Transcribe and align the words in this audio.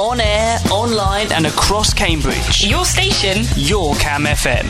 On 0.00 0.18
air, 0.18 0.58
online, 0.70 1.30
and 1.30 1.44
across 1.44 1.92
Cambridge. 1.92 2.64
Your 2.64 2.86
station. 2.86 3.44
Your 3.56 3.94
Cam 3.96 4.22
FM. 4.24 4.64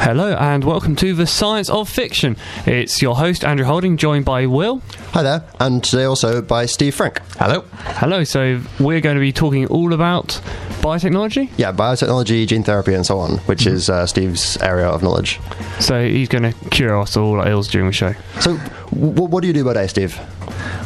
Hello 0.00 0.34
and 0.34 0.64
welcome 0.64 0.96
to 0.96 1.14
the 1.14 1.28
Science 1.28 1.70
of 1.70 1.88
Fiction. 1.88 2.36
It's 2.66 3.00
your 3.00 3.14
host 3.14 3.44
Andrew 3.44 3.64
Holding, 3.64 3.96
joined 3.96 4.24
by 4.24 4.46
Will. 4.46 4.82
Hi 5.12 5.22
there, 5.22 5.44
and 5.60 5.84
today 5.84 6.02
also 6.02 6.42
by 6.42 6.66
Steve 6.66 6.96
Frenk. 6.96 7.18
Hello. 7.38 7.60
Hello. 8.00 8.24
So 8.24 8.60
we're 8.80 9.00
going 9.00 9.14
to 9.14 9.20
be 9.20 9.32
talking 9.32 9.66
all 9.68 9.92
about 9.92 10.40
biotechnology. 10.80 11.48
Yeah, 11.56 11.70
biotechnology, 11.70 12.48
gene 12.48 12.64
therapy, 12.64 12.94
and 12.94 13.06
so 13.06 13.20
on, 13.20 13.38
which 13.46 13.64
is 13.64 13.88
uh, 13.88 14.06
Steve's 14.06 14.56
area 14.56 14.88
of 14.88 15.04
knowledge. 15.04 15.38
So 15.78 16.04
he's 16.04 16.28
going 16.28 16.52
to 16.52 16.68
cure 16.70 16.98
us 16.98 17.16
all 17.16 17.38
our 17.40 17.48
ills 17.48 17.68
during 17.68 17.86
the 17.86 17.92
show. 17.92 18.14
So, 18.40 18.56
w- 18.90 19.12
what 19.28 19.40
do 19.42 19.46
you 19.46 19.52
do 19.54 19.62
by 19.62 19.74
day, 19.74 19.86
Steve? 19.86 20.18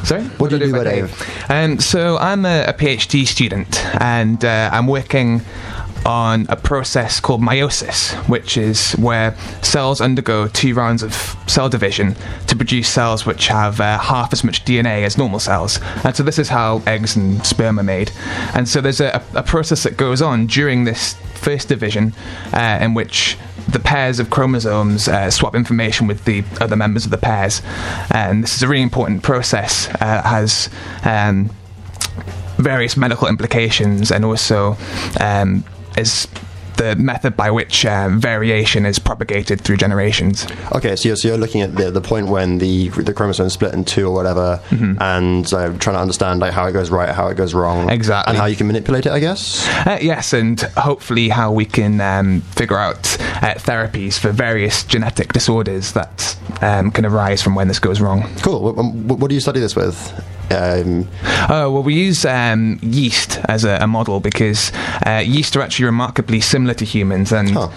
Sorry? 0.05 0.23
What 0.23 0.51
do 0.51 0.59
you 0.59 0.67
do 0.67 0.73
by 0.73 0.85
day? 0.85 1.09
Um, 1.49 1.79
so 1.79 2.19
I'm 2.19 2.45
a, 2.45 2.65
a 2.65 2.73
PhD 2.73 3.27
student, 3.27 3.85
and 4.01 4.45
uh, 4.45 4.71
I'm 4.73 4.87
working 4.87 5.43
on 6.05 6.47
a 6.49 6.57
process 6.57 7.21
called 7.21 7.41
meiosis, 7.41 8.13
which 8.29 8.57
is 8.57 8.93
where 8.93 9.37
cells 9.63 10.01
undergo 10.01 10.49
two 10.49 10.75
rounds 10.75 11.03
of 11.03 11.15
cell 11.47 11.69
division 11.69 12.17
to 12.49 12.57
produce 12.57 12.89
cells 12.89 13.25
which 13.25 13.49
have 13.49 13.81
uh, 13.81 13.99
half 13.99 14.33
as 14.33 14.43
much 14.43 14.65
DNA 14.65 15.05
as 15.05 15.17
normal 15.17 15.39
cells. 15.39 15.79
And 16.05 16.15
so 16.17 16.23
this 16.23 16.39
is 16.39 16.49
how 16.49 16.83
eggs 16.87 17.17
and 17.17 17.45
sperm 17.47 17.79
are 17.79 17.85
made. 17.85 18.11
And 18.55 18.69
so 18.69 18.81
there's 18.81 19.01
a, 19.01 19.23
a 19.35 19.43
process 19.43 19.85
that 19.85 19.97
goes 19.97 20.21
on 20.21 20.47
during 20.47 20.85
this 20.85 21.15
first 21.35 21.69
division 21.69 22.15
uh, 22.53 22.79
in 22.81 22.95
which 22.95 23.37
the 23.69 23.79
pairs 23.79 24.19
of 24.19 24.31
chromosomes 24.31 25.09
uh, 25.09 25.31
swap 25.31 25.55
information 25.55 26.07
with 26.07 26.25
the 26.25 26.45
other 26.61 26.77
members 26.77 27.05
of 27.05 27.11
the 27.11 27.19
pairs. 27.19 27.63
And 28.11 28.43
this 28.43 28.55
is 28.55 28.63
a 28.63 28.69
really 28.69 28.83
important 28.83 29.23
process, 29.23 29.89
uh, 30.01 30.23
has 30.23 30.69
um, 31.05 31.51
various 32.57 32.97
medical 32.97 33.29
implications 33.29 34.11
and 34.11 34.25
also 34.25 34.77
um, 35.21 35.65
is 35.97 36.29
the 36.77 36.97
method 36.97 37.37
by 37.37 37.51
which 37.51 37.85
uh, 37.87 38.09
variation 38.11 38.87
is 38.87 38.99
propagated 38.99 39.61
through 39.61 39.77
generations. 39.77 40.47
Okay, 40.75 40.97
so 40.97 41.09
you're, 41.09 41.17
so 41.17 41.29
you're 41.29 41.37
looking 41.39 41.61
at 41.63 41.75
the, 41.75 41.91
the 41.91 42.01
point 42.01 42.29
when 42.29 42.59
the 42.59 42.89
the 42.89 43.13
chromosomes 43.15 43.53
split 43.53 43.75
in 43.75 43.85
two 43.85 44.07
or 44.09 44.13
whatever, 44.15 44.61
and 44.71 45.53
uh, 45.53 45.69
trying 45.79 45.97
to 45.97 46.01
understand 46.01 46.41
like 46.41 46.53
how 46.53 46.67
it 46.67 46.73
goes 46.73 46.91
right, 46.91 47.11
how 47.11 47.29
it 47.29 47.35
goes 47.37 47.55
wrong, 47.55 47.91
Exactly. 47.91 48.31
and 48.33 48.39
how 48.39 48.47
you 48.47 48.57
can 48.57 48.67
manipulate 48.67 49.07
it. 49.07 49.13
I 49.13 49.19
guess. 49.21 49.67
Uh, 49.87 49.99
yes, 50.01 50.33
and 50.33 50.61
hopefully 50.77 51.29
how 51.29 51.53
we 51.53 51.65
can 51.65 52.01
um, 52.01 52.41
figure 52.43 52.79
out 52.79 52.99
uh, 53.43 53.55
therapies 53.57 54.19
for 54.19 54.31
various 54.33 54.85
genetic 54.85 55.33
disorders 55.33 55.93
that 55.93 56.37
um, 56.61 56.91
can 56.91 57.05
arise 57.05 57.43
from 57.43 57.55
when 57.55 57.69
this 57.69 57.79
goes 57.79 58.01
wrong. 58.01 58.29
Cool. 58.43 58.63
What, 58.63 58.77
what, 58.77 59.19
what 59.19 59.29
do 59.29 59.35
you 59.35 59.41
study 59.41 59.61
this 59.61 59.77
with? 59.77 59.97
Um, 60.53 61.09
Oh, 61.49 61.71
well, 61.73 61.83
we 61.83 61.95
use 61.95 62.25
um, 62.25 62.79
yeast 62.83 63.39
as 63.49 63.65
a, 63.65 63.79
a 63.81 63.87
model 63.87 64.21
because 64.21 64.71
uh, 65.05 65.23
yeast 65.25 65.57
are 65.57 65.61
actually 65.63 65.87
remarkably 65.87 66.41
similar 66.41 66.75
to 66.75 66.85
humans, 66.85 67.33
and 67.33 67.51
Huh. 67.51 67.69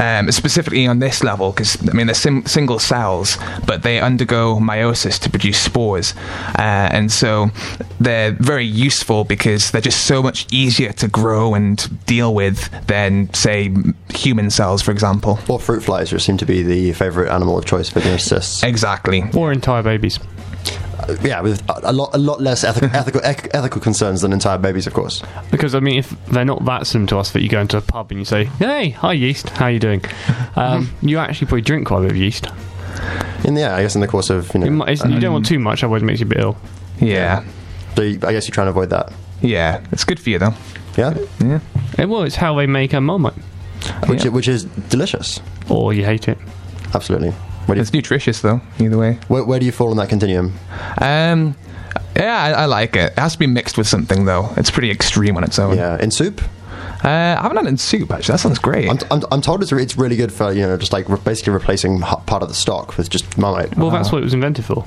um, 0.00 0.30
specifically 0.32 0.86
on 0.88 0.98
this 0.98 1.22
level, 1.22 1.52
because 1.52 1.76
I 1.88 1.92
mean 1.92 2.06
they're 2.06 2.14
sim- 2.16 2.44
single 2.46 2.78
cells, 2.80 3.38
but 3.66 3.82
they 3.84 4.00
undergo 4.00 4.58
meiosis 4.58 5.20
to 5.20 5.30
produce 5.30 5.58
spores, 5.58 6.14
uh, 6.58 6.88
and 6.92 7.12
so 7.12 7.50
they're 8.00 8.32
very 8.32 8.66
useful 8.66 9.22
because 9.24 9.70
they're 9.70 9.80
just 9.80 10.04
so 10.06 10.20
much 10.22 10.46
easier 10.52 10.92
to 10.94 11.06
grow 11.08 11.54
and 11.54 12.04
deal 12.06 12.34
with 12.34 12.68
than, 12.88 13.32
say, 13.34 13.72
human 14.14 14.50
cells, 14.50 14.82
for 14.82 14.90
example. 14.90 15.38
or 15.48 15.60
fruit 15.60 15.82
flies, 15.82 16.12
which 16.12 16.22
seem 16.22 16.36
to 16.38 16.46
be 16.46 16.62
the 16.64 16.92
favourite 16.92 17.32
animal 17.32 17.56
of 17.56 17.64
choice 17.64 17.88
for 17.88 18.00
geneticists. 18.00 18.64
Exactly. 18.64 19.22
Or 19.34 19.52
entire 19.52 19.82
babies. 19.84 20.18
Yeah, 21.22 21.40
with 21.40 21.62
a 21.68 21.90
a 21.90 21.92
lot, 21.92 22.10
a 22.14 22.18
lot 22.18 22.40
less 22.40 22.62
ethical, 22.70 22.90
ethical, 22.94 23.20
ethical 23.24 23.80
concerns 23.80 24.20
than 24.20 24.32
entire 24.32 24.58
babies, 24.58 24.86
of 24.86 24.94
course. 24.94 25.22
Because 25.50 25.74
I 25.74 25.80
mean, 25.80 25.98
if 25.98 26.10
they're 26.26 26.44
not 26.44 26.64
that 26.64 26.86
similar 26.86 27.08
to 27.08 27.18
us, 27.18 27.32
that 27.32 27.42
you 27.42 27.48
go 27.48 27.60
into 27.60 27.76
a 27.76 27.80
pub 27.80 28.10
and 28.10 28.20
you 28.20 28.24
say, 28.24 28.44
"Hey, 28.44 28.90
hi 28.90 29.12
yeast, 29.12 29.48
how 29.50 29.66
you 29.68 29.78
doing?" 29.78 30.02
Um, 30.54 30.90
you 31.00 31.16
actually 31.18 31.46
probably 31.46 31.62
drink 31.62 31.86
quite 31.86 32.00
a 32.00 32.02
bit 32.02 32.10
of 32.10 32.16
yeast. 32.18 32.46
In 33.44 33.54
the, 33.54 33.62
yeah, 33.62 33.74
I 33.74 33.82
guess 33.82 33.94
in 33.94 34.02
the 34.02 34.06
course 34.06 34.28
of 34.28 34.52
you 34.52 34.60
know, 34.60 34.66
You, 34.66 34.72
might, 34.72 35.02
you 35.04 35.18
don't 35.18 35.32
want 35.32 35.46
too 35.46 35.58
much, 35.58 35.82
otherwise 35.82 36.02
it 36.02 36.04
makes 36.04 36.20
you 36.20 36.26
a 36.26 36.28
bit 36.28 36.38
ill. 36.40 36.58
Yeah. 37.00 37.42
so 37.96 38.02
you, 38.02 38.18
I 38.22 38.32
guess 38.32 38.46
you 38.46 38.52
try 38.52 38.62
and 38.64 38.68
avoid 38.68 38.90
that. 38.90 39.10
Yeah. 39.40 39.80
It's 39.90 40.04
good 40.04 40.20
for 40.20 40.28
you, 40.28 40.38
though. 40.38 40.52
Yeah, 40.98 41.14
Yeah. 41.40 41.60
Eh, 41.96 42.04
well, 42.04 42.22
it's 42.24 42.36
how 42.36 42.54
they 42.56 42.66
make 42.66 42.92
a 42.92 43.00
marmite. 43.00 43.32
which 44.08 44.24
Yeah. 44.26 44.30
which 44.30 44.46
is 44.46 44.64
delicious. 44.64 45.40
Or 45.70 45.94
you 45.94 46.04
hate 46.04 46.28
it. 46.28 46.36
Absolutely. 46.94 47.32
Where 47.66 47.74
do 47.74 47.78
you, 47.78 47.82
It's 47.82 47.92
nutritious, 47.92 48.40
though, 48.40 48.60
either 48.78 48.98
way. 48.98 49.18
where, 49.28 49.44
where 49.44 49.58
do 49.60 49.66
you 49.66 49.72
fall 49.72 49.90
on 49.90 49.96
that 49.98 50.08
continuum? 50.08 50.54
Um, 50.98 51.54
yeah, 52.16 52.36
I, 52.36 52.50
I 52.62 52.64
like 52.66 52.96
it. 52.96 53.12
It 53.12 53.18
has 53.18 53.32
to 53.34 53.38
be 53.38 53.46
mixed 53.46 53.78
with 53.78 53.86
something, 53.86 54.24
though. 54.24 54.52
It's 54.56 54.70
pretty 54.70 54.90
extreme 54.90 55.36
on 55.36 55.44
its 55.44 55.58
own. 55.58 55.76
Yeah, 55.76 56.00
in 56.02 56.10
soup. 56.10 56.42
Uh, 57.04 57.08
I 57.38 57.42
haven't 57.42 57.56
had 57.56 57.66
it 57.66 57.68
in 57.70 57.78
soup, 57.78 58.10
actually. 58.12 58.32
That 58.34 58.38
sounds 58.38 58.58
great. 58.58 58.88
I'm, 58.88 58.98
I'm, 59.10 59.22
I'm 59.32 59.40
told 59.40 59.62
it's, 59.62 59.72
re- 59.72 59.82
it's 59.82 59.96
really 59.96 60.16
good 60.16 60.32
for 60.32 60.52
you 60.52 60.62
know 60.62 60.76
just 60.76 60.92
like 60.92 61.08
re- 61.08 61.18
basically 61.24 61.52
replacing 61.52 61.96
h- 62.02 62.26
part 62.26 62.42
of 62.42 62.48
the 62.48 62.54
stock 62.54 62.96
with 62.96 63.10
just 63.10 63.36
marmite. 63.38 63.76
Well, 63.76 63.90
that's 63.90 64.12
what 64.12 64.18
it 64.18 64.24
was 64.24 64.34
invented 64.34 64.64
for. 64.64 64.84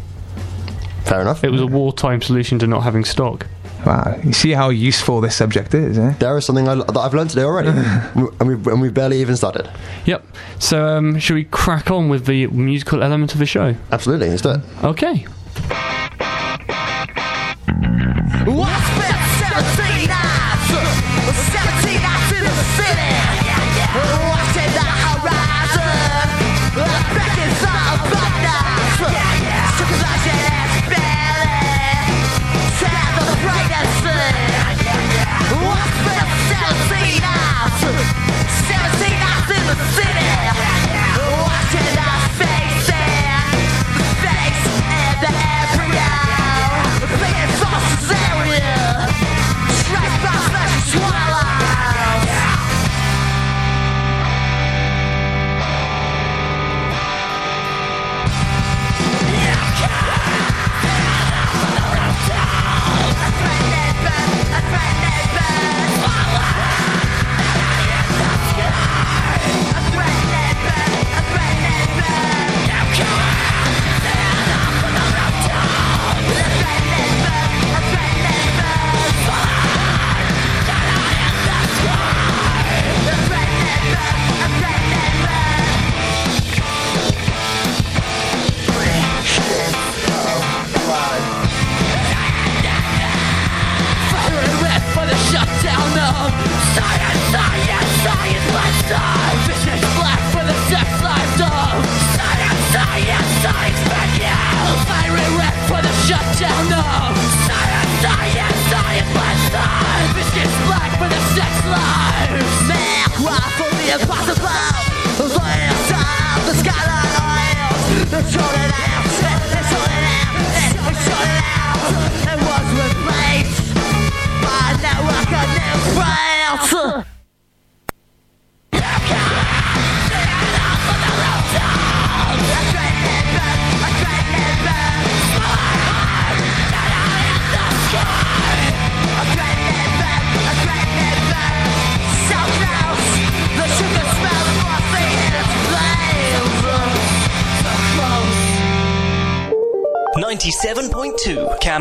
Fair 1.04 1.22
enough. 1.22 1.44
It 1.44 1.52
was 1.52 1.62
a 1.62 1.68
wartime 1.68 2.22
solution 2.22 2.58
to 2.60 2.68
not 2.68 2.84
having 2.84 3.04
stock. 3.04 3.48
Wow. 3.86 4.20
You 4.24 4.34
see 4.34 4.52
how 4.52 4.70
useful 4.70 5.22
this 5.22 5.36
subject 5.36 5.74
is, 5.74 5.98
eh? 5.98 6.14
there 6.20 6.38
is 6.38 6.46
something 6.46 6.68
I, 6.68 6.76
that 6.76 6.98
I've 6.98 7.14
learned 7.14 7.30
today 7.30 7.44
already, 7.44 7.70
and 8.40 8.48
we 8.48 8.72
and 8.72 8.82
we 8.82 8.90
barely 8.90 9.22
even 9.22 9.36
started. 9.36 9.70
Yep. 10.06 10.26
So, 10.60 10.88
um, 10.88 11.20
should 11.20 11.36
we 11.36 11.46
crack 11.46 11.92
on 11.92 12.10
with 12.10 12.26
the 12.26 12.48
musical 12.48 13.04
element 13.04 13.34
of 13.34 13.40
the 13.40 13.46
show? 13.46 13.76
Absolutely, 13.92 14.30
let's 14.30 14.42
do 14.42 14.52
it. 14.52 14.62
Okay. 14.84 15.26
What's 18.46 18.65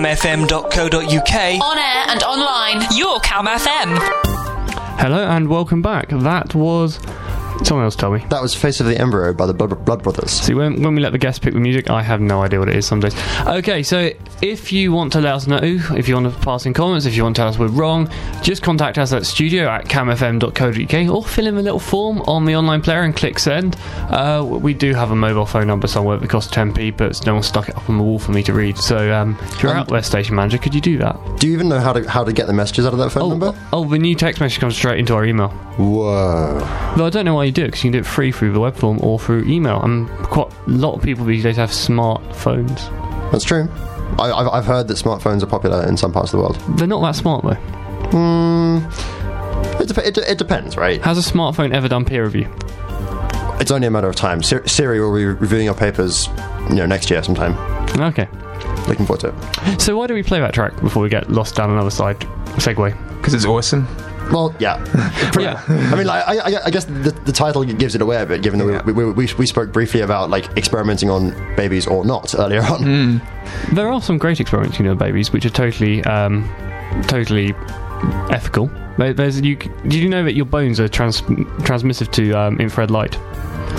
97.2 0.04 0.44
camfm.co.uk. 0.44 1.62
On 1.62 1.78
air 1.78 2.04
and 2.08 2.22
online, 2.24 2.86
your 2.94 3.18
Cam 3.20 3.46
FM. 3.46 3.96
Hello 5.00 5.26
and 5.26 5.48
welcome 5.48 5.80
back. 5.80 6.10
That 6.10 6.54
was. 6.54 7.00
Someone 7.62 7.84
else 7.84 7.96
tell 7.96 8.10
me. 8.10 8.22
That 8.28 8.42
was 8.42 8.54
Face 8.54 8.80
of 8.80 8.86
the 8.86 9.00
Embryo 9.00 9.32
by 9.32 9.46
the 9.46 9.54
Blood, 9.54 9.82
Blood 9.86 10.02
Brothers. 10.02 10.30
See, 10.30 10.52
when, 10.52 10.82
when 10.82 10.94
we 10.94 11.00
let 11.00 11.12
the 11.12 11.18
guests 11.18 11.38
pick 11.38 11.54
the 11.54 11.60
music, 11.60 11.88
I 11.88 12.02
have 12.02 12.20
no 12.20 12.42
idea 12.42 12.58
what 12.58 12.68
it 12.68 12.76
is 12.76 12.84
some 12.84 13.00
days. 13.00 13.14
Okay, 13.46 13.82
so 13.82 14.10
if 14.42 14.72
you 14.72 14.92
want 14.92 15.12
to 15.14 15.20
let 15.20 15.34
us 15.34 15.46
know, 15.46 15.58
if 15.62 16.08
you 16.08 16.14
want 16.14 16.32
to 16.32 16.40
pass 16.40 16.66
in 16.66 16.74
comments, 16.74 17.06
if 17.06 17.14
you 17.16 17.22
want 17.22 17.36
to 17.36 17.40
tell 17.40 17.48
us 17.48 17.58
we're 17.58 17.68
wrong, 17.68 18.10
just 18.42 18.62
contact 18.62 18.98
us 18.98 19.12
at 19.12 19.24
studio 19.26 19.68
at 19.68 19.86
camfm.co.uk 19.86 21.14
or 21.14 21.24
fill 21.24 21.46
in 21.46 21.56
a 21.56 21.62
little 21.62 21.78
form 21.78 22.20
on 22.22 22.44
the 22.44 22.54
online 22.54 22.82
player 22.82 23.02
and 23.02 23.16
click 23.16 23.38
send. 23.38 23.76
Uh, 24.10 24.44
we 24.46 24.74
do 24.74 24.94
have 24.94 25.10
a 25.10 25.16
mobile 25.16 25.46
phone 25.46 25.66
number 25.66 25.86
somewhere 25.86 26.16
that 26.16 26.28
costs 26.28 26.54
10p, 26.54 26.96
but 26.96 27.24
no 27.26 27.34
one 27.34 27.42
stuck 27.42 27.68
it 27.68 27.76
up 27.76 27.88
on 27.88 27.96
the 27.98 28.02
wall 28.04 28.18
for 28.18 28.32
me 28.32 28.42
to 28.42 28.52
read. 28.52 28.76
So 28.78 29.12
um, 29.12 29.38
if 29.42 29.62
you're 29.62 29.72
Um, 29.72 29.78
out 29.78 29.88
there, 29.88 30.02
station 30.02 30.34
manager, 30.36 30.58
could 30.58 30.74
you 30.74 30.80
do 30.80 30.98
that? 30.98 31.18
Do 31.38 31.46
you 31.46 31.52
even 31.54 31.68
know 31.68 31.80
how 31.80 31.92
to 31.92 32.08
how 32.08 32.24
to 32.24 32.32
get 32.32 32.46
the 32.46 32.52
messages 32.52 32.86
out 32.86 32.92
of 32.92 32.98
that 32.98 33.10
phone 33.10 33.22
Oh, 33.24 33.28
number? 33.30 33.54
oh, 33.72 33.84
the 33.84 33.98
new 33.98 34.14
text 34.14 34.40
message 34.40 34.60
comes 34.60 34.76
straight 34.76 34.98
into 34.98 35.14
our 35.14 35.24
email. 35.24 35.48
Whoa. 35.78 36.58
Though 36.96 37.06
I 37.06 37.10
don't 37.10 37.24
know 37.24 37.34
why 37.34 37.44
you 37.44 37.52
do 37.52 37.62
it 37.62 37.66
because 37.68 37.82
you 37.84 37.90
can 37.90 37.92
do 37.92 37.98
it 38.00 38.06
free 38.06 38.30
through 38.32 38.52
the 38.52 38.60
web 38.60 38.76
form 38.76 38.98
or 39.02 39.18
through 39.18 39.44
email. 39.44 39.80
And 39.82 40.08
quite 40.18 40.52
a 40.66 40.70
lot 40.70 40.94
of 40.94 41.02
people 41.02 41.24
these 41.24 41.42
days 41.42 41.56
have 41.56 41.70
smartphones. 41.70 42.90
That's 43.32 43.44
true. 43.44 43.68
I, 44.18 44.30
I've, 44.32 44.48
I've 44.48 44.64
heard 44.66 44.88
that 44.88 44.94
smartphones 44.96 45.42
are 45.42 45.46
popular 45.46 45.86
in 45.86 45.96
some 45.96 46.12
parts 46.12 46.32
of 46.32 46.38
the 46.38 46.42
world. 46.44 46.78
They're 46.78 46.86
not 46.86 47.00
that 47.02 47.16
smart 47.16 47.44
though. 47.44 47.54
Hmm. 48.10 48.78
It, 49.82 49.88
dep- 49.88 50.04
it, 50.04 50.18
it 50.18 50.38
depends, 50.38 50.76
right? 50.76 51.02
Has 51.02 51.18
a 51.18 51.30
smartphone 51.32 51.72
ever 51.74 51.88
done 51.88 52.04
peer 52.04 52.24
review? 52.24 52.48
It's 53.60 53.70
only 53.70 53.86
a 53.86 53.90
matter 53.90 54.08
of 54.08 54.14
time. 54.16 54.42
Sir- 54.42 54.66
Siri 54.66 55.00
will 55.00 55.14
be 55.14 55.24
reviewing 55.24 55.64
your 55.64 55.74
papers, 55.74 56.28
you 56.68 56.76
know, 56.76 56.86
next 56.86 57.10
year 57.10 57.22
sometime. 57.22 57.54
Okay. 58.00 58.28
Looking 58.88 59.06
forward 59.06 59.20
to 59.20 59.34
it. 59.72 59.80
So 59.80 59.96
why 59.96 60.06
do 60.06 60.14
we 60.14 60.22
play 60.22 60.40
that 60.40 60.52
track 60.54 60.78
before 60.80 61.02
we 61.02 61.08
get 61.08 61.30
lost 61.30 61.54
down 61.56 61.70
another 61.70 61.90
side 61.90 62.20
segue? 62.56 63.16
Because 63.16 63.32
it's 63.34 63.44
awesome. 63.46 63.86
Well, 64.32 64.54
yeah. 64.58 64.78
yeah. 65.38 65.62
I 65.68 65.94
mean, 65.96 66.06
like, 66.06 66.26
I, 66.26 66.38
I, 66.38 66.64
I 66.66 66.70
guess 66.70 66.84
the, 66.86 67.14
the 67.24 67.32
title 67.32 67.62
gives 67.64 67.94
it 67.94 68.00
away 68.02 68.20
a 68.20 68.26
bit, 68.26 68.42
given 68.42 68.58
that 68.60 68.66
Yeah. 68.66 68.82
we, 68.84 68.92
we, 68.92 69.04
we, 69.12 69.28
we 69.38 69.46
spoke 69.46 69.72
briefly 69.72 70.00
about 70.00 70.30
like 70.30 70.46
experimenting 70.56 71.10
on 71.10 71.30
babies 71.56 71.86
or 71.86 72.04
not 72.04 72.34
earlier 72.36 72.62
on. 72.62 73.20
There 73.72 73.88
are 73.88 74.00
some 74.02 74.18
great 74.18 74.40
experiments, 74.40 74.78
you 74.78 74.84
know, 74.84 74.94
babies, 74.94 75.32
which 75.32 75.44
are 75.46 75.50
totally, 75.50 76.02
um, 76.04 76.48
totally 77.06 77.54
ethical. 78.30 78.70
There- 78.98 79.12
There's 79.12 79.40
you. 79.40 79.56
Did 79.56 79.94
you 79.94 80.08
know 80.08 80.24
that 80.24 80.34
your 80.34 80.46
bones 80.46 80.80
are 80.80 80.88
trans- 80.88 81.20
transmissive 81.62 82.10
to 82.12 82.32
um, 82.32 82.60
infrared 82.60 82.90
light? 82.90 83.18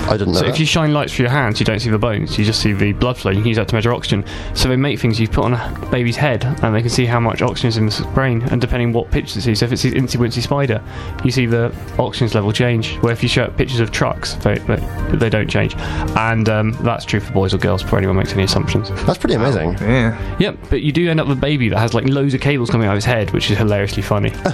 I 0.08 0.16
didn't 0.16 0.28
know. 0.34 0.40
So 0.40 0.44
that. 0.44 0.50
if 0.50 0.60
you 0.60 0.66
shine 0.66 0.92
lights 0.92 1.14
through 1.14 1.24
your 1.24 1.32
hands, 1.32 1.58
you 1.60 1.66
don't 1.66 1.80
see 1.80 1.90
the 1.90 1.98
bones. 1.98 2.38
You 2.38 2.44
just 2.44 2.60
see 2.60 2.72
the 2.72 2.92
blood 2.92 3.16
flow. 3.16 3.30
You 3.30 3.38
can 3.38 3.48
use 3.48 3.56
that 3.56 3.68
to 3.68 3.74
measure 3.74 3.92
oxygen. 3.92 4.24
So 4.54 4.68
they 4.68 4.76
make 4.76 4.98
things 5.00 5.18
you 5.18 5.28
put 5.28 5.44
on 5.44 5.54
a 5.54 5.88
baby's 5.90 6.16
head, 6.16 6.44
and 6.62 6.74
they 6.74 6.80
can 6.80 6.90
see 6.90 7.06
how 7.06 7.18
much 7.20 7.42
oxygen 7.42 7.68
is 7.68 7.76
in 7.76 7.86
the 7.86 8.10
brain. 8.14 8.42
And 8.50 8.60
depending 8.60 8.92
what 8.92 9.10
pictures 9.10 9.36
it 9.38 9.42
sees, 9.42 9.58
so 9.60 9.66
if 9.66 9.72
it's 9.72 9.82
sees 9.82 9.94
Incy 9.94 10.16
Wincy 10.16 10.42
Spider, 10.42 10.82
you 11.24 11.30
see 11.30 11.46
the 11.46 11.74
oxygen 11.98 12.28
level 12.34 12.52
change. 12.52 12.96
Where 12.98 13.12
if 13.12 13.22
you 13.22 13.28
show 13.28 13.44
it 13.44 13.56
pictures 13.56 13.80
of 13.80 13.90
trucks, 13.90 14.34
they 14.34 14.58
they, 14.58 14.76
they 15.16 15.28
don't 15.30 15.48
change. 15.48 15.74
And 16.16 16.48
um, 16.48 16.72
that's 16.82 17.04
true 17.04 17.20
for 17.20 17.32
boys 17.32 17.52
or 17.54 17.58
girls. 17.58 17.82
Before 17.82 17.98
anyone 17.98 18.16
makes 18.16 18.32
any 18.32 18.42
assumptions. 18.44 18.90
That's 19.06 19.18
pretty 19.18 19.34
amazing. 19.34 19.74
Yeah. 19.74 20.36
Yep, 20.38 20.58
but 20.70 20.82
you 20.82 20.92
do 20.92 21.08
end 21.10 21.20
up 21.20 21.28
with 21.28 21.38
a 21.38 21.40
baby 21.40 21.68
that 21.68 21.78
has 21.78 21.94
like 21.94 22.04
loads 22.08 22.34
of 22.34 22.40
cables 22.40 22.70
coming 22.70 22.86
out 22.86 22.92
of 22.92 22.96
his 22.96 23.04
head, 23.04 23.30
which 23.32 23.50
is 23.50 23.58
hilariously 23.58 24.02
funny. 24.02 24.30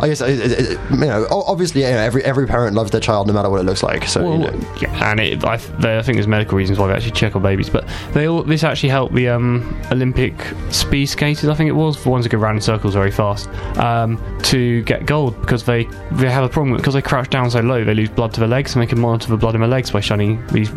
I 0.00 0.08
guess, 0.08 0.20
it, 0.20 0.38
it, 0.40 0.52
it- 0.72 0.78
you 0.90 0.96
know, 1.06 1.26
obviously, 1.30 1.80
you 1.82 1.88
know, 1.88 1.96
every 1.98 2.22
every 2.24 2.46
parent 2.46 2.74
loves 2.76 2.90
their 2.90 3.00
child 3.00 3.26
no 3.26 3.32
matter 3.32 3.48
what 3.50 3.60
it 3.60 3.64
looks 3.64 3.82
like. 3.82 4.04
So, 4.06 4.32
you 4.32 4.38
know. 4.38 4.69
Yeah, 4.80 5.10
and 5.10 5.20
it, 5.20 5.44
I, 5.44 5.56
th- 5.56 5.70
there- 5.78 5.98
I 5.98 6.02
think 6.02 6.16
there's 6.16 6.26
medical 6.26 6.56
reasons 6.56 6.78
why 6.78 6.86
they 6.88 6.94
actually 6.94 7.12
check 7.12 7.36
on 7.36 7.42
babies, 7.42 7.68
but 7.70 7.86
they 8.12 8.26
all, 8.28 8.42
this 8.42 8.64
actually 8.64 8.88
helped 8.90 9.14
the 9.14 9.28
um, 9.28 9.80
Olympic 9.90 10.34
speed 10.70 11.06
skaters, 11.06 11.48
I 11.48 11.54
think 11.54 11.68
it 11.68 11.72
was, 11.72 12.02
the 12.02 12.08
ones 12.10 12.24
that 12.24 12.30
go 12.30 12.38
round 12.38 12.56
in 12.58 12.62
circles 12.62 12.94
very 12.94 13.10
fast, 13.10 13.48
um, 13.78 14.18
to 14.44 14.82
get 14.82 15.06
gold 15.06 15.40
because 15.40 15.64
they 15.64 15.84
they 16.12 16.30
have 16.30 16.44
a 16.44 16.48
problem 16.48 16.76
because 16.76 16.94
they 16.94 17.02
crouch 17.02 17.30
down 17.30 17.50
so 17.50 17.60
low, 17.60 17.84
they 17.84 17.94
lose 17.94 18.08
blood 18.10 18.32
to 18.34 18.40
their 18.40 18.48
legs, 18.48 18.74
and 18.74 18.82
they 18.82 18.86
can 18.86 19.00
monitor 19.00 19.28
the 19.28 19.36
blood 19.36 19.54
in 19.54 19.60
their 19.60 19.68
legs 19.70 19.90
by 19.90 20.00
shining 20.00 20.44
these 20.48 20.70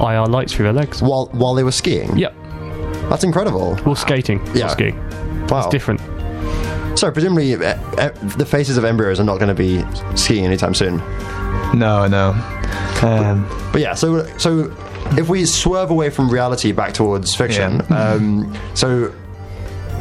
IR 0.00 0.26
lights 0.26 0.52
through 0.52 0.64
their 0.64 0.72
legs. 0.72 1.02
while 1.02 1.26
while 1.32 1.54
they 1.54 1.62
were 1.64 1.72
skiing. 1.72 2.16
Yep, 2.16 2.34
That's 3.08 3.24
incredible. 3.24 3.78
well, 3.84 3.94
skating, 3.94 4.40
Yeah. 4.54 4.68
skiing. 4.68 4.96
Wow. 5.48 5.58
It's 5.60 5.68
different. 5.68 6.00
So 6.96 7.10
presumably, 7.10 7.54
uh, 7.54 7.74
uh, 7.98 8.10
the 8.36 8.46
faces 8.46 8.76
of 8.76 8.84
embryos 8.84 9.18
are 9.20 9.24
not 9.24 9.38
going 9.38 9.48
to 9.48 9.54
be 9.54 9.84
skiing 10.16 10.44
anytime 10.44 10.74
soon. 10.74 10.98
No, 11.78 12.06
no. 12.06 12.30
Um, 13.02 13.48
But 13.72 13.80
yeah, 13.80 13.94
so 13.94 14.24
so 14.38 14.72
if 15.18 15.28
we 15.28 15.44
swerve 15.44 15.90
away 15.90 16.10
from 16.10 16.30
reality 16.30 16.72
back 16.72 16.92
towards 16.94 17.34
fiction, 17.34 17.82
um, 17.92 18.54
so 18.74 19.08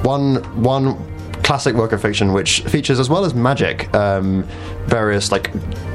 one 0.04 0.36
one 0.62 0.96
classic 1.44 1.76
work 1.76 1.92
of 1.92 2.02
fiction 2.02 2.32
which 2.32 2.62
features 2.62 3.00
as 3.00 3.10
well 3.10 3.26
as 3.26 3.34
magic 3.34 3.94
um, 3.94 4.44
various 4.86 5.30
like 5.32 5.52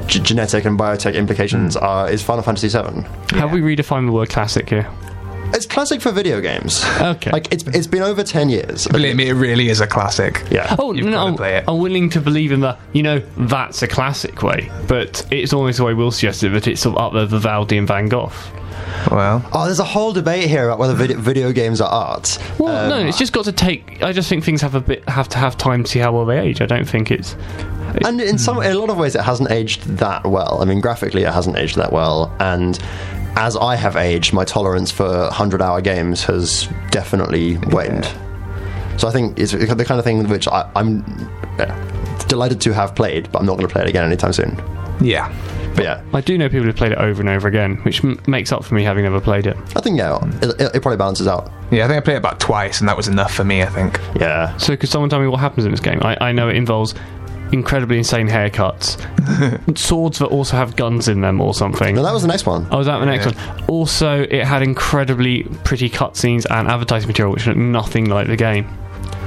g- 0.07 0.19
genetic 0.21 0.65
and 0.67 0.79
biotech 0.79 1.15
implications 1.15 1.75
are 1.77 2.11
is 2.11 2.23
Final 2.23 2.43
Fantasy 2.43 2.69
VII. 2.69 3.03
Have 3.39 3.53
we 3.53 3.61
redefined 3.61 4.07
the 4.07 4.13
word 4.13 4.29
classic 4.29 4.69
here? 4.69 4.87
It's 5.55 5.67
classic 5.67 6.01
for 6.01 6.13
video 6.13 6.41
games. 6.41 6.85
Okay. 7.01 7.31
like 7.31 7.53
it's 7.53 7.65
it's 7.69 7.87
been 7.87 8.03
over 8.03 8.23
ten 8.23 8.49
years. 8.49 8.87
believe 8.89 9.17
me, 9.17 9.29
it 9.29 9.33
really 9.35 9.69
is 9.71 9.81
a 9.81 9.87
classic. 9.87 10.43
Yeah. 10.51 10.75
Oh 10.79 10.93
You've 10.93 11.07
no, 11.07 11.13
gotta 11.13 11.31
I'm, 11.31 11.37
play 11.37 11.57
it. 11.57 11.65
I'm 11.67 11.79
willing 11.79 12.11
to 12.11 12.21
believe 12.21 12.53
in 12.53 12.61
the 12.61 12.77
you 12.93 13.03
know 13.03 13.19
that's 13.37 13.83
a 13.83 13.89
classic 13.89 14.43
way, 14.43 14.71
but 14.87 15.27
it's 15.31 15.53
almost 15.53 15.79
the 15.79 15.85
way 15.85 15.95
Will 15.95 16.11
suggested 16.11 16.51
that 16.51 16.67
it's 16.69 16.83
sort 16.83 16.97
of 16.97 17.03
up 17.03 17.13
there 17.13 17.23
with 17.23 17.31
Vivaldi 17.31 17.79
and 17.79 17.89
Van 17.89 18.07
Gogh. 18.09 18.33
Well, 19.11 19.45
Oh, 19.53 19.65
there's 19.67 19.79
a 19.81 19.85
whole 19.85 20.13
debate 20.13 20.49
here 20.49 20.67
about 20.67 20.79
whether 20.79 20.95
video, 20.95 21.19
video 21.19 21.53
games 21.53 21.81
are 21.81 21.91
art. 21.91 22.39
Well, 22.59 22.89
no, 22.89 23.01
um, 23.01 23.07
it's 23.07 23.19
just 23.19 23.33
got 23.33 23.45
to 23.47 23.53
take. 23.53 24.03
I 24.03 24.13
just 24.13 24.29
think 24.29 24.45
things 24.45 24.61
have 24.63 24.75
a 24.75 24.81
bit 24.81 25.09
have 25.09 25.29
to 25.31 25.39
have 25.39 25.57
time 25.59 25.85
to 25.85 25.91
see 25.91 25.99
how 25.99 26.13
well 26.13 26.25
they 26.27 26.39
age. 26.39 26.61
I 26.61 26.67
don't 26.67 26.89
think 26.89 27.11
it's. 27.11 27.37
And 28.05 28.21
in 28.21 28.39
some, 28.39 28.59
in 28.63 28.71
a 28.71 28.79
lot 28.79 28.91
of 28.91 28.99
ways, 28.99 29.15
it 29.15 29.23
hasn't 29.23 29.51
aged 29.51 29.83
that 29.99 30.27
well. 30.27 30.59
I 30.61 30.67
mean, 30.67 30.81
graphically, 30.81 31.23
it 31.23 31.33
hasn't 31.33 31.57
aged 31.57 31.77
that 31.77 31.91
well. 31.93 32.35
And 32.39 32.79
as 33.37 33.57
I 33.57 33.77
have 33.77 33.97
aged, 33.97 34.33
my 34.33 34.45
tolerance 34.45 34.91
for 34.91 35.29
hundred-hour 35.31 35.81
games 35.81 36.25
has 36.25 36.69
definitely 36.91 37.59
waned. 37.69 38.05
So 38.99 39.07
I 39.07 39.13
think 39.13 39.39
it's 39.39 39.53
the 39.53 39.85
kind 39.85 39.99
of 39.99 40.05
thing 40.05 40.29
which 40.29 40.49
I, 40.49 40.69
I'm 40.75 41.05
yeah, 41.59 42.25
delighted 42.29 42.61
to 42.63 42.73
have 42.75 42.95
played, 42.97 43.31
but 43.31 43.39
I'm 43.41 43.47
not 43.47 43.57
going 43.57 43.69
to 43.69 43.73
play 43.73 43.83
it 43.83 43.89
again 43.89 44.05
anytime 44.05 44.33
soon. 44.33 44.61
yeah. 45.01 45.33
But 45.75 45.85
yeah, 45.85 46.03
I 46.13 46.21
do 46.23 46.37
know 46.37 46.49
people 46.49 46.65
who've 46.65 46.75
played 46.75 46.91
it 46.91 46.99
over 46.99 47.21
and 47.21 47.29
over 47.31 47.47
again, 47.47 47.77
which 47.85 48.03
m- 48.03 48.21
makes 48.27 48.51
up 48.51 48.65
for 48.65 48.75
me 48.75 48.83
having 48.83 49.05
never 49.05 49.21
played 49.21 49.47
it. 49.47 49.57
I 49.77 49.81
think 49.81 49.97
yeah, 49.97 50.19
it, 50.43 50.61
it, 50.61 50.75
it 50.77 50.83
probably 50.83 50.97
balances 50.97 51.29
out. 51.29 51.53
Yeah, 51.71 51.85
I 51.85 51.87
think 51.89 51.99
I 51.99 52.01
played 52.01 52.15
it 52.15 52.19
about 52.19 52.41
twice, 52.41 52.81
and 52.81 52.89
that 52.89 52.97
was 52.97 53.07
enough 53.07 53.33
for 53.33 53.45
me, 53.45 53.63
I 53.63 53.67
think. 53.67 54.01
Yeah. 54.19 54.57
So, 54.57 54.77
could 54.77 54.89
someone 54.89 55.09
tell 55.09 55.21
me 55.21 55.29
what 55.29 55.39
happens 55.39 55.67
in 55.67 55.71
this 55.71 55.79
game? 55.79 56.01
I, 56.03 56.17
I 56.21 56.33
know 56.33 56.49
it 56.49 56.57
involves 56.57 56.97
incredibly 57.53 57.99
insane 57.99 58.29
haircuts, 58.29 58.99
swords 59.79 60.19
that 60.19 60.27
also 60.27 60.57
have 60.57 60.77
guns 60.77 61.09
in 61.09 61.21
them 61.21 61.41
or 61.41 61.55
something. 61.55 61.95
No, 61.95 62.03
that 62.03 62.13
was 62.13 62.23
the 62.23 62.29
next 62.29 62.47
one. 62.47 62.67
Oh, 62.71 62.79
was 62.79 62.87
that 62.87 62.99
the 62.99 63.07
next 63.07 63.27
Yeah. 63.35 63.55
one? 63.55 63.65
Also, 63.69 64.23
it 64.23 64.45
had 64.45 64.63
incredibly 64.63 65.45
pretty 65.65 65.89
cutscenes 65.91 66.47
and 66.51 66.69
advertising 66.69 67.09
material, 67.09 67.33
which 67.33 67.47
looked 67.47 67.59
nothing 67.59 68.07
like 68.09 68.27
the 68.27 68.37
game. 68.37 68.67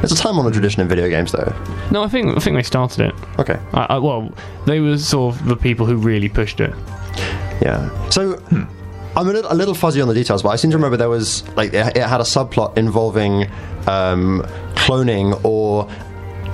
It's 0.03 0.11
a 0.11 0.15
time-honored 0.15 0.53
tradition 0.53 0.81
in 0.81 0.87
video 0.87 1.07
games, 1.09 1.31
though. 1.31 1.53
No, 1.91 2.03
I 2.03 2.07
think 2.07 2.35
I 2.35 2.39
think 2.39 2.55
they 2.55 2.63
started 2.63 3.07
it. 3.09 3.15
Okay. 3.39 3.59
I, 3.73 3.81
I, 3.89 3.97
well, 3.99 4.31
they 4.65 4.79
were 4.79 4.97
sort 4.97 5.35
of 5.35 5.45
the 5.45 5.55
people 5.55 5.85
who 5.85 5.95
really 5.95 6.29
pushed 6.29 6.59
it. 6.59 6.73
Yeah. 7.61 8.09
So 8.09 8.41
I'm 8.51 8.67
a 9.27 9.31
little, 9.31 9.51
a 9.51 9.53
little 9.53 9.75
fuzzy 9.75 10.01
on 10.01 10.07
the 10.07 10.13
details, 10.15 10.41
but 10.41 10.49
I 10.49 10.55
seem 10.55 10.71
to 10.71 10.77
remember 10.77 10.97
there 10.97 11.09
was 11.09 11.47
like 11.55 11.73
it, 11.73 11.97
it 11.97 12.03
had 12.03 12.19
a 12.19 12.23
subplot 12.23 12.77
involving 12.77 13.43
um, 13.87 14.41
cloning 14.73 15.39
or 15.45 15.87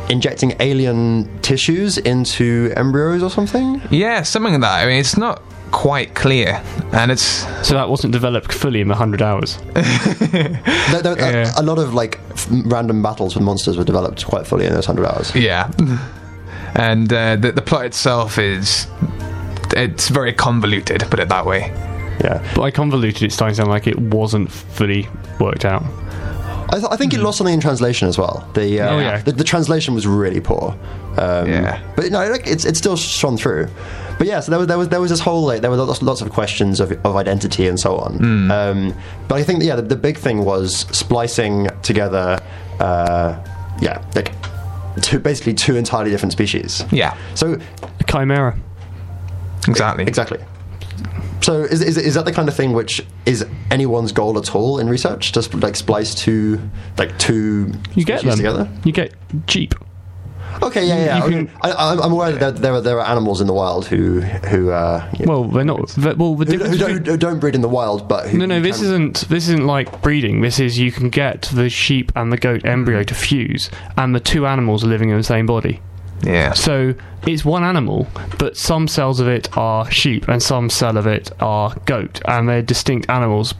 injecting 0.09 0.55
alien 0.59 1.27
tissues 1.41 1.97
into 1.97 2.71
embryos 2.75 3.21
or 3.23 3.29
something. 3.29 3.81
Yeah, 3.91 4.23
something 4.23 4.53
like 4.53 4.61
that. 4.61 4.83
I 4.83 4.85
mean, 4.85 4.99
it's 4.99 5.17
not 5.17 5.41
quite 5.71 6.15
clear, 6.15 6.61
and 6.93 7.11
it's 7.11 7.45
So 7.67 7.73
that 7.75 7.89
wasn't 7.89 8.13
developed 8.13 8.53
fully 8.53 8.79
in 8.81 8.87
the 8.87 8.95
hundred 8.95 9.21
hours. 9.21 9.57
There- 9.75 11.01
there- 11.03 11.13
a- 11.13 11.31
Yeah. 11.45 11.51
a, 11.57 11.61
lot 11.63 11.77
of 11.79 11.93
like 11.93 12.19
f- 12.31 12.47
random 12.65 13.01
battles 13.03 13.35
with 13.35 13.43
monsters 13.43 13.77
were 13.77 13.83
developed 13.83 14.25
quite 14.25 14.47
fully 14.47 14.65
in 14.65 14.73
those 14.73 14.85
hundred 14.85 15.05
hours. 15.07 15.35
yeah, 15.35 15.69
and 16.75 17.11
uh, 17.11 17.35
the 17.35 17.51
the 17.51 17.61
plot 17.61 17.85
itself 17.85 18.37
is 18.37 18.87
it's 19.75 20.07
very 20.09 20.31
convoluted, 20.33 21.01
put 21.11 21.19
it 21.19 21.27
that 21.29 21.45
way. 21.45 21.71
Yeah. 22.23 22.41
By 22.55 22.71
convoluted, 22.71 23.23
it's 23.23 23.35
starting 23.35 23.53
to 23.55 23.61
sound 23.61 23.69
like 23.69 23.85
it 23.87 23.99
wasn't 23.99 24.49
fully 24.51 25.07
worked 25.39 25.65
out. 25.65 25.83
I, 26.69 26.75
th- 26.79 26.91
I 26.91 26.95
think 26.97 27.13
it 27.13 27.19
lost 27.19 27.37
something 27.37 27.53
in 27.53 27.59
translation 27.61 28.07
as 28.07 28.17
well. 28.17 28.47
The 28.53 28.81
uh, 28.81 28.89
Oh, 28.95 28.99
yeah. 28.99 29.21
the, 29.21 29.31
the 29.31 29.43
translation 29.43 29.93
was 29.93 30.05
really 30.05 30.39
poor. 30.41 30.77
Um, 31.17 31.47
Yeah. 31.49 31.81
but 31.95 32.11
no, 32.11 32.29
like, 32.29 32.45
it's 32.47 32.65
it's 32.65 32.77
still 32.77 32.97
shone 32.97 33.37
through. 33.37 33.67
But 34.17 34.27
yeah, 34.27 34.39
so 34.39 34.49
there 34.51 34.57
was 34.59 34.67
there 34.67 34.77
was 34.77 34.89
there 34.89 34.99
was 35.01 35.09
this 35.11 35.19
whole 35.19 35.45
like 35.45 35.61
there 35.61 35.69
were 35.71 35.77
lots, 35.77 36.01
lots 36.01 36.21
of 36.21 36.29
questions 36.31 36.79
of, 36.79 36.91
of 37.05 37.15
identity 37.15 37.67
and 37.67 37.79
so 37.79 37.97
on. 37.97 38.51
Um, 38.51 38.93
but 39.27 39.35
I 39.35 39.43
think 39.43 39.63
yeah, 39.63 39.75
the, 39.75 39.83
the 39.83 39.95
big 39.95 40.17
thing 40.17 40.43
was 40.43 40.79
splicing 40.91 41.69
together. 41.83 42.39
Uh, 42.79 43.37
yeah, 43.79 44.03
like 44.15 44.33
two 45.01 45.19
basically 45.19 45.53
two 45.53 45.75
entirely 45.77 46.09
different 46.09 46.31
species. 46.33 46.83
Yeah, 46.91 47.15
So 47.35 47.59
A 47.99 48.03
chimera. 48.05 48.57
exactly. 49.67 50.03
exactly. 50.05 50.39
So 51.47 51.61
is, 51.63 51.81
is 51.81 51.97
is 51.97 52.15
that 52.15 52.25
the 52.25 52.33
kind 52.33 52.49
of 52.49 52.55
thing 52.57 52.73
which 52.73 53.01
is 53.25 53.45
anyone's 53.71 54.11
goal 54.11 54.37
at 54.37 54.53
all 54.53 54.79
in 54.79 54.89
research? 54.89 55.31
Just 55.31 55.53
like 55.53 55.77
splice 55.77 56.13
two 56.13 56.59
like 56.97 57.17
two 57.19 57.71
You 57.95 58.03
get 58.03 58.21
them. 58.21 58.35
together? 58.35 58.69
You 58.83 58.91
get 58.91 59.13
cheap. 59.47 59.73
Okay, 60.61 60.85
yeah, 60.85 61.05
yeah. 61.05 61.17
You 61.19 61.23
I 61.23 61.27
mean, 61.29 61.47
can- 61.47 61.57
I, 61.61 61.71
I'm 61.71 62.01
I'm 62.01 62.11
aware 62.11 62.33
that 62.33 62.57
there, 62.57 62.73
are 62.73 62.81
there 62.81 62.99
are 62.99 63.05
animals 63.05 63.39
in 63.39 63.47
the 63.47 63.53
wild 63.53 63.85
who 63.85 64.19
who 64.51 64.71
uh, 64.71 65.09
yeah, 65.17 65.25
Well, 65.25 65.45
they're 65.45 65.63
not. 65.63 65.87
they 65.91 66.13
well, 66.15 66.35
the 66.35 66.57
who, 66.57 66.63
who, 66.65 66.77
don't, 66.77 67.07
who 67.07 67.15
don't 67.17 67.39
breed 67.39 67.55
in 67.55 67.61
the 67.61 67.69
wild, 67.69 68.09
but 68.09 68.27
who 68.27 68.39
No, 68.39 68.45
no, 68.45 68.59
this 68.59 68.81
isn't. 68.81 69.29
This 69.29 69.47
isn't 69.47 69.65
like 69.65 70.01
breeding. 70.01 70.41
This 70.41 70.59
is 70.59 70.77
you 70.77 70.91
can 70.91 71.09
get 71.09 71.43
the 71.53 71.69
sheep 71.69 72.11
and 72.17 72.29
the 72.33 72.37
goat 72.37 72.65
embryo 72.65 73.03
to 73.03 73.15
fuse, 73.15 73.69
and 73.95 74.13
the 74.13 74.19
two 74.19 74.45
animals 74.45 74.83
are 74.83 74.87
living 74.87 75.11
in 75.11 75.15
the 75.17 75.23
same 75.23 75.45
body. 75.45 75.79
Yeah. 76.23 76.53
So 76.53 76.93
it's 77.25 77.45
one 77.45 77.63
animal, 77.63 78.07
but 78.37 78.57
some 78.57 78.87
cells 78.87 79.19
of 79.19 79.27
it 79.27 79.55
are 79.57 79.89
sheep 79.91 80.27
and 80.27 80.41
some 80.41 80.69
cell 80.69 80.97
of 80.97 81.07
it 81.07 81.31
are 81.41 81.75
goat, 81.85 82.21
and 82.25 82.47
they're 82.47 82.61
distinct 82.61 83.09
animals, 83.09 83.53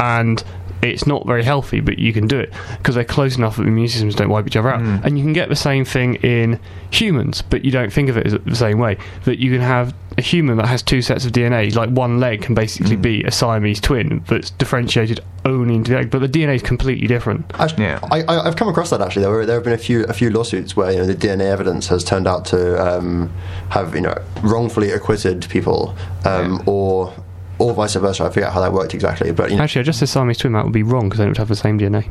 and 0.00 0.42
it's 0.82 1.06
not 1.06 1.26
very 1.26 1.42
healthy, 1.42 1.80
but 1.80 1.98
you 1.98 2.12
can 2.12 2.26
do 2.26 2.38
it 2.38 2.52
because 2.78 2.94
they're 2.94 3.04
close 3.04 3.36
enough 3.36 3.56
that 3.56 3.62
the 3.62 3.68
immune 3.68 3.88
systems 3.88 4.14
don't 4.14 4.28
wipe 4.28 4.46
each 4.46 4.56
other 4.56 4.68
out. 4.68 4.80
Hmm. 4.80 4.96
And 5.02 5.18
you 5.18 5.24
can 5.24 5.32
get 5.32 5.48
the 5.48 5.56
same 5.56 5.84
thing 5.84 6.16
in 6.16 6.60
humans, 6.90 7.42
but 7.42 7.64
you 7.64 7.70
don't 7.70 7.92
think 7.92 8.08
of 8.08 8.16
it 8.16 8.26
as 8.26 8.34
the 8.34 8.56
same 8.56 8.78
way. 8.78 8.98
That 9.24 9.38
you 9.38 9.50
can 9.50 9.60
have 9.60 9.94
a 10.16 10.22
human 10.22 10.56
that 10.58 10.66
has 10.66 10.82
two 10.82 11.02
sets 11.02 11.24
of 11.24 11.32
DNA, 11.32 11.74
like 11.74 11.90
one 11.90 12.20
leg 12.20 12.42
can 12.42 12.54
basically 12.54 12.96
be 12.96 13.22
a 13.24 13.30
Siamese 13.30 13.80
twin 13.80 14.24
that's 14.28 14.50
differentiated 14.50 15.20
only 15.44 15.74
into 15.74 15.90
the 15.90 15.98
egg, 15.98 16.10
but 16.10 16.20
the 16.20 16.28
DNA 16.28 16.56
is 16.56 16.62
completely 16.62 17.06
different. 17.06 17.44
Actually, 17.54 17.84
Yeah. 17.84 18.00
I, 18.10 18.22
I, 18.22 18.46
I've 18.46 18.56
come 18.56 18.68
across 18.68 18.90
that 18.90 19.00
actually. 19.00 19.22
There, 19.22 19.30
were, 19.30 19.46
there 19.46 19.56
have 19.56 19.64
been 19.64 19.72
a 19.72 19.78
few 19.78 20.04
a 20.04 20.12
few 20.12 20.30
lawsuits 20.30 20.76
where 20.76 20.90
you 20.90 20.98
know 20.98 21.06
the 21.06 21.14
DNA 21.14 21.44
evidence 21.46 21.88
has 21.88 22.04
turned 22.04 22.26
out 22.26 22.44
to 22.46 22.80
um, 22.82 23.32
have 23.70 23.94
you 23.94 24.00
know 24.00 24.14
wrongfully 24.42 24.90
acquitted 24.90 25.46
people, 25.50 25.96
um, 26.24 26.62
or 26.66 27.12
or 27.58 27.74
vice 27.74 27.94
versa. 27.94 28.24
I 28.24 28.30
forget 28.30 28.52
how 28.52 28.60
that 28.60 28.72
worked 28.72 28.94
exactly, 28.94 29.32
but 29.32 29.50
you 29.50 29.56
know, 29.56 29.62
Actually, 29.64 29.80
I 29.80 29.84
just 29.84 29.98
said 29.98 30.08
Siamese 30.08 30.38
twin, 30.38 30.52
that 30.52 30.64
would 30.64 30.72
be 30.72 30.82
wrong 30.82 31.08
because 31.08 31.18
they 31.18 31.24
don't 31.24 31.36
have 31.36 31.48
the 31.48 31.56
same 31.56 31.78
DNA. 31.78 32.08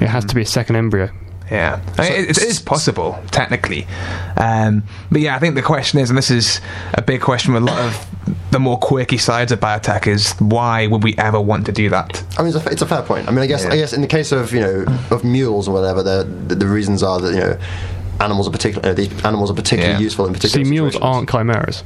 It 0.00 0.06
has 0.06 0.24
to 0.26 0.34
be 0.34 0.42
a 0.42 0.46
second 0.46 0.76
embryo. 0.76 1.10
Yeah, 1.50 1.80
I 1.96 2.02
mean, 2.02 2.12
it, 2.24 2.30
it 2.30 2.42
is 2.42 2.60
possible 2.60 3.18
technically, 3.30 3.86
um, 4.36 4.82
but 5.10 5.20
yeah, 5.22 5.34
I 5.34 5.38
think 5.38 5.54
the 5.54 5.62
question 5.62 5.98
is, 5.98 6.10
and 6.10 6.18
this 6.18 6.30
is 6.30 6.60
a 6.94 7.00
big 7.00 7.22
question 7.22 7.54
with 7.54 7.62
a 7.62 7.66
lot 7.66 7.78
of 7.78 8.06
the 8.50 8.58
more 8.58 8.78
quirky 8.78 9.16
sides 9.16 9.50
of 9.52 9.58
biotech, 9.60 10.06
is 10.06 10.32
why 10.40 10.86
would 10.86 11.02
we 11.02 11.14
ever 11.16 11.40
want 11.40 11.64
to 11.66 11.72
do 11.72 11.88
that? 11.88 12.22
I 12.38 12.42
mean, 12.42 12.54
it's 12.54 12.66
a, 12.66 12.70
it's 12.70 12.82
a 12.82 12.86
fair 12.86 13.02
point. 13.02 13.28
I 13.28 13.30
mean, 13.30 13.40
I 13.40 13.46
guess 13.46 13.64
Yeah. 13.64 13.72
I 13.72 13.76
guess 13.76 13.92
in 13.94 14.02
the 14.02 14.06
case 14.06 14.30
of 14.32 14.52
you 14.52 14.60
know 14.60 14.84
of 15.10 15.24
mules 15.24 15.68
or 15.68 15.72
whatever, 15.72 16.02
the 16.02 16.24
the, 16.48 16.54
the 16.54 16.66
reasons 16.66 17.02
are 17.02 17.18
that 17.20 17.32
you 17.32 17.40
know 17.40 17.58
animals 18.20 18.46
are 18.48 18.50
particular. 18.52 18.86
Uh, 18.90 18.92
these 18.94 19.10
animals 19.24 19.50
are 19.50 19.54
particularly 19.54 19.94
Yeah. 19.94 20.00
useful 20.00 20.26
in 20.26 20.34
particular. 20.34 20.64
See, 20.64 20.70
mules 20.70 20.96
aren't 20.96 21.30
chimeras. 21.30 21.82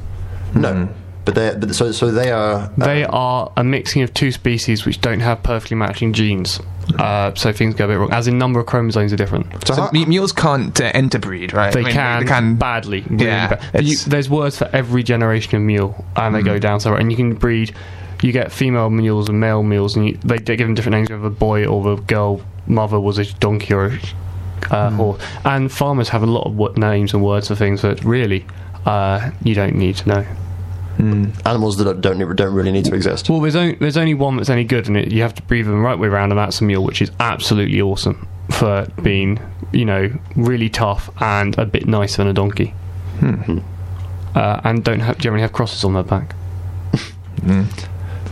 no, 0.53 0.89
but 1.25 1.35
they 1.35 1.55
but 1.57 1.73
so 1.75 1.91
so 1.91 2.11
they 2.11 2.31
are. 2.31 2.69
They 2.77 3.03
um, 3.05 3.13
are 3.13 3.51
a 3.57 3.63
mixing 3.63 4.01
of 4.01 4.13
two 4.13 4.31
species 4.31 4.85
which 4.85 4.99
don't 5.01 5.19
have 5.21 5.41
perfectly 5.43 5.75
matching 5.77 6.13
genes. 6.13 6.59
Uh, 6.99 7.33
so 7.35 7.53
things 7.53 7.75
go 7.75 7.85
a 7.85 7.87
bit 7.87 7.97
wrong. 7.97 8.11
As 8.11 8.27
in, 8.27 8.37
number 8.37 8.59
of 8.59 8.65
chromosomes 8.65 9.13
are 9.13 9.15
different. 9.15 9.47
So, 9.65 9.73
So 9.73 9.81
how- 9.83 9.89
mu- 9.93 10.05
mules 10.05 10.33
can't 10.33 10.79
uh, 10.81 10.91
interbreed, 10.93 11.53
right? 11.53 11.71
They, 11.73 11.79
I 11.79 11.83
mean, 11.83 11.93
can, 11.93 12.19
They 12.21 12.27
can 12.27 12.55
badly. 12.55 13.01
Really 13.09 13.25
Yeah, 13.25 13.55
bad. 13.55 13.85
You, 13.85 13.95
there's 13.97 14.29
words 14.29 14.57
for 14.57 14.69
every 14.73 15.01
generation 15.01 15.55
of 15.55 15.61
mule, 15.61 16.03
and 16.17 16.35
they 16.35 16.41
go 16.41 16.59
down 16.59 16.81
so 16.81 16.93
and 16.95 17.09
you 17.09 17.15
can 17.15 17.35
breed. 17.35 17.73
You 18.21 18.31
get 18.33 18.51
female 18.51 18.89
mules 18.89 19.29
and 19.29 19.39
male 19.39 19.63
mules, 19.63 19.95
and 19.95 20.07
you, 20.07 20.17
they, 20.25 20.37
they 20.39 20.55
give 20.57 20.67
them 20.67 20.75
different 20.75 20.95
names. 20.97 21.09
Whether 21.09 21.23
the 21.23 21.29
boy 21.29 21.65
or 21.65 21.95
the 21.95 22.01
girl 22.03 22.41
mother 22.67 22.99
was 22.99 23.17
a 23.17 23.25
donkey 23.35 23.73
or 23.73 23.85
a 23.85 23.91
uh, 23.93 24.89
Mm. 24.89 24.95
horse. 24.95 25.21
And 25.43 25.69
farmers 25.71 26.07
have 26.09 26.23
a 26.23 26.25
lot 26.25 26.45
of 26.47 26.55
wo- 26.55 26.73
names 26.77 27.13
and 27.13 27.21
words 27.23 27.47
for 27.49 27.55
things 27.55 27.81
that 27.81 28.01
really 28.05 28.45
uh, 28.85 29.31
you 29.43 29.55
don't 29.55 29.75
need 29.75 29.95
to 29.97 30.07
know. 30.09 30.25
Mm. 30.97 31.33
animals 31.47 31.77
that 31.77 31.85
don't 31.85 32.01
don't 32.01 32.35
don't 32.35 32.53
really 32.53 32.71
need 32.71 32.85
to 32.85 32.93
exist. 32.95 33.29
Well, 33.29 33.41
there's 33.41 33.55
only 33.55 33.75
there's 33.75 33.97
only 33.97 34.13
one 34.13 34.37
that's 34.37 34.49
any 34.49 34.63
good, 34.63 34.87
and 34.87 34.95
it, 34.95 35.11
you 35.11 35.21
have 35.23 35.33
to 35.35 35.41
breathe 35.43 35.65
them 35.65 35.81
right 35.81 35.97
way 35.97 36.07
around, 36.07 36.31
and 36.31 36.37
that's 36.37 36.61
a 36.61 36.63
mule, 36.63 36.83
which 36.83 37.01
is 37.01 37.11
absolutely 37.19 37.81
awesome 37.81 38.27
for 38.51 38.87
being, 39.01 39.39
you 39.71 39.85
know, 39.85 40.11
really 40.35 40.69
tough 40.69 41.09
and 41.19 41.57
a 41.57 41.65
bit 41.65 41.87
nicer 41.87 42.17
than 42.17 42.27
a 42.27 42.33
donkey. 42.33 42.73
Hmm. 43.19 43.59
Uh, 44.35 44.61
and 44.63 44.83
don't 44.83 44.99
have, 44.99 45.17
generally 45.17 45.41
have 45.41 45.53
crosses 45.53 45.83
on 45.83 45.93
their 45.93 46.03
back. 46.03 46.35
Hmm. 47.43 47.63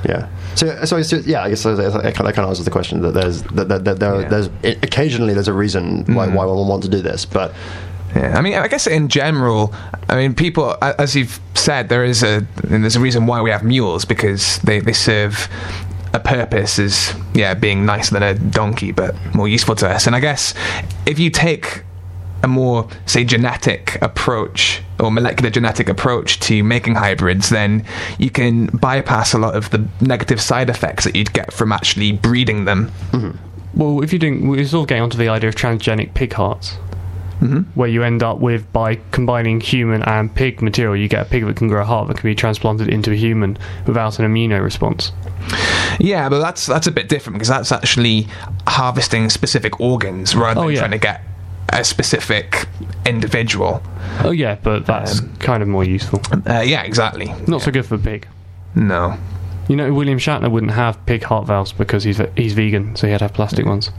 Yeah. 0.05 0.29
So, 0.55 0.85
so, 0.85 1.01
so 1.01 1.17
yeah, 1.17 1.43
I 1.43 1.49
guess 1.49 1.63
that 1.63 1.77
kind 1.77 2.05
of, 2.05 2.15
kind 2.15 2.29
of 2.29 2.49
answers 2.49 2.65
the 2.65 2.71
question 2.71 3.01
that 3.01 3.11
there's 3.13 3.43
that, 3.43 3.67
that, 3.67 3.83
that 3.85 3.99
there, 3.99 4.21
Yeah. 4.21 4.29
there's 4.29 4.47
occasionally 4.63 5.33
there's 5.33 5.47
a 5.47 5.53
reason 5.53 6.05
why, 6.13 6.27
hmm. 6.27 6.33
why 6.33 6.45
one 6.45 6.57
would 6.57 6.67
want 6.67 6.83
to 6.83 6.89
do 6.89 7.01
this, 7.01 7.25
but 7.25 7.53
Yeah, 8.15 8.37
I 8.37 8.41
mean, 8.41 8.55
I 8.55 8.67
guess 8.67 8.87
in 8.87 9.07
general, 9.07 9.73
I 10.09 10.15
mean, 10.15 10.33
people, 10.33 10.75
as 10.81 11.15
you've 11.15 11.39
said, 11.55 11.89
there 11.89 12.03
is 12.03 12.23
a 12.23 12.45
and 12.69 12.83
there's 12.83 12.95
a 12.95 12.99
reason 12.99 13.25
why 13.25 13.41
we 13.41 13.49
have 13.49 13.63
mules 13.63 14.05
because 14.05 14.59
they 14.59 14.79
they 14.79 14.93
serve 14.93 15.47
a 16.13 16.19
purpose 16.19 16.77
as 16.77 17.15
yeah 17.33 17.53
being 17.53 17.85
nicer 17.85 18.13
than 18.13 18.23
a 18.23 18.33
donkey, 18.33 18.91
but 18.91 19.15
more 19.33 19.47
useful 19.47 19.75
to 19.75 19.89
us. 19.89 20.07
And 20.07 20.15
I 20.15 20.19
guess 20.19 20.53
if 21.05 21.19
you 21.19 21.29
take 21.29 21.83
a 22.43 22.47
more 22.47 22.87
say 23.05 23.23
genetic 23.23 24.01
approach 24.01 24.81
or 24.99 25.11
molecular 25.11 25.49
genetic 25.49 25.87
approach 25.87 26.39
to 26.39 26.63
making 26.63 26.95
hybrids 26.95 27.49
then 27.49 27.85
you 28.17 28.31
can 28.31 28.65
bypass 28.67 29.33
a 29.33 29.37
lot 29.37 29.55
of 29.55 29.69
the 29.69 29.87
negative 30.01 30.41
side 30.41 30.69
effects 30.69 31.03
that 31.03 31.15
you'd 31.15 31.31
get 31.33 31.53
from 31.53 31.71
actually 31.71 32.11
breeding 32.11 32.65
them. 32.65 32.91
Mm-hmm. 33.11 33.37
Well, 33.73 34.03
if 34.03 34.11
you 34.11 34.19
doing, 34.19 34.49
we're 34.49 34.65
sort 34.65 34.83
of 34.83 34.87
getting 34.89 35.03
onto 35.03 35.17
the 35.17 35.29
idea 35.29 35.47
of 35.47 35.55
transgenic 35.55 36.13
pig 36.13 36.33
hearts, 36.33 36.77
Mm-hmm. 37.41 37.61
where 37.73 37.89
you 37.89 38.03
end 38.03 38.21
up 38.21 38.37
with 38.39 38.71
by 38.71 38.99
combining 39.09 39.59
human 39.61 40.03
and 40.03 40.33
pig 40.33 40.61
material, 40.61 40.95
you 40.95 41.07
get 41.07 41.25
a 41.25 41.29
pig 41.29 41.43
that 41.47 41.55
can 41.55 41.67
grow 41.67 41.81
a 41.81 41.85
heart 41.85 42.07
that 42.07 42.17
can 42.17 42.29
be 42.29 42.35
transplanted 42.35 42.87
into 42.87 43.11
a 43.11 43.15
human 43.15 43.57
without 43.87 44.19
an 44.19 44.31
immuno 44.31 44.61
response. 44.63 45.11
Yeah, 45.99 46.29
but 46.29 46.39
that's 46.39 46.67
that's 46.67 46.85
a 46.85 46.91
bit 46.91 47.09
different 47.09 47.35
because 47.39 47.47
that's 47.47 47.71
actually 47.71 48.27
harvesting 48.67 49.29
specific 49.31 49.79
organs 49.79 50.35
rather 50.35 50.59
Oh, 50.61 50.65
than 50.65 50.73
yeah. 50.73 50.79
trying 50.81 50.91
to 50.91 50.97
get 50.99 51.21
a 51.69 51.83
specific 51.83 52.67
individual. 53.07 53.81
Oh 54.23 54.29
yeah, 54.31 54.57
but 54.61 54.85
that's 54.85 55.19
um, 55.19 55.35
kind 55.37 55.63
of 55.63 55.69
more 55.69 55.83
useful. 55.83 56.21
Uh, 56.47 56.59
yeah, 56.61 56.83
exactly. 56.83 57.33
Not 57.47 57.61
so 57.63 57.71
good 57.71 57.87
for 57.87 57.97
the 57.97 58.03
pig. 58.03 58.27
No. 58.75 59.17
You 59.67 59.75
know, 59.77 59.91
William 59.93 60.19
Shatner 60.19 60.51
wouldn't 60.51 60.73
have 60.73 61.03
pig 61.07 61.23
heart 61.23 61.47
valves 61.47 61.71
because 61.73 62.03
he's 62.03 62.21
he's 62.37 62.53
vegan, 62.53 62.95
so 62.95 63.07
he 63.07 63.11
had 63.11 63.19
to 63.19 63.25
have 63.25 63.33
plastic 63.33 63.65
mm. 63.65 63.69
ones. 63.69 63.89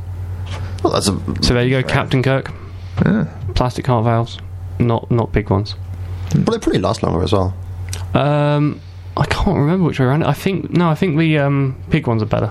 well, 0.84 0.92
that's 0.92 1.08
a 1.08 1.42
So 1.42 1.54
there 1.54 1.64
you 1.64 1.82
go, 1.82 1.88
Captain 1.88 2.22
Kirk. 2.22 2.52
Plastic 3.54 3.86
heart 3.86 4.04
valves, 4.04 4.38
not 4.78 5.10
not 5.10 5.32
big 5.32 5.50
ones. 5.50 5.74
But 6.34 6.52
they 6.52 6.58
probably 6.58 6.78
last 6.80 7.02
longer 7.02 7.22
as 7.22 7.32
well. 7.32 7.54
Um, 8.14 8.80
I 9.16 9.26
can't 9.26 9.58
remember 9.58 9.84
which 9.86 9.98
way 10.00 10.06
around. 10.06 10.22
it. 10.22 10.28
I 10.28 10.32
think 10.34 10.70
no, 10.70 10.88
I 10.88 10.94
think 10.94 11.18
the 11.18 11.38
um, 11.38 11.76
pig 11.90 12.06
ones 12.06 12.22
are 12.22 12.26
better. 12.26 12.50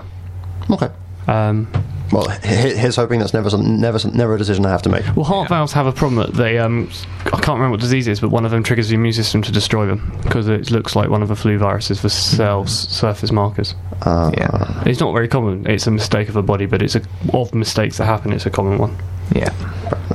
Okay. 0.70 0.90
Um, 1.26 1.68
Well, 2.12 2.28
here's 2.42 2.96
hoping 2.96 3.20
that's 3.20 3.32
never 3.32 3.48
some, 3.48 3.80
never 3.80 3.98
some, 3.98 4.12
never 4.14 4.34
a 4.34 4.38
decision 4.38 4.66
I 4.66 4.70
have 4.70 4.82
to 4.82 4.88
make. 4.90 5.04
well, 5.16 5.24
heart 5.24 5.48
valves 5.48 5.72
have 5.72 5.86
a 5.86 5.92
problem 5.92 6.16
that 6.24 6.34
they 6.36 6.58
um, 6.58 6.90
I 7.26 7.30
can't 7.30 7.56
remember 7.58 7.70
what 7.72 7.80
disease 7.80 8.06
it 8.06 8.12
is, 8.12 8.20
but 8.20 8.30
one 8.30 8.44
of 8.44 8.50
them 8.50 8.62
triggers 8.62 8.88
the 8.88 8.94
immune 8.96 9.14
system 9.14 9.40
to 9.42 9.50
destroy 9.52 9.86
them 9.86 10.18
because 10.22 10.46
it 10.48 10.70
looks 10.70 10.94
like 10.94 11.08
one 11.08 11.22
of 11.22 11.28
the 11.28 11.36
flu 11.36 11.58
viruses 11.58 12.00
for 12.00 12.08
cells 12.08 12.70
surface 12.88 13.32
markers. 13.32 13.74
Uh, 14.02 14.30
Yeah. 14.36 14.82
It's 14.86 15.00
not 15.00 15.12
very 15.12 15.26
common. 15.28 15.66
It's 15.66 15.86
a 15.86 15.90
mistake 15.90 16.28
of 16.28 16.34
the 16.34 16.42
body, 16.42 16.66
but 16.66 16.82
it's 16.82 16.94
a 16.96 17.02
of 17.32 17.54
mistakes 17.54 17.96
that 17.98 18.04
happen. 18.04 18.32
It's 18.32 18.46
a 18.46 18.50
common 18.50 18.78
one. 18.78 18.96
Yeah. 19.34 19.50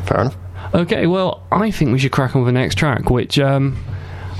Fair 0.05 0.21
enough. 0.21 0.35
Okay, 0.73 1.07
well, 1.07 1.43
I 1.51 1.71
think 1.71 1.91
we 1.91 1.99
should 1.99 2.11
crack 2.11 2.35
on 2.35 2.43
with 2.43 2.53
the 2.53 2.59
next 2.59 2.75
track, 2.75 3.09
which 3.09 3.39
um, 3.39 3.77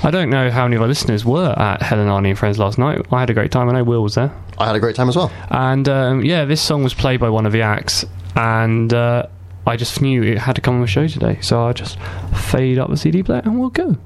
I 0.04 0.12
don't 0.12 0.30
know 0.30 0.52
how 0.52 0.64
many 0.64 0.76
of 0.76 0.82
our 0.82 0.88
listeners 0.88 1.24
were 1.26 1.58
at 1.58 1.82
Helen 1.82 2.08
Arney 2.08 2.30
and 2.30 2.38
Friends 2.38 2.60
last 2.60 2.78
night. 2.78 3.06
I 3.12 3.20
had 3.22 3.30
a 3.30 3.34
great 3.34 3.52
time. 3.52 3.70
I 3.70 3.74
know 3.74 3.84
Will 3.84 4.04
was 4.04 4.16
there. 4.16 4.32
I 4.58 4.68
had 4.68 4.76
a 4.76 4.80
great 4.80 4.96
time 4.96 5.10
as 5.10 5.16
well. 5.16 5.32
And 5.50 5.88
um, 5.88 6.24
yeah, 6.24 6.46
this 6.46 6.62
song 6.62 6.84
was 6.84 6.94
played 6.94 7.20
by 7.20 7.30
one 7.30 7.46
of 7.46 7.52
the 7.54 7.62
acts, 7.62 8.06
and 8.36 8.94
uh, 8.94 9.28
I 9.66 9.76
just 9.76 10.02
knew 10.02 10.24
it 10.24 10.38
had 10.38 10.56
to 10.56 10.62
come 10.62 10.76
on 10.76 10.82
the 10.82 10.88
show 10.88 11.08
today. 11.08 11.40
So 11.42 11.64
I 11.64 11.74
just 11.74 11.98
fade 12.34 12.78
up 12.80 12.90
the 12.90 12.98
CD 12.98 13.22
player 13.24 13.42
and 13.44 13.60
we'll 13.60 13.70
go. 13.70 13.98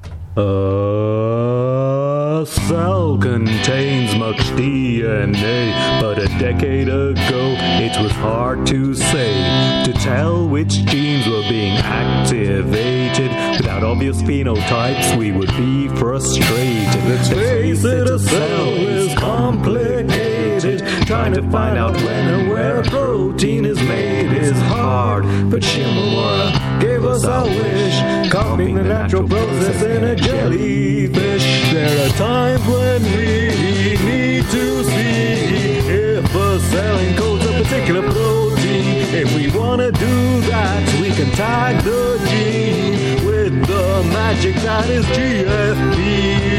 A 2.31 2.45
cell 2.45 3.17
contains 3.17 4.15
much 4.15 4.37
DNA, 4.55 5.99
but 5.99 6.17
a 6.17 6.27
decade 6.39 6.87
ago 6.87 7.55
it 7.59 8.01
was 8.01 8.13
hard 8.13 8.65
to 8.67 8.95
say. 8.95 9.83
To 9.83 9.91
tell 9.91 10.47
which 10.47 10.85
genes 10.85 11.27
were 11.27 11.41
being 11.49 11.75
activated. 11.75 13.31
Without 13.57 13.83
obvious 13.83 14.21
phenotypes, 14.21 15.17
we 15.17 15.33
would 15.33 15.51
be 15.57 15.89
frustrated. 15.89 17.03
Let's 17.09 17.27
face 17.27 17.83
it, 17.83 18.07
a 18.07 18.17
cell 18.17 18.69
is 18.69 19.13
complicated. 19.15 20.40
Trying 20.61 21.33
to 21.33 21.41
find 21.49 21.75
out 21.75 21.95
when 22.03 22.27
and 22.35 22.47
where 22.47 22.81
a 22.81 22.83
protein 22.83 23.65
is 23.65 23.81
made 23.81 24.31
is 24.31 24.55
hard. 24.61 25.23
But 25.49 25.63
Shimomura 25.63 26.79
gave 26.79 27.03
us 27.03 27.25
our 27.25 27.47
wish, 27.47 28.31
copying 28.31 28.75
the 28.75 28.83
natural 28.83 29.27
process 29.27 29.81
in 29.81 30.03
a 30.03 30.15
jellyfish. 30.15 31.73
There 31.73 32.05
are 32.05 32.13
times 32.13 32.63
when 32.67 33.01
we 33.01 33.97
need 34.05 34.45
to 34.51 34.83
see 34.83 35.79
if 35.89 36.25
a 36.25 36.59
cell 36.59 36.97
encodes 36.99 37.43
a 37.49 37.63
particular 37.63 38.03
protein. 38.03 39.15
If 39.15 39.35
we 39.35 39.49
wanna 39.59 39.91
do 39.91 40.41
that, 40.41 41.01
we 41.01 41.09
can 41.09 41.31
tag 41.31 41.83
the 41.83 42.19
gene 42.29 43.25
with 43.25 43.65
the 43.65 44.03
magic 44.13 44.53
that 44.57 44.87
is 44.91 45.05
GFP. 45.07 46.51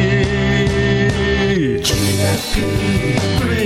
Green 3.41 3.62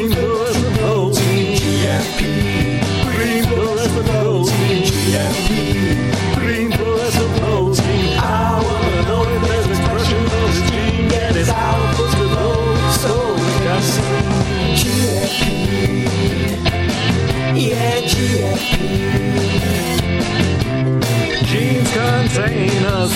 contain 22.36 22.84
a 22.84 23.08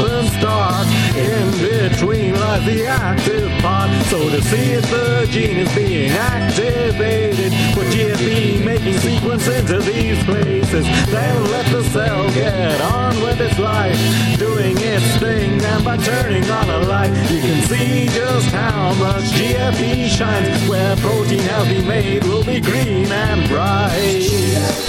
and 0.00 0.28
start. 0.38 0.86
In 1.16 1.50
between 1.60 2.34
lies 2.34 2.64
the 2.64 2.86
active 2.86 3.50
part. 3.60 3.90
So 4.06 4.18
to 4.30 4.40
see 4.42 4.72
if 4.72 4.90
the 4.90 5.26
gene 5.30 5.58
is 5.58 5.74
being 5.74 6.10
activated, 6.10 7.52
put 7.74 7.86
GFP 7.88 8.64
making 8.82 9.00
sequence 9.00 9.46
into 9.48 9.78
these 9.80 10.22
places. 10.24 10.84
Then 11.06 11.44
let 11.50 11.66
the 11.66 11.84
cell 11.84 12.28
get 12.32 12.80
on 12.80 13.14
with 13.22 13.40
its 13.40 13.58
life, 13.58 13.96
doing 14.38 14.76
its 14.78 15.16
thing. 15.18 15.60
And 15.62 15.84
by 15.84 15.96
turning 15.98 16.44
on 16.50 16.68
a 16.68 16.86
light, 16.86 17.12
you 17.30 17.40
can 17.40 17.62
see 17.68 18.06
just 18.08 18.48
how 18.48 18.94
much 18.94 19.22
GFP 19.36 20.08
shines. 20.08 20.68
Where 20.68 20.96
protein 20.96 21.46
been 21.68 21.86
made 21.86 22.24
will 22.24 22.44
be 22.44 22.60
green 22.60 23.06
and 23.06 23.48
bright. 23.48 24.81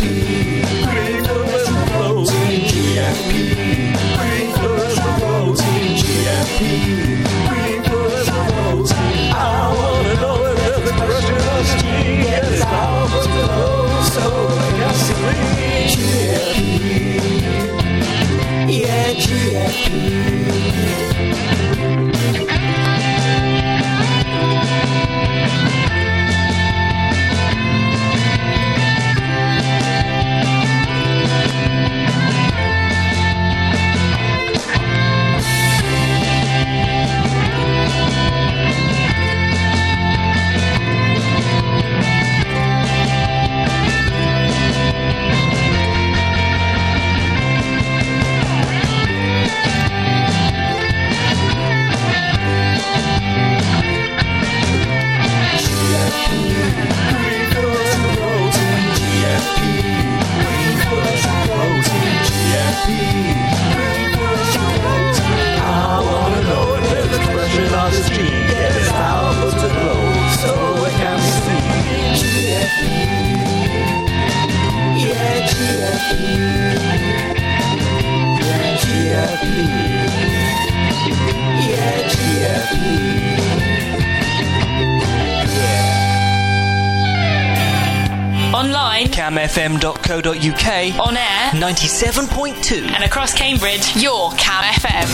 On 90.13 91.17
air, 91.17 91.49
97.2. 91.53 92.83
and 92.83 93.03
across 93.03 93.33
Cambridge, 93.33 93.95
your 93.95 94.29
Cam 94.33 94.63
FM. 94.63 95.07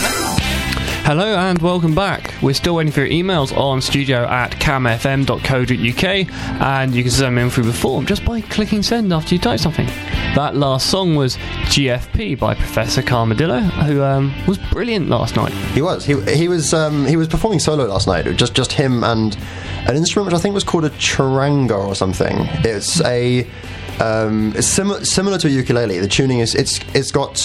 Hello 1.05 1.37
and 1.37 1.57
welcome 1.61 1.95
back. 1.95 2.33
We're 2.41 2.53
still 2.53 2.75
waiting 2.75 2.91
for 2.91 3.05
your 3.05 3.09
emails 3.09 3.55
on 3.55 3.81
studio 3.81 4.25
at 4.25 4.51
camfm.co.uk 4.51 6.03
and 6.61 6.93
you 6.93 7.03
can 7.03 7.11
send 7.13 7.27
them 7.27 7.37
in 7.37 7.49
through 7.49 7.63
the 7.63 7.73
form 7.73 8.07
just 8.07 8.25
by 8.25 8.41
clicking 8.41 8.83
send 8.83 9.13
after 9.13 9.35
you 9.35 9.39
type 9.39 9.61
something. 9.61 9.87
That 10.35 10.57
last 10.57 10.89
song 10.89 11.15
was 11.15 11.37
GFP 11.37 12.37
by 12.37 12.55
Professor 12.55 13.01
Carmadillo, 13.01 13.61
who 13.61 14.03
um, 14.03 14.33
was 14.47 14.57
brilliant 14.57 15.07
last 15.07 15.37
night. 15.37 15.53
He 15.73 15.81
was. 15.81 16.03
He, 16.05 16.19
he 16.35 16.49
was. 16.49 16.73
Um, 16.73 17.05
he 17.05 17.15
was 17.15 17.29
performing 17.29 17.59
solo 17.59 17.85
last 17.85 18.05
night. 18.05 18.25
Just 18.35 18.53
just 18.53 18.73
him 18.73 19.05
and 19.05 19.37
an 19.87 19.95
instrument 19.95 20.25
which 20.25 20.37
I 20.37 20.41
think 20.41 20.53
was 20.53 20.65
called 20.65 20.83
a 20.83 20.89
charango 20.89 21.87
or 21.87 21.95
something. 21.95 22.35
It's 22.65 22.99
a. 23.05 23.49
Um, 23.99 24.53
it's 24.55 24.67
similar 24.67 25.03
similar 25.03 25.37
to 25.39 25.47
a 25.47 25.51
ukulele. 25.51 25.99
The 25.99 26.07
tuning 26.07 26.39
is 26.39 26.55
it's 26.55 26.79
it's 26.95 27.11
got 27.11 27.37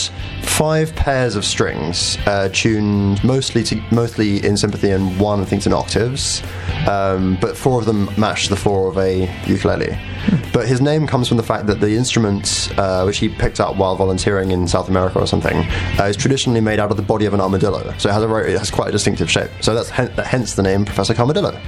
five 0.42 0.94
pairs 0.94 1.34
of 1.34 1.44
strings 1.44 2.16
uh, 2.26 2.48
tuned 2.52 3.22
mostly 3.24 3.64
to 3.64 3.82
mostly 3.90 4.44
in 4.44 4.56
sympathy 4.56 4.90
and 4.90 5.18
one 5.18 5.40
I 5.40 5.44
think 5.44 5.66
in 5.66 5.72
octaves, 5.72 6.42
um, 6.88 7.36
but 7.40 7.56
four 7.56 7.80
of 7.80 7.86
them 7.86 8.08
match 8.16 8.48
the 8.48 8.56
four 8.56 8.88
of 8.88 8.98
a 8.98 9.28
ukulele. 9.46 9.98
But 10.52 10.68
his 10.68 10.80
name 10.80 11.06
comes 11.06 11.28
from 11.28 11.36
the 11.36 11.42
fact 11.42 11.66
that 11.66 11.80
the 11.80 11.96
instrument, 11.96 12.72
uh, 12.78 13.02
which 13.02 13.18
he 13.18 13.28
picked 13.28 13.60
up 13.60 13.76
while 13.76 13.96
volunteering 13.96 14.52
in 14.52 14.68
South 14.68 14.88
America 14.88 15.18
or 15.18 15.26
something, 15.26 15.66
uh, 15.98 16.04
is 16.04 16.16
traditionally 16.16 16.60
made 16.60 16.78
out 16.78 16.90
of 16.90 16.96
the 16.96 17.02
body 17.02 17.26
of 17.26 17.34
an 17.34 17.40
armadillo. 17.40 17.92
So 17.98 18.08
it 18.08 18.12
has 18.12 18.22
a 18.22 18.28
very, 18.28 18.52
it 18.52 18.58
has 18.58 18.70
quite 18.70 18.88
a 18.88 18.92
distinctive 18.92 19.30
shape. 19.30 19.50
So 19.60 19.74
that's 19.74 19.90
hen- 19.90 20.12
hence 20.12 20.54
the 20.54 20.62
name 20.62 20.84
Professor 20.84 21.12
Carmadillo. 21.14 21.60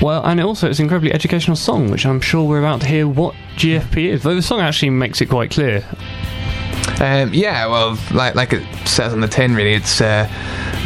Well, 0.00 0.24
and 0.24 0.40
also 0.40 0.68
it's 0.68 0.78
an 0.78 0.84
incredibly 0.84 1.12
educational 1.12 1.56
song, 1.56 1.90
which 1.90 2.06
I'm 2.06 2.20
sure 2.20 2.48
we're 2.48 2.60
about 2.60 2.82
to 2.82 2.86
hear 2.86 3.08
what 3.08 3.34
GFP 3.56 4.10
is. 4.10 4.22
Though 4.22 4.34
the 4.34 4.42
song 4.42 4.60
actually 4.60 4.90
makes 4.90 5.20
it 5.20 5.26
quite 5.26 5.50
clear. 5.50 5.84
Um, 7.00 7.32
yeah, 7.32 7.66
well, 7.66 7.98
like 8.12 8.34
like 8.34 8.52
it 8.52 8.64
says 8.86 9.12
on 9.12 9.20
the 9.20 9.28
tin, 9.28 9.54
really, 9.54 9.74
it's 9.74 10.00
uh, 10.00 10.28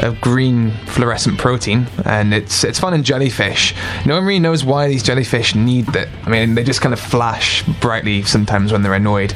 a 0.01 0.13
green 0.21 0.71
fluorescent 0.87 1.39
protein, 1.39 1.87
and 2.05 2.35
it's 2.35 2.65
it's 2.65 2.79
found 2.79 2.95
in 2.95 3.03
jellyfish. 3.03 3.75
No 4.05 4.17
one 4.17 4.25
really 4.25 4.41
knows 4.41 4.65
why 4.65 4.89
these 4.89 5.03
jellyfish 5.03 5.55
need 5.55 5.87
that. 5.87 6.09
I 6.25 6.31
mean, 6.31 6.55
they 6.55 6.65
just 6.65 6.83
kind 6.83 6.93
of 6.93 7.01
flash 7.01 7.63
brightly 7.81 8.23
sometimes 8.23 8.73
when 8.73 8.83
they're 8.83 8.95
annoyed, 8.95 9.35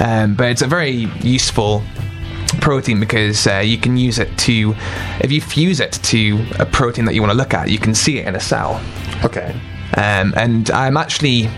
um, 0.00 0.34
but 0.34 0.50
it's 0.50 0.62
a 0.62 0.66
very 0.66 1.08
useful 1.20 1.82
protein 2.60 3.00
because 3.00 3.46
uh, 3.46 3.58
you 3.58 3.78
can 3.78 3.96
use 3.96 4.18
it 4.18 4.36
to 4.38 4.74
if 5.20 5.30
you 5.32 5.40
fuse 5.40 5.80
it 5.80 5.92
to 5.92 6.44
a 6.58 6.66
protein 6.66 7.04
that 7.04 7.14
you 7.14 7.20
want 7.20 7.30
to 7.32 7.36
look 7.36 7.54
at 7.54 7.68
you 7.68 7.78
can 7.78 7.94
see 7.94 8.18
it 8.18 8.26
in 8.26 8.34
a 8.34 8.40
cell 8.40 8.80
Okay. 9.24 9.54
um, 9.96 10.32
and 10.36 10.70
I'm 10.70 10.96
actually 10.96 11.48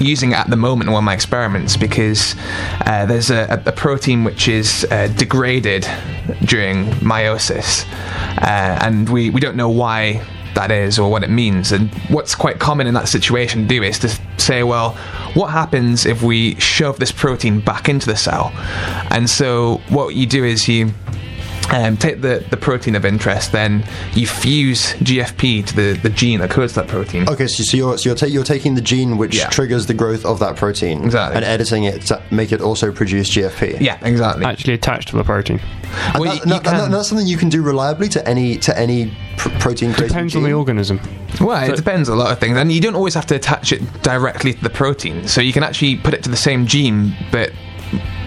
using 0.00 0.32
it 0.32 0.38
at 0.38 0.50
the 0.50 0.56
moment 0.56 0.88
in 0.88 0.92
one 0.92 1.02
of 1.02 1.04
my 1.04 1.14
experiments 1.14 1.76
because 1.76 2.34
uh, 2.86 3.06
there's 3.06 3.30
a, 3.30 3.62
a 3.66 3.72
protein 3.72 4.24
which 4.24 4.48
is 4.48 4.86
uh, 4.90 5.06
degraded 5.16 5.86
during 6.44 6.86
meiosis, 7.00 7.86
uh, 8.38 8.78
and 8.82 9.08
we, 9.08 9.30
we 9.30 9.40
don't 9.40 9.56
know 9.56 9.68
why 9.68 10.24
that 10.54 10.70
is 10.70 10.98
or 10.98 11.10
what 11.10 11.22
it 11.22 11.30
means. 11.30 11.72
And 11.72 11.92
what's 12.08 12.34
quite 12.34 12.58
common 12.58 12.86
in 12.86 12.94
that 12.94 13.08
situation 13.08 13.62
to 13.62 13.68
do 13.68 13.82
is 13.82 13.98
to 14.00 14.08
say, 14.42 14.62
well, 14.62 14.90
what 15.34 15.48
happens 15.50 16.04
if 16.06 16.22
we 16.22 16.54
shove 16.56 16.98
this 16.98 17.12
protein 17.12 17.60
back 17.60 17.88
into 17.88 18.06
the 18.06 18.16
cell? 18.16 18.52
And 19.10 19.28
so 19.30 19.80
what 19.88 20.14
you 20.14 20.26
do 20.26 20.44
is 20.44 20.68
you 20.68 20.92
um, 21.72 21.96
take 21.96 22.20
the, 22.20 22.44
the 22.50 22.56
protein 22.56 22.96
of 22.96 23.04
interest, 23.04 23.52
then 23.52 23.86
you 24.14 24.26
fuse 24.26 24.92
GFP 24.94 25.64
to 25.66 25.76
the, 25.76 25.92
the 26.02 26.10
gene 26.10 26.40
that 26.40 26.50
codes 26.50 26.74
that 26.74 26.88
protein. 26.88 27.28
Okay, 27.28 27.46
so, 27.46 27.62
so 27.62 27.76
you're 27.76 27.96
so 27.98 28.08
you're, 28.10 28.16
ta- 28.16 28.26
you're 28.26 28.44
taking 28.44 28.74
the 28.74 28.80
gene 28.80 29.16
which 29.16 29.36
Yeah. 29.36 29.48
triggers 29.48 29.86
the 29.86 29.94
growth 29.94 30.24
of 30.26 30.40
that 30.40 30.56
protein 30.56 31.04
Exactly. 31.04 31.36
and 31.36 31.44
editing 31.44 31.84
it 31.84 32.02
to 32.06 32.20
make 32.32 32.50
it 32.52 32.60
also 32.60 32.90
produce 32.92 33.30
GFP. 33.30 33.80
Yeah, 33.80 33.96
exactly. 34.02 34.44
Actually 34.44 34.74
attached 34.74 35.08
to 35.08 35.16
the 35.16 35.24
protein. 35.24 35.60
And 36.12 36.18
Well, 36.20 36.34
that- 36.34 36.40
you- 36.44 36.50
no, 36.50 36.56
you 36.56 36.62
no, 36.62 36.70
can- 36.70 36.90
that's 36.90 37.08
something 37.08 37.26
you 37.28 37.36
can 37.38 37.48
do 37.48 37.62
reliably 37.62 38.08
to 38.10 38.28
any 38.28 38.58
to 38.58 38.76
any 38.78 39.16
pr- 39.42 39.58
protein 39.58 39.92
creating 39.92 40.08
Depends 40.08 40.36
on 40.36 40.42
the 40.44 40.52
organism. 40.52 41.00
Well, 41.40 41.66
So- 41.66 41.72
it 41.72 41.76
depends 41.76 42.08
on 42.08 42.16
a 42.16 42.20
lot 42.20 42.32
of 42.32 42.38
things, 42.38 42.56
and 42.56 42.70
you 42.72 42.80
don't 42.80 42.94
always 42.94 43.14
have 43.14 43.26
to 43.26 43.34
attach 43.34 43.72
it 43.72 44.02
directly 44.02 44.54
to 44.54 44.62
the 44.62 44.70
protein. 44.70 45.26
So 45.26 45.40
you 45.40 45.52
can 45.52 45.62
actually 45.62 45.96
put 45.96 46.14
it 46.14 46.22
to 46.24 46.30
the 46.30 46.36
same 46.36 46.66
gene, 46.66 47.14
but 47.30 47.52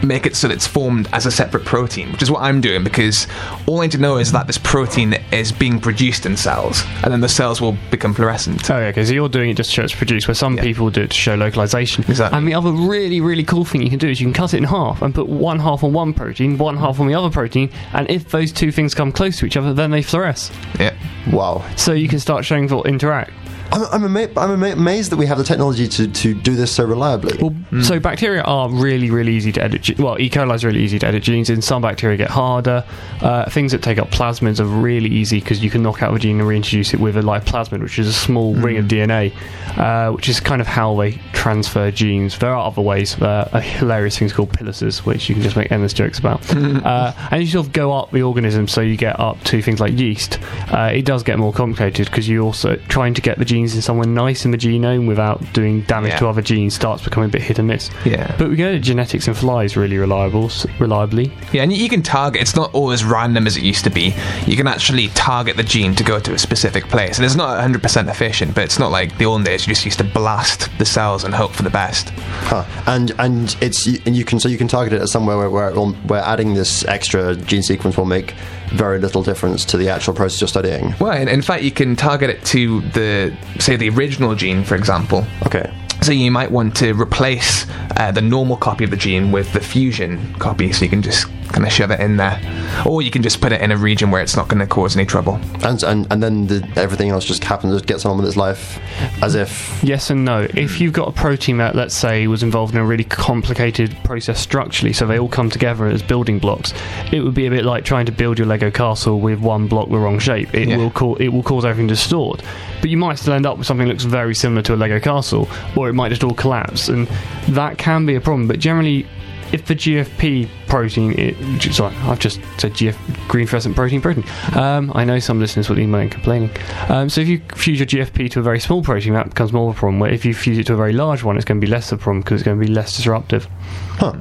make 0.06 0.26
it 0.26 0.36
so 0.36 0.48
that 0.48 0.54
it's 0.54 0.68
formed 0.68 1.08
as 1.13 1.26
a 1.26 1.32
separate 1.32 1.65
protein, 1.65 2.12
which 2.12 2.22
is 2.22 2.30
what 2.32 2.41
I'm 2.41 2.62
doing 2.62 2.84
because 2.84 3.28
all 3.68 3.80
I 3.82 3.86
need 3.86 3.91
to 3.91 3.98
know 3.98 4.18
is 4.18 4.32
that 4.32 4.48
this 4.48 4.58
protein 4.58 5.13
is 5.32 5.52
being 5.52 5.80
produced 5.80 6.26
in 6.26 6.38
cells, 6.38 6.84
and 7.04 7.12
then 7.12 7.22
the 7.22 7.30
cells 7.30 7.62
will 7.62 7.78
become 7.91 8.13
fluorescent. 8.13 8.70
Oh, 8.70 8.78
yeah, 8.80 8.89
because 8.89 9.12
you're 9.12 9.30
doing 9.30 9.50
it 9.50 9.56
just 9.58 9.70
to 9.72 9.76
show 9.76 9.84
it's 9.84 9.96
produced, 9.96 10.28
where 10.28 10.36
some 10.36 10.56
Yeah. 10.58 10.63
people 10.63 10.89
do 10.89 11.02
it 11.02 11.10
to 11.12 11.15
show 11.18 11.36
localization. 11.36 12.04
Exactly. 12.08 12.38
And 12.38 12.48
the 12.48 12.54
other 12.54 12.72
really, 12.72 13.22
really 13.22 13.44
cool 13.44 13.65
thing 13.65 13.82
you 13.82 13.89
can 13.89 14.00
do 14.00 14.08
is 14.10 14.20
you 14.20 14.26
can 14.28 14.34
cut 14.34 14.54
it 14.54 14.58
in 14.58 14.63
half 14.63 15.02
and 15.02 15.13
put 15.13 15.28
one 15.28 15.60
half 15.60 15.84
on 15.84 15.94
one 15.94 16.13
protein, 16.13 16.58
one 16.58 16.78
half 16.78 17.00
on 17.00 17.08
the 17.08 17.15
other 17.15 17.30
protein, 17.30 17.70
and 17.94 18.10
if 18.10 18.30
those 18.30 18.52
two 18.52 18.72
things 18.72 18.94
come 18.94 19.12
close 19.12 19.38
to 19.39 19.46
each 19.46 19.58
other, 19.58 19.74
then 19.74 19.91
they 19.91 20.02
fluoresce. 20.02 20.52
Yeah. 20.80 20.94
Wow. 21.32 21.63
So 21.76 21.94
you 21.94 22.08
can 22.08 22.20
start 22.20 22.46
showing 22.46 22.68
they'll 22.68 22.84
interact. 22.84 23.32
I'm, 23.76 24.04
I'm, 24.04 24.18
ama- 24.18 24.40
I'm 24.40 24.52
ama- 24.64 24.72
amazed 24.74 25.12
that 25.12 25.18
we 25.18 25.26
have 25.26 25.38
the 25.38 25.44
technology 25.44 25.88
to, 25.88 26.08
to 26.08 26.34
do 26.34 26.56
this 26.56 26.72
so 26.72 26.84
reliably. 26.86 27.38
Well, 27.42 27.56
so 27.84 28.00
bacteria 28.00 28.42
are 28.44 28.70
really, 28.70 29.10
really 29.12 29.34
easy 29.34 29.52
to 29.54 29.64
edit. 29.64 29.82
ge- 29.84 30.00
Well, 30.00 30.20
E. 30.20 30.30
coli 30.30 30.56
is 30.56 30.64
really 30.64 30.80
easy 30.82 30.98
to 31.00 31.08
edit 31.08 31.24
genes 31.24 31.50
in. 31.50 31.62
Some 31.62 31.82
bacteria 31.82 32.18
get 32.18 32.30
harder. 32.30 32.84
Uh, 33.22 33.50
things 33.50 33.72
that 33.72 33.84
take 33.84 33.98
up 33.98 34.10
plasmids 34.12 34.60
are 34.60 34.66
really 34.66 35.10
easy 35.10 35.40
because 35.40 35.64
you 35.64 35.70
can 35.70 35.84
knock 35.84 36.02
out 36.02 36.16
a 36.16 36.20
gene 36.20 36.40
and 36.40 36.48
reintroduce 36.48 36.94
it 36.94 37.00
with 37.00 37.18
a 37.18 37.22
live 37.22 37.44
plasmid, 37.46 37.82
which 37.82 38.00
is 38.00 38.08
a 38.08 38.14
small 38.14 38.56
ring 38.56 38.78
of 38.78 38.86
DNA, 38.86 39.34
uh, 39.78 40.12
which 40.14 40.30
is 40.30 40.40
kind 40.40 40.62
of 40.62 40.68
how 40.68 40.96
they 40.96 41.12
transfer 41.34 41.92
genes. 41.92 42.38
There 42.40 42.54
are 42.54 42.68
other 42.68 42.82
ways. 42.82 43.20
Uh, 43.22 43.50
a 43.52 43.62
hilarious 43.62 44.18
things 44.18 44.32
called 44.34 44.54
pilices, 44.54 45.06
which 45.06 45.28
you 45.30 45.36
can 45.36 45.44
just 45.44 45.56
make 45.56 45.72
endless 45.72 45.94
jokes 45.94 46.20
about. 46.20 46.50
uh, 46.56 47.14
and 47.32 47.42
you 47.42 47.48
sort 47.48 47.66
of 47.68 47.74
go 47.74 47.92
up 47.94 48.12
the 48.12 48.22
organism, 48.22 48.68
so 48.68 48.82
you 48.82 48.96
get 48.98 49.20
up 49.20 49.42
to 49.46 49.62
things 49.62 49.80
like 49.80 49.98
yeast. 49.98 50.40
Uh, 50.72 50.92
it 50.94 51.04
does 51.06 51.24
get 51.24 51.38
more 51.40 51.52
complicated 51.54 52.06
because 52.06 52.30
you're 52.30 52.44
also 52.44 52.76
trying 52.88 53.14
to 53.14 53.22
get 53.22 53.38
the 53.38 53.46
genes 53.65 53.75
in 53.75 53.82
somewhere 53.82 54.08
nice 54.08 54.45
in 54.45 54.51
the 54.51 54.58
genome 54.58 55.08
without 55.08 55.41
doing 55.54 55.82
damage 55.82 56.12
Yeah. 56.12 56.19
to 56.19 56.28
other 56.28 56.41
genes 56.41 56.73
starts 56.73 57.04
becoming 57.04 57.30
a 57.30 57.32
bit 57.32 57.41
hit 57.41 57.60
and 57.60 57.67
miss. 57.67 57.89
Yeah. 58.06 58.34
But 58.38 58.49
we 58.49 58.56
go 58.56 58.71
to 58.71 58.80
genetics 58.80 59.28
in 59.28 59.34
flies 59.34 59.75
really 59.75 59.97
reliable, 59.97 60.51
reliably. 60.80 61.32
Yeah, 61.51 61.63
and 61.63 61.73
you 61.73 61.89
can 61.89 62.01
target. 62.01 62.41
It's 62.41 62.56
not 62.56 62.73
all 62.73 62.91
as 62.91 63.04
random 63.04 63.47
as 63.47 63.58
it 63.58 63.63
used 63.63 63.84
to 63.86 63.89
be. 63.89 64.13
You 64.45 64.56
can 64.56 64.67
actually 64.67 65.08
target 65.10 65.58
the 65.58 65.63
gene 65.63 65.95
to 65.95 66.04
go 66.04 66.19
to 66.19 66.34
a 66.34 66.38
specific 66.38 66.86
place, 66.86 67.17
and 67.17 67.25
it's 67.25 67.36
not 67.36 67.58
100% 67.60 68.10
efficient. 68.10 68.54
But 68.56 68.63
it's 68.65 68.80
not 68.80 68.91
like 68.91 69.17
the 69.17 69.25
old 69.25 69.43
days. 69.45 69.65
You 69.67 69.71
just 69.73 69.86
used 69.86 69.97
to 69.99 70.04
blast 70.04 70.69
the 70.78 70.86
cells 70.86 71.23
and 71.23 71.34
hope 71.34 71.51
for 71.54 71.63
the 71.63 71.69
best. 71.69 72.10
Huh. 72.49 72.63
And 72.86 73.12
and 73.19 73.56
it's 73.62 73.88
and 74.06 74.15
you 74.15 74.23
can 74.25 74.39
so 74.39 74.47
you 74.49 74.58
can 74.58 74.67
target 74.67 74.93
it 74.93 75.01
at 75.01 75.10
somewhere 75.10 75.38
where 75.38 75.49
where, 75.49 75.69
it 75.69 75.75
will- 75.75 75.93
where 76.08 76.21
adding 76.21 76.54
this 76.54 76.86
extra 76.86 77.36
gene 77.36 77.63
sequence 77.63 77.97
will 77.97 78.06
make 78.06 78.34
very 78.67 78.99
little 78.99 79.23
difference 79.23 79.65
to 79.65 79.78
the 79.78 79.89
actual 79.89 80.13
process 80.13 80.41
you're 80.41 80.47
studying. 80.47 80.93
Well, 80.99 81.19
in, 81.19 81.28
in 81.28 81.41
fact, 81.41 81.63
you 81.63 81.71
can 81.71 81.95
target 81.95 82.30
it 82.30 82.45
to 82.45 82.82
the 82.82 83.36
say 83.60 83.75
the 83.75 83.89
original 83.89 84.36
gene, 84.36 84.63
for 84.63 84.75
example. 84.75 85.25
Okay. 85.45 85.71
So 86.06 86.12
you 86.12 86.30
might 86.30 86.52
want 86.52 86.76
to 86.78 86.94
replace 86.94 87.65
uh, 87.98 88.12
the 88.12 88.22
normal 88.22 88.58
copy 88.58 88.84
of 88.84 88.91
the 88.91 88.96
gene 88.96 89.32
with 89.32 89.52
the 89.54 89.60
fusion 89.60 90.36
copy, 90.36 90.72
so 90.72 90.86
you 90.86 90.89
can 90.91 91.02
just 91.02 91.26
kind 91.48 91.65
of 91.65 91.72
shove 91.72 91.89
it 91.89 92.00
in 92.00 92.18
there, 92.18 92.39
or 92.86 93.02
you 93.02 93.10
can 93.10 93.24
just 93.24 93.39
put 93.41 93.52
it 93.52 93.60
in 93.62 93.72
a 93.72 93.78
region 93.78 94.12
where 94.12 94.22
it's 94.22 94.36
not 94.36 94.48
going 94.48 94.60
to 94.60 94.68
cause 94.68 94.96
any 94.96 95.06
trouble. 95.08 95.39
And 95.63 95.82
and, 95.82 96.06
and 96.12 96.22
then 96.22 96.46
the, 96.46 96.72
everything 96.76 97.10
else 97.10 97.26
just 97.26 97.44
happens, 97.44 97.74
just 97.74 97.88
gets 97.88 98.06
on 98.06 98.18
with 98.18 98.28
its 98.28 98.38
life 98.38 98.80
as 99.24 99.34
if. 99.34 99.80
Yes 99.84 100.12
and 100.12 100.24
no. 100.26 100.46
If 100.54 100.80
you've 100.80 100.94
got 100.94 101.08
a 101.08 101.12
protein 101.12 101.58
that, 101.58 101.76
let's 101.76 101.96
say, 101.96 102.28
was 102.28 102.44
involved 102.44 102.76
in 102.76 102.80
a 102.82 102.86
really 102.86 103.04
complicated 103.06 103.96
process 104.04 104.39
structurally, 104.39 104.94
so 104.94 105.08
they 105.08 105.18
all 105.18 105.28
come 105.30 105.50
together 105.50 105.88
as 105.88 106.04
building 106.04 106.38
blocks, 106.38 106.72
it 107.12 107.22
would 107.22 107.34
be 107.34 107.48
a 107.48 107.50
bit 107.50 107.65
like 107.65 107.84
trying 107.84 108.06
to 108.06 108.12
build 108.12 108.38
your 108.38 108.46
Lego 108.48 108.70
castle 108.70 109.20
with 109.20 109.39
one 109.39 109.68
block 109.68 109.89
the 109.89 109.98
wrong 109.98 110.20
shape. 110.20 110.54
It 110.54 110.68
Yeah. 110.68 110.78
will 110.78 110.91
cau- 110.91 111.15
it 111.15 111.30
will 111.30 111.41
cause 111.44 111.65
everything 111.65 111.88
to 111.88 111.96
distort. 111.96 112.44
But 112.82 112.91
you 112.91 112.98
might 112.98 113.18
still 113.18 113.34
end 113.34 113.48
up 113.48 113.58
with 113.58 113.65
something 113.65 113.88
that 113.88 113.94
looks 113.94 114.04
very 114.04 114.36
similar 114.36 114.62
to 114.63 114.76
a 114.76 114.76
Lego 114.76 115.00
castle, 115.00 115.50
or 115.76 115.89
it 115.89 115.94
might 115.95 116.10
just 116.10 116.23
all 116.23 116.34
collapse, 116.34 116.89
and 116.89 117.08
that 117.49 117.77
can 117.77 118.05
be 118.05 118.15
a 118.15 118.21
problem. 118.21 118.47
But 118.47 118.60
generally, 118.60 119.08
if 119.51 119.65
the 119.65 119.75
GFP 119.75 120.49
protein, 120.67 121.13
it, 121.17 121.73
sorry, 121.73 121.95
I've 121.97 122.19
just 122.19 122.39
said 122.58 122.73
GF 122.73 123.27
green 123.27 123.47
fluorescent 123.47 123.75
protein 123.75 124.01
protein. 124.01 124.25
Um, 124.53 124.91
I 124.95 125.05
know 125.05 125.19
some 125.19 125.39
listeners 125.39 125.69
will 125.69 125.79
email 125.79 126.01
and 126.01 126.12
complaining. 126.12 126.49
Um, 126.89 127.10
so 127.10 127.21
if 127.21 127.27
you 127.27 127.41
fuse 127.55 127.79
your 127.79 127.88
GFP 127.88 128.31
to 128.31 128.39
a 128.39 128.43
very 128.43 128.60
small 128.60 128.84
protein, 128.84 129.13
that 129.13 129.29
becomes 129.29 129.53
more 129.53 129.69
of 129.69 129.77
a 129.77 129.79
problem. 129.79 129.99
Where 129.99 130.12
if 130.12 130.25
you 130.25 130.34
fuse 130.34 130.58
it 130.58 130.67
to 130.67 130.73
a 130.73 130.77
very 130.77 130.93
large 130.93 131.23
one, 131.23 131.38
it's 131.38 131.45
going 131.45 131.60
to 131.62 131.65
be 131.65 131.71
less 131.71 131.91
of 131.91 131.99
a 131.99 132.01
problem 132.01 132.21
because 132.21 132.41
it's 132.41 132.45
going 132.45 132.60
to 132.60 132.65
be 132.65 132.71
less 132.71 132.95
disruptive. 132.95 133.45
Huh. 133.91 134.15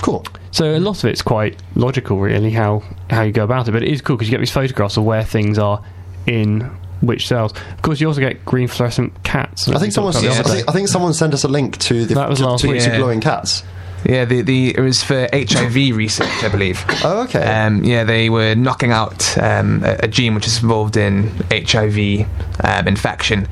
Cool. 0.00 0.24
So 0.52 0.76
a 0.76 0.78
lot 0.78 1.02
of 1.02 1.10
it's 1.10 1.22
quite 1.22 1.60
logical, 1.74 2.18
really, 2.18 2.50
how 2.50 2.82
how 3.10 3.22
you 3.22 3.32
go 3.32 3.44
about 3.44 3.68
it. 3.68 3.72
But 3.72 3.82
it 3.82 3.90
is 3.90 4.00
cool 4.00 4.16
because 4.16 4.28
you 4.28 4.32
get 4.32 4.40
these 4.40 4.50
photographs 4.50 4.96
of 4.96 5.04
where 5.04 5.24
things 5.24 5.58
are 5.58 5.84
in 6.26 6.70
which 7.00 7.28
sells. 7.28 7.52
Of 7.52 7.82
course, 7.82 8.00
you 8.00 8.06
also 8.08 8.20
get 8.20 8.44
green 8.44 8.68
fluorescent 8.68 9.22
cats. 9.24 9.68
I 9.68 9.78
think 9.78 9.92
someone. 9.92 10.12
talked 10.12 10.26
I, 10.26 10.42
think, 10.42 10.68
I 10.68 10.72
think 10.72 10.88
someone 10.88 11.14
sent 11.14 11.34
us 11.34 11.44
a 11.44 11.48
link 11.48 11.78
to 11.78 12.04
the 12.04 12.14
That 12.14 12.28
was 12.28 12.38
to, 12.40 12.46
last 12.46 12.60
to, 12.62 12.68
week. 12.68 12.82
to 12.82 12.88
Yeah. 12.90 12.96
glowing 12.98 13.20
cats. 13.20 13.62
Yeah, 14.04 14.24
the 14.26 14.42
the 14.42 14.76
it 14.76 14.80
was 14.80 15.02
for 15.02 15.28
HIV 15.32 15.74
research, 15.96 16.44
I 16.44 16.48
believe. 16.48 16.84
Oh, 17.04 17.22
okay. 17.24 17.42
Um, 17.42 17.82
yeah, 17.82 18.04
they 18.04 18.30
were 18.30 18.54
knocking 18.54 18.92
out 18.92 19.36
um, 19.38 19.82
a, 19.82 19.96
a 20.04 20.08
gene 20.08 20.36
which 20.36 20.46
is 20.46 20.62
involved 20.62 20.96
in 20.96 21.28
HIV 21.50 22.24
um, 22.62 22.86
infection, 22.86 23.48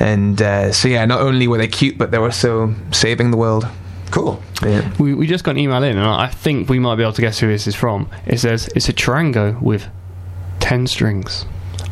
and 0.00 0.40
uh, 0.40 0.72
so 0.72 0.88
yeah, 0.88 1.04
not 1.04 1.20
only 1.20 1.46
were 1.46 1.58
they 1.58 1.68
cute, 1.68 1.98
but 1.98 2.10
they 2.10 2.16
were 2.18 2.26
also 2.26 2.74
saving 2.90 3.32
the 3.32 3.36
world. 3.36 3.66
cool. 4.10 4.42
Yeah. 4.62 4.90
We, 4.98 5.12
we 5.12 5.26
just 5.26 5.44
got 5.44 5.52
an 5.52 5.58
email 5.58 5.82
in, 5.82 5.98
and 5.98 6.06
I 6.06 6.28
think 6.28 6.70
we 6.70 6.78
might 6.78 6.96
be 6.96 7.02
able 7.02 7.12
to 7.12 7.20
guess 7.22 7.38
who 7.40 7.48
this 7.48 7.66
is 7.66 7.74
from. 7.74 8.08
It 8.26 8.40
says 8.40 8.68
it's 8.74 8.88
a 8.88 8.94
charango 8.94 9.60
with 9.60 9.88
ten 10.58 10.86
strings. 10.86 11.44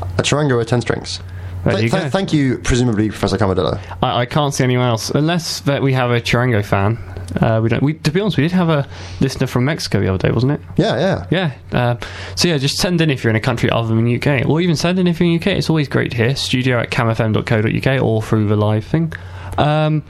A 0.03 0.23
charango 0.23 0.57
with 0.59 0.69
ten 0.69 0.81
strings. 0.81 1.21
There 1.65 1.75
Th- 1.75 1.85
you 1.85 1.91
th- 1.91 2.11
thank 2.11 2.33
you, 2.33 2.59
presumably, 2.59 3.11
Professor 3.11 3.37
Camadillo. 3.37 3.79
I, 4.03 4.21
I 4.21 4.27
can't 4.27 4.55
see 4.55 4.65
anyone 4.65 4.87
else 4.89 5.11
unless 5.11 5.61
that 5.61 5.83
we 5.83 5.93
have 5.93 6.11
a 6.11 6.21
charango 6.21 6.65
fan. 6.65 6.97
Uh, 7.41 7.61
we 7.63 7.69
don't. 7.69 7.83
We, 7.83 7.95
to 7.95 8.11
be 8.11 8.21
honest, 8.21 8.37
we 8.39 8.43
did 8.43 8.53
have 8.53 8.71
a 8.71 8.89
listener 9.21 9.47
from 9.47 9.67
Mexico 9.67 10.01
the 10.01 10.09
other 10.09 10.27
day, 10.27 10.33
wasn't 10.33 10.53
it? 10.53 10.61
Yeah, 10.77 10.99
yeah. 10.99 11.27
Yeah. 11.31 11.79
Uh, 11.79 11.97
so 12.35 12.49
yeah, 12.49 12.57
just 12.59 12.79
send 12.79 13.01
in 13.01 13.11
if 13.11 13.23
you're 13.23 13.31
in 13.31 13.37
a 13.37 13.41
country 13.41 13.71
other 13.71 13.95
than 13.95 14.05
the 14.05 14.17
UK, 14.17 14.49
or 14.49 14.61
even 14.61 14.75
send 14.75 14.99
in 14.99 15.07
if 15.07 15.21
you're 15.21 15.29
in 15.29 15.39
the 15.39 15.41
UK. 15.41 15.59
It's 15.59 15.69
always 15.69 15.87
great 15.87 16.11
to 16.13 16.17
hear. 16.17 16.35
Studio 16.35 16.81
at 16.81 16.91
camfm.co.uk 16.91 18.03
or 18.03 18.23
through 18.23 18.49
the 18.49 18.57
live 18.57 18.85
thing. 18.85 19.13
Um, 19.59 20.03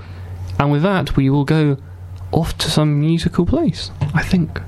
and 0.59 0.71
with 0.71 0.83
that, 0.83 1.17
we 1.17 1.31
will 1.31 1.45
go 1.45 1.77
off 2.33 2.57
to 2.59 2.71
some 2.71 3.01
musical 3.01 3.45
place. 3.45 3.91
I 4.15 4.23
think. 4.23 4.61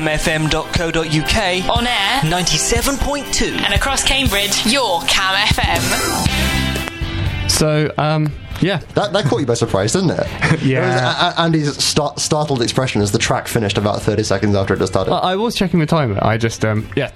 camfm.co.uk 0.00 1.76
on 1.76 1.86
air, 1.86 2.20
97.2. 2.22 3.60
and 3.60 3.74
across 3.74 4.02
Cambridge, 4.02 4.64
your 4.66 5.02
Cam 5.02 5.34
FM. 5.48 7.50
So 7.50 7.92
um, 7.98 8.32
yeah, 8.62 8.78
That, 8.94 9.12
that 9.12 9.26
caught 9.26 9.40
you 9.40 9.46
by 9.46 9.52
surprise, 9.54 9.92
didn't 9.92 10.10
it? 10.12 10.26
Yeah. 10.62 10.80
It 10.86 10.86
was 10.86 11.02
a- 11.02 11.38
a- 11.38 11.40
Andy's 11.44 11.76
sta- 11.84 12.14
startled 12.16 12.62
expression 12.62 13.02
as 13.02 13.12
the 13.12 13.18
track 13.18 13.46
finished 13.48 13.76
about 13.76 14.00
30 14.02 14.22
seconds 14.22 14.54
after 14.56 14.72
it 14.74 14.80
had 14.80 14.88
started. 14.88 15.12
I 15.12 15.32
I 15.32 15.36
was 15.36 15.54
checking 15.54 15.80
the 15.80 15.86
timer. 15.86 16.18
I 16.22 16.38
just 16.38 16.64
um, 16.64 16.88
yeah, 16.96 17.12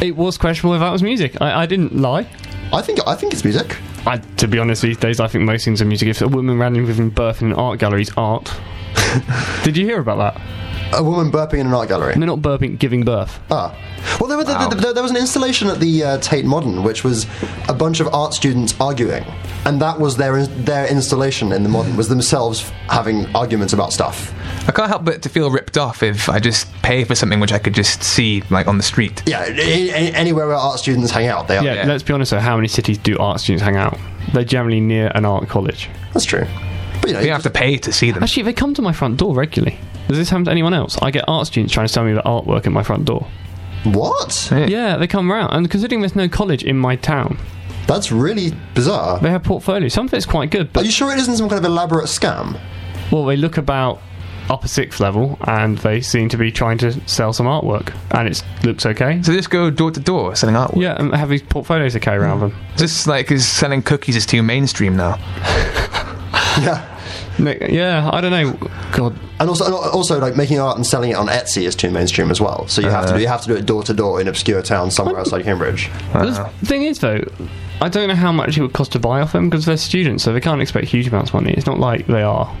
it 0.00 0.14
was 0.16 0.38
questionable 0.38 0.74
if 0.74 0.80
that 0.80 0.92
was 0.92 1.02
music. 1.02 1.40
I, 1.42 1.62
I 1.62 1.66
didn't 1.66 1.96
lie. 1.96 2.26
I 2.72 2.80
think 2.82 3.00
I 3.06 3.14
think 3.16 3.32
it's 3.32 3.42
music. 3.44 3.76
I, 4.06 4.18
to 4.18 4.46
be 4.48 4.58
honest, 4.58 4.82
these 4.82 4.96
days 4.96 5.18
I 5.20 5.26
think 5.28 5.44
most 5.44 5.64
things 5.64 5.80
are 5.82 5.86
music. 5.86 6.08
If 6.08 6.20
a 6.22 6.28
woman 6.28 6.58
randomly 6.58 6.86
giving 6.88 7.10
birth 7.10 7.40
in 7.42 7.48
an 7.48 7.54
art 7.54 7.78
gallery 7.80 8.02
is 8.02 8.10
art. 8.16 8.52
Did 9.64 9.76
you 9.76 9.84
hear 9.86 10.00
about 10.00 10.18
that? 10.18 10.40
A 10.92 11.02
woman 11.02 11.30
burping 11.32 11.58
in 11.58 11.66
an 11.66 11.72
art 11.74 11.88
gallery. 11.88 12.14
They're 12.14 12.26
not 12.26 12.40
burping, 12.40 12.78
giving 12.78 13.02
birth. 13.04 13.40
Ah. 13.50 13.74
Well, 14.20 14.28
there, 14.28 14.36
were- 14.36 14.44
there- 14.44 14.68
there- 14.68 14.92
there 14.94 15.02
was 15.02 15.10
an 15.12 15.16
installation 15.16 15.68
at 15.68 15.80
the 15.80 16.04
uh, 16.04 16.18
Tate 16.18 16.44
Modern, 16.44 16.82
which 16.82 17.02
was 17.04 17.26
a 17.68 17.74
bunch 17.74 18.00
of 18.00 18.12
art 18.12 18.34
students 18.34 18.74
arguing, 18.80 19.24
and 19.64 19.80
that 19.80 19.98
was 20.00 20.16
their 20.16 20.44
their 20.46 20.86
installation 20.88 21.52
in 21.52 21.62
the 21.62 21.68
Modern 21.68 21.96
was 21.96 22.08
themselves 22.08 22.60
having 22.88 23.26
arguments 23.34 23.72
about 23.72 23.92
stuff. 23.92 24.34
I 24.68 24.72
can't 24.72 24.88
help 24.88 25.04
but 25.04 25.22
to 25.22 25.28
feel 25.28 25.50
ripped 25.50 25.78
off 25.78 26.02
if 26.02 26.28
I 26.28 26.38
just 26.40 26.70
pay 26.82 27.04
for 27.04 27.14
something 27.14 27.40
which 27.40 27.52
I 27.52 27.58
could 27.58 27.74
just 27.74 28.02
see 28.02 28.42
like 28.50 28.66
on 28.66 28.76
the 28.76 28.82
street. 28.82 29.22
Yeah, 29.26 29.44
a- 29.46 29.88
a- 29.90 30.12
anywhere 30.14 30.46
where 30.48 30.56
art 30.56 30.78
students 30.78 31.10
hang 31.10 31.26
out, 31.28 31.48
they 31.48 31.56
are. 31.56 31.64
Yeah, 31.64 31.74
Yeah. 31.74 31.86
let's 31.86 32.02
be 32.02 32.12
honest 32.12 32.32
though, 32.32 32.40
how 32.40 32.56
many 32.56 32.68
cities 32.68 32.98
do 32.98 33.16
art 33.18 33.40
students 33.40 33.62
hang 33.64 33.76
out? 33.76 33.98
They're 34.32 34.44
generally 34.44 34.80
near 34.80 35.10
an 35.14 35.24
art 35.24 35.48
college. 35.48 35.88
That's 36.12 36.24
true. 36.26 36.46
But 37.02 37.08
you 37.10 37.14
know, 37.14 37.20
You 37.20 37.26
don't 37.26 37.34
have 37.34 37.42
to 37.42 37.50
pay 37.50 37.76
to 37.76 37.92
see 37.92 38.10
them. 38.12 38.22
Actually, 38.22 38.44
they 38.44 38.52
come 38.54 38.72
to 38.74 38.80
my 38.82 38.92
front 38.92 39.18
door 39.18 39.34
regularly. 39.34 39.78
Does 40.08 40.16
this 40.16 40.30
happen 40.30 40.44
to 40.46 40.50
anyone 40.50 40.72
else? 40.72 40.96
I 41.02 41.10
get 41.10 41.24
art 41.28 41.46
students 41.48 41.74
trying 41.74 41.86
to 41.86 41.92
sell 41.92 42.04
me 42.04 42.12
the 42.14 42.22
artwork 42.22 42.64
at 42.66 42.72
my 42.72 42.82
front 42.82 43.04
door. 43.04 43.26
what? 43.84 44.48
Yeah. 44.50 44.66
Yeah, 44.66 44.96
they 44.96 45.06
come 45.06 45.30
around, 45.30 45.50
and 45.50 45.70
considering 45.70 46.00
there's 46.00 46.16
no 46.16 46.28
college 46.28 46.62
in 46.64 46.78
my 46.78 46.96
town, 46.96 47.38
That's 47.86 48.10
really 48.12 48.52
bizarre. 48.74 49.18
they 49.18 49.30
have 49.30 49.42
portfolios. 49.42 49.92
Some 49.92 50.06
of 50.06 50.14
it's 50.14 50.24
quite 50.26 50.50
good, 50.50 50.68
Are 50.68 50.70
but 50.72 50.84
you 50.84 50.90
sure 50.92 51.12
it 51.12 51.18
isn't 51.18 51.36
some 51.36 51.48
kind 51.48 51.58
of 51.58 51.64
elaborate 51.64 52.06
scam? 52.06 52.58
well, 53.10 53.24
they 53.24 53.36
look 53.36 53.58
about 53.58 54.00
upper 54.50 54.68
sixth 54.68 55.00
level, 55.00 55.38
and 55.42 55.78
they 55.78 56.00
seem 56.00 56.28
to 56.28 56.36
be 56.36 56.52
trying 56.52 56.78
to 56.78 56.92
sell 57.08 57.32
some 57.32 57.46
artwork, 57.46 57.92
and 58.12 58.28
it 58.28 58.42
looks 58.64 58.86
okay. 58.86 59.20
So 59.22 59.32
just 59.32 59.50
go 59.50 59.70
door 59.70 59.90
to 59.90 60.00
door 60.00 60.36
selling 60.36 60.54
artwork. 60.54 60.80
Yeah, 60.80 60.96
and 60.98 61.12
have 61.14 61.28
these 61.30 61.42
portfolios 61.42 61.94
to 61.94 62.00
carry 62.00 62.18
around 62.18 62.38
hmm. 62.38 62.48
them. 62.48 62.64
Is 62.74 62.80
this 62.80 63.06
like 63.06 63.30
is 63.32 63.46
selling 63.46 63.82
cookies 63.82 64.14
is 64.14 64.26
too 64.26 64.42
mainstream 64.42 64.96
now? 64.96 65.18
Yeah. 66.60 66.86
Nick- 67.38 67.70
Yeah, 67.70 68.08
I 68.12 68.20
don't 68.20 68.30
know. 68.30 68.52
God, 68.92 69.18
And 69.40 69.48
also, 69.48 69.64
and 69.64 69.74
also, 69.74 70.18
like 70.20 70.36
making 70.36 70.58
art 70.60 70.76
and 70.76 70.86
selling 70.86 71.10
it 71.10 71.14
on 71.16 71.28
Etsy 71.28 71.62
is 71.62 71.74
too 71.74 71.90
mainstream 71.90 72.30
as 72.30 72.40
well. 72.40 72.68
So 72.68 72.82
you 72.82 72.90
have 72.90 73.06
to 73.06 73.12
do 73.12 73.16
uh. 73.16 73.20
you 73.20 73.26
have 73.28 73.42
to 73.42 73.48
do 73.48 73.56
it 73.56 73.66
door 73.66 73.82
to 73.84 73.94
door 73.94 74.20
in 74.20 74.28
obscure 74.28 74.62
towns 74.62 74.94
somewhere 74.94 75.18
outside 75.18 75.42
Cambridge. 75.44 75.90
Uh. 76.12 76.48
The 76.60 76.66
thing 76.66 76.82
is, 76.82 76.98
though, 76.98 77.24
I 77.80 77.88
don't 77.88 78.08
know 78.08 78.14
how 78.14 78.32
much 78.32 78.56
it 78.58 78.62
would 78.62 78.72
cost 78.74 78.92
to 78.92 78.98
buy 78.98 79.20
off 79.20 79.32
them 79.32 79.48
because 79.50 79.64
they're 79.64 79.76
students, 79.76 80.22
so 80.24 80.32
they 80.32 80.40
can't 80.40 80.60
expect 80.60 80.86
huge 80.88 81.08
amounts 81.08 81.30
of 81.30 81.34
money. 81.34 81.52
It's 81.54 81.66
not 81.66 81.78
like 81.78 82.06
they 82.06 82.22
are 82.22 82.54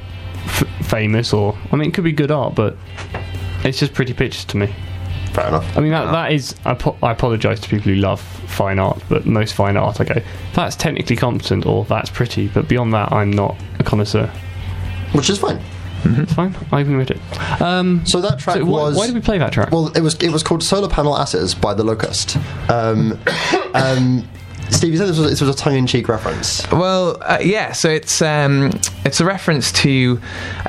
f- 0.46 0.64
famous 0.86 1.32
or 1.32 1.56
I 1.70 1.76
mean, 1.76 1.88
it 1.88 1.94
could 1.94 2.04
be 2.04 2.12
good 2.12 2.30
art, 2.30 2.54
but 2.54 2.76
it's 3.64 3.78
just 3.78 3.94
pretty 3.94 4.14
pictures 4.14 4.44
to 4.46 4.56
me. 4.56 4.74
Fair 5.32 5.48
enough. 5.48 5.76
I 5.76 5.80
mean, 5.80 5.92
that 5.92 6.08
uh. 6.08 6.12
that 6.12 6.32
is. 6.32 6.54
I, 6.64 6.74
po- 6.74 6.96
I 7.02 7.12
apologise 7.12 7.60
to 7.60 7.68
people 7.68 7.92
who 7.92 8.00
love 8.00 8.20
fine 8.20 8.78
art, 8.78 9.02
but 9.08 9.24
most 9.24 9.54
fine 9.54 9.76
art, 9.76 10.00
I 10.00 10.04
go, 10.04 10.20
that's 10.54 10.76
technically 10.76 11.16
competent 11.16 11.64
or 11.64 11.84
that's 11.86 12.10
pretty, 12.10 12.48
but 12.48 12.68
beyond 12.68 12.92
that, 12.92 13.12
I'm 13.12 13.30
not 13.30 13.56
a 13.78 13.84
connoisseur. 13.84 14.30
Which 15.12 15.30
is 15.30 15.38
fine. 15.38 15.60
It's 16.04 16.32
fine. 16.32 16.54
I 16.72 16.80
even 16.80 16.98
admit 16.98 17.12
it. 17.12 17.62
Um, 17.62 18.04
So 18.06 18.20
that 18.20 18.38
track 18.38 18.56
so 18.56 18.64
why, 18.64 18.82
was. 18.82 18.96
why 18.96 19.06
did 19.06 19.14
we 19.14 19.20
play 19.20 19.38
that 19.38 19.52
track? 19.52 19.70
Well, 19.70 19.88
it 19.96 20.00
was 20.00 20.14
it 20.16 20.30
was 20.30 20.42
called 20.42 20.62
Solar 20.62 20.88
Panel 20.88 21.16
Asses 21.16 21.54
by 21.54 21.74
The 21.74 21.84
Locust. 21.84 22.36
Um, 22.68 23.18
um, 23.74 24.28
Steve, 24.70 24.92
you 24.92 24.98
said 24.98 25.08
this 25.08 25.18
was, 25.18 25.30
this 25.30 25.40
was 25.40 25.54
a 25.54 25.56
tongue 25.56 25.76
in 25.76 25.86
cheek 25.86 26.08
reference. 26.08 26.68
Well, 26.72 27.18
uh, 27.22 27.38
yeah. 27.42 27.72
So 27.72 27.88
it's 27.88 28.20
um, 28.22 28.70
it's 29.04 29.20
a 29.20 29.24
reference 29.24 29.70
to 29.72 30.20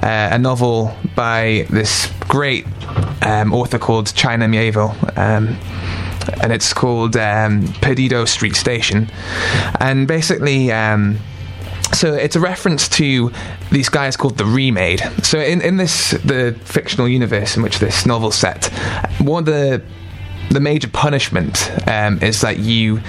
uh, 0.03 0.29
a 0.32 0.38
novel 0.38 0.95
by 1.15 1.65
this 1.69 2.12
great 2.27 2.65
um, 3.21 3.53
author 3.53 3.79
called 3.79 4.13
China 4.13 4.47
Mieville. 4.47 4.95
Um, 5.17 5.58
and 6.41 6.53
it's 6.53 6.73
called 6.73 7.17
um, 7.17 7.67
Perdido 7.82 8.25
Street 8.25 8.56
Station, 8.56 9.10
and 9.79 10.08
basically, 10.08 10.71
um, 10.71 11.17
so 11.93 12.13
it's 12.13 12.36
a 12.36 12.39
reference 12.39 12.89
to 12.89 13.32
these 13.71 13.89
guys 13.89 14.17
called 14.17 14.38
the 14.38 14.45
Remade. 14.45 15.01
So 15.23 15.39
in, 15.39 15.62
in 15.62 15.77
this 15.77 16.12
the 16.12 16.60
fictional 16.63 17.08
universe 17.08 17.56
in 17.56 17.63
which 17.63 17.79
this 17.79 18.06
novel's 18.06 18.36
set, 18.36 18.65
one 19.19 19.43
of 19.43 19.45
the 19.45 19.82
the 20.49 20.60
major 20.60 20.89
punishment 20.89 21.71
um, 21.88 22.21
is 22.21 22.41
that 22.41 22.60
you 22.60 23.01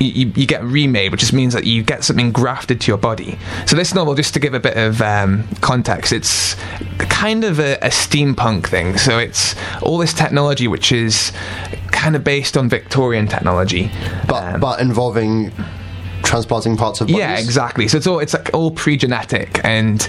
you, 0.00 0.32
you 0.34 0.46
get 0.46 0.62
remade, 0.64 1.12
which 1.12 1.20
just 1.20 1.32
means 1.32 1.54
that 1.54 1.64
you 1.64 1.82
get 1.82 2.04
something 2.04 2.32
grafted 2.32 2.80
to 2.80 2.88
your 2.88 2.98
body. 2.98 3.38
So 3.66 3.76
this 3.76 3.94
novel, 3.94 4.14
just 4.14 4.34
to 4.34 4.40
give 4.40 4.52
a 4.52 4.60
bit 4.60 4.76
of 4.76 5.00
um, 5.00 5.46
context, 5.60 6.12
it's 6.12 6.56
kind 6.98 7.44
of 7.44 7.60
a, 7.60 7.76
a 7.76 7.88
steampunk 7.88 8.66
thing. 8.66 8.98
So 8.98 9.18
it's 9.18 9.54
all 9.82 9.98
this 9.98 10.12
technology 10.12 10.68
which 10.68 10.90
is 10.92 11.32
kind 11.92 12.16
of 12.16 12.24
based 12.24 12.56
on 12.56 12.68
Victorian 12.68 13.28
technology, 13.28 13.90
But 14.26 14.54
Um, 14.54 14.60
but 14.60 14.80
involving 14.80 15.52
transplanting 16.34 16.76
parts 16.76 17.00
of 17.00 17.06
bodies. 17.06 17.18
yeah, 17.18 17.38
exactly. 17.38 17.86
So 17.86 17.96
it's 17.96 18.06
all 18.08 18.18
it's 18.18 18.34
like 18.34 18.52
all 18.52 18.72
pre-genetic, 18.72 19.64
and 19.64 20.06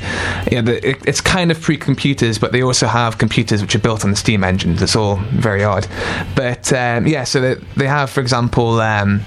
you 0.50 0.58
know, 0.58 0.64
the, 0.64 0.90
it, 0.90 0.98
it's 1.08 1.22
kind 1.22 1.52
of 1.52 1.62
pre-computers, 1.62 2.40
but 2.40 2.52
they 2.52 2.64
also 2.64 2.88
have 2.88 3.20
computers 3.20 3.62
which 3.62 3.76
are 3.76 3.80
built 3.80 4.04
on 4.04 4.10
the 4.10 4.18
steam 4.18 4.44
engines. 4.44 4.82
It's 4.82 4.96
all 4.96 5.18
very 5.18 5.64
odd, 5.64 5.88
but 6.36 6.74
um, 6.74 7.06
yeah. 7.06 7.26
So 7.26 7.42
they, 7.42 7.54
they 7.78 7.88
have, 7.88 8.10
for 8.10 8.22
example, 8.22 8.82
um, 8.82 9.22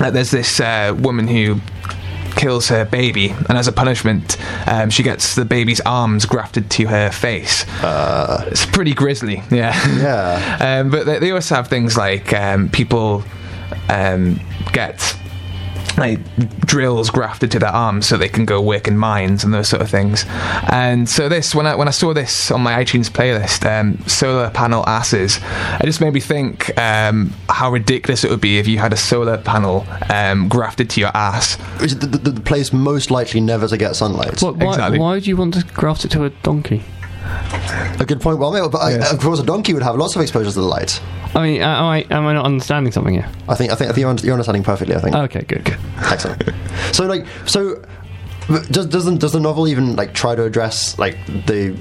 like 0.00 0.14
there's 0.14 0.30
this 0.30 0.60
uh, 0.60 0.96
woman 0.98 1.28
who 1.28 1.60
kills 2.36 2.68
her 2.68 2.86
baby, 2.86 3.34
and 3.50 3.58
as 3.58 3.68
a 3.68 3.72
punishment, 3.72 4.38
um, 4.66 4.88
she 4.88 5.02
gets 5.02 5.34
the 5.34 5.44
baby's 5.44 5.82
arms 5.82 6.24
grafted 6.24 6.70
to 6.70 6.86
her 6.86 7.10
face. 7.10 7.66
it's 7.82 8.64
pretty 8.64 8.94
grisly, 8.94 9.42
yeah. 9.50 9.74
Yeah. 9.98 10.56
Um, 10.80 10.90
but 10.90 11.06
they, 11.06 11.18
they 11.18 11.30
also 11.32 11.54
have 11.54 11.68
things 11.68 11.96
like 11.96 12.32
um, 12.32 12.68
people 12.68 13.22
um, 13.88 14.40
get 14.72 15.17
like 15.98 16.20
drills 16.60 17.10
grafted 17.10 17.50
to 17.52 17.58
their 17.58 17.70
arms 17.70 18.06
so 18.06 18.16
they 18.16 18.28
can 18.28 18.44
go 18.44 18.60
work 18.60 18.86
in 18.88 18.96
mines 18.96 19.44
and 19.44 19.52
those 19.52 19.68
sort 19.68 19.82
of 19.82 19.90
things. 19.90 20.24
And 20.70 21.08
so 21.08 21.28
this, 21.28 21.54
when 21.54 21.66
I 21.66 21.74
when 21.74 21.88
I 21.88 21.92
saw 21.92 22.14
this 22.14 22.50
on 22.50 22.62
my 22.62 22.82
iTunes 22.82 23.10
playlist, 23.10 23.66
um, 23.68 23.98
solar 24.06 24.50
panel 24.50 24.84
asses, 24.86 25.38
it 25.80 25.84
just 25.86 26.00
made 26.00 26.14
me 26.14 26.20
think 26.20 26.76
um, 26.78 27.32
how 27.48 27.70
ridiculous 27.70 28.24
it 28.24 28.30
would 28.30 28.40
be 28.40 28.58
if 28.58 28.68
you 28.68 28.78
had 28.78 28.92
a 28.92 28.96
solar 28.96 29.38
panel 29.38 29.86
um, 30.08 30.48
grafted 30.48 30.88
to 30.90 31.00
your 31.00 31.10
ass. 31.14 31.58
Is 31.82 31.92
it 31.92 32.00
the, 32.00 32.06
the, 32.06 32.30
the 32.30 32.40
place 32.40 32.72
most 32.72 33.10
likely 33.10 33.40
never 33.40 33.66
to 33.68 33.76
get 33.76 33.96
sunlight? 33.96 34.40
What- 34.42 34.56
why, 34.56 34.68
exactly. 34.74 34.98
why 34.98 35.20
do 35.20 35.28
you 35.28 35.36
want 35.36 35.54
to 35.54 35.64
graft 35.74 36.04
it 36.04 36.10
to 36.12 36.24
a 36.24 36.30
donkey? 36.30 36.82
A 38.00 38.04
good 38.06 38.20
point. 38.20 38.38
Well, 38.38 38.52
made, 38.52 38.70
but 38.70 38.78
I, 38.78 38.92
of 39.12 39.20
course, 39.20 39.40
a 39.40 39.44
donkey 39.44 39.74
would 39.74 39.82
have 39.82 39.96
lots 39.96 40.16
of 40.16 40.22
exposure 40.22 40.50
to 40.50 40.60
the 40.60 40.62
light. 40.62 41.00
I 41.34 41.42
mean, 41.42 41.62
am 41.62 41.84
I, 41.84 42.06
am 42.10 42.26
I 42.26 42.32
not 42.32 42.44
understanding 42.46 42.92
something 42.92 43.14
here? 43.14 43.28
I 43.48 43.54
think 43.54 43.70
I 43.70 43.74
think, 43.74 43.90
I 43.90 43.92
think 43.94 43.98
you're, 44.02 44.10
un- 44.10 44.18
you're 44.18 44.32
understanding 44.32 44.64
perfectly. 44.64 44.94
I 44.96 44.98
think. 45.00 45.14
Okay, 45.14 45.42
good, 45.42 45.64
good. 45.64 45.78
Excellent. 45.98 46.42
so 46.92 47.06
like 47.06 47.26
so 47.46 47.82
does 48.70 48.86
does 48.86 49.04
the, 49.04 49.16
does 49.16 49.32
the 49.32 49.40
novel 49.40 49.68
even 49.68 49.94
like 49.96 50.14
try 50.14 50.34
to 50.34 50.44
address 50.44 50.98
like 50.98 51.16
the 51.46 51.76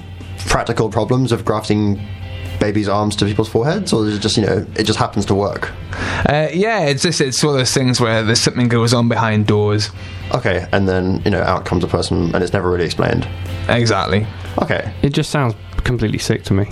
practical 0.48 0.90
problems 0.90 1.32
of 1.32 1.46
grafting 1.46 2.00
babies' 2.60 2.90
arms 2.90 3.16
to 3.16 3.26
people's 3.26 3.48
foreheads, 3.50 3.94
or 3.94 4.06
is 4.08 4.16
it 4.18 4.20
just 4.20 4.36
you 4.38 4.46
know 4.46 4.66
it 4.76 4.84
just 4.84 5.00
happens 5.00 5.26
to 5.28 5.36
work? 5.36 5.72
Uh, 6.28 6.50
yeah, 6.52 6.86
it's 6.86 7.04
just 7.04 7.22
it's 7.22 7.42
one 7.44 7.54
of 7.54 7.60
those 7.60 7.74
things 7.74 8.02
where 8.02 8.24
there's 8.24 8.42
something 8.42 8.68
goes 8.68 8.94
on 8.94 9.08
behind 9.08 9.48
doors. 9.48 9.92
Okay, 10.34 10.68
and 10.74 10.90
then 10.90 11.22
you 11.24 11.32
know 11.32 11.42
out 11.42 11.66
comes 11.66 11.84
a 11.84 11.88
person, 11.88 12.34
and 12.36 12.44
it's 12.44 12.54
never 12.54 12.70
really 12.70 12.86
explained. 12.86 13.28
Exactly. 13.70 14.26
Okay, 14.62 14.92
It 15.04 15.10
just 15.12 15.30
sounds 15.30 15.54
completely 15.84 16.18
sick 16.18 16.44
to 16.46 16.54
me. 16.54 16.68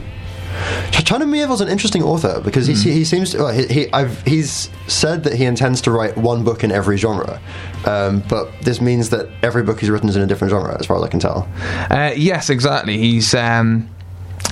Ch- 0.91 1.03
China 1.03 1.25
Mieville's 1.25 1.61
an 1.61 1.67
interesting 1.67 2.03
author 2.03 2.41
because 2.41 2.67
he, 2.67 2.73
he 2.73 3.03
seems 3.05 3.31
to, 3.31 3.37
well, 3.39 3.53
he, 3.53 3.65
he 3.67 3.93
I've, 3.93 4.21
he's 4.23 4.69
said 4.87 5.23
that 5.23 5.33
he 5.33 5.45
intends 5.45 5.81
to 5.81 5.91
write 5.91 6.17
one 6.17 6.43
book 6.43 6.63
in 6.63 6.71
every 6.71 6.97
genre, 6.97 7.41
um, 7.85 8.23
but 8.29 8.49
this 8.61 8.81
means 8.81 9.09
that 9.09 9.29
every 9.43 9.63
book 9.63 9.79
he's 9.79 9.89
written 9.89 10.09
is 10.09 10.15
in 10.15 10.21
a 10.21 10.27
different 10.27 10.51
genre, 10.51 10.77
as 10.79 10.85
far 10.85 10.97
as 10.97 11.03
I 11.03 11.07
can 11.07 11.19
tell. 11.19 11.47
Uh, 11.89 12.11
yes, 12.15 12.49
exactly. 12.49 12.97
He's 12.97 13.33
um, 13.33 13.89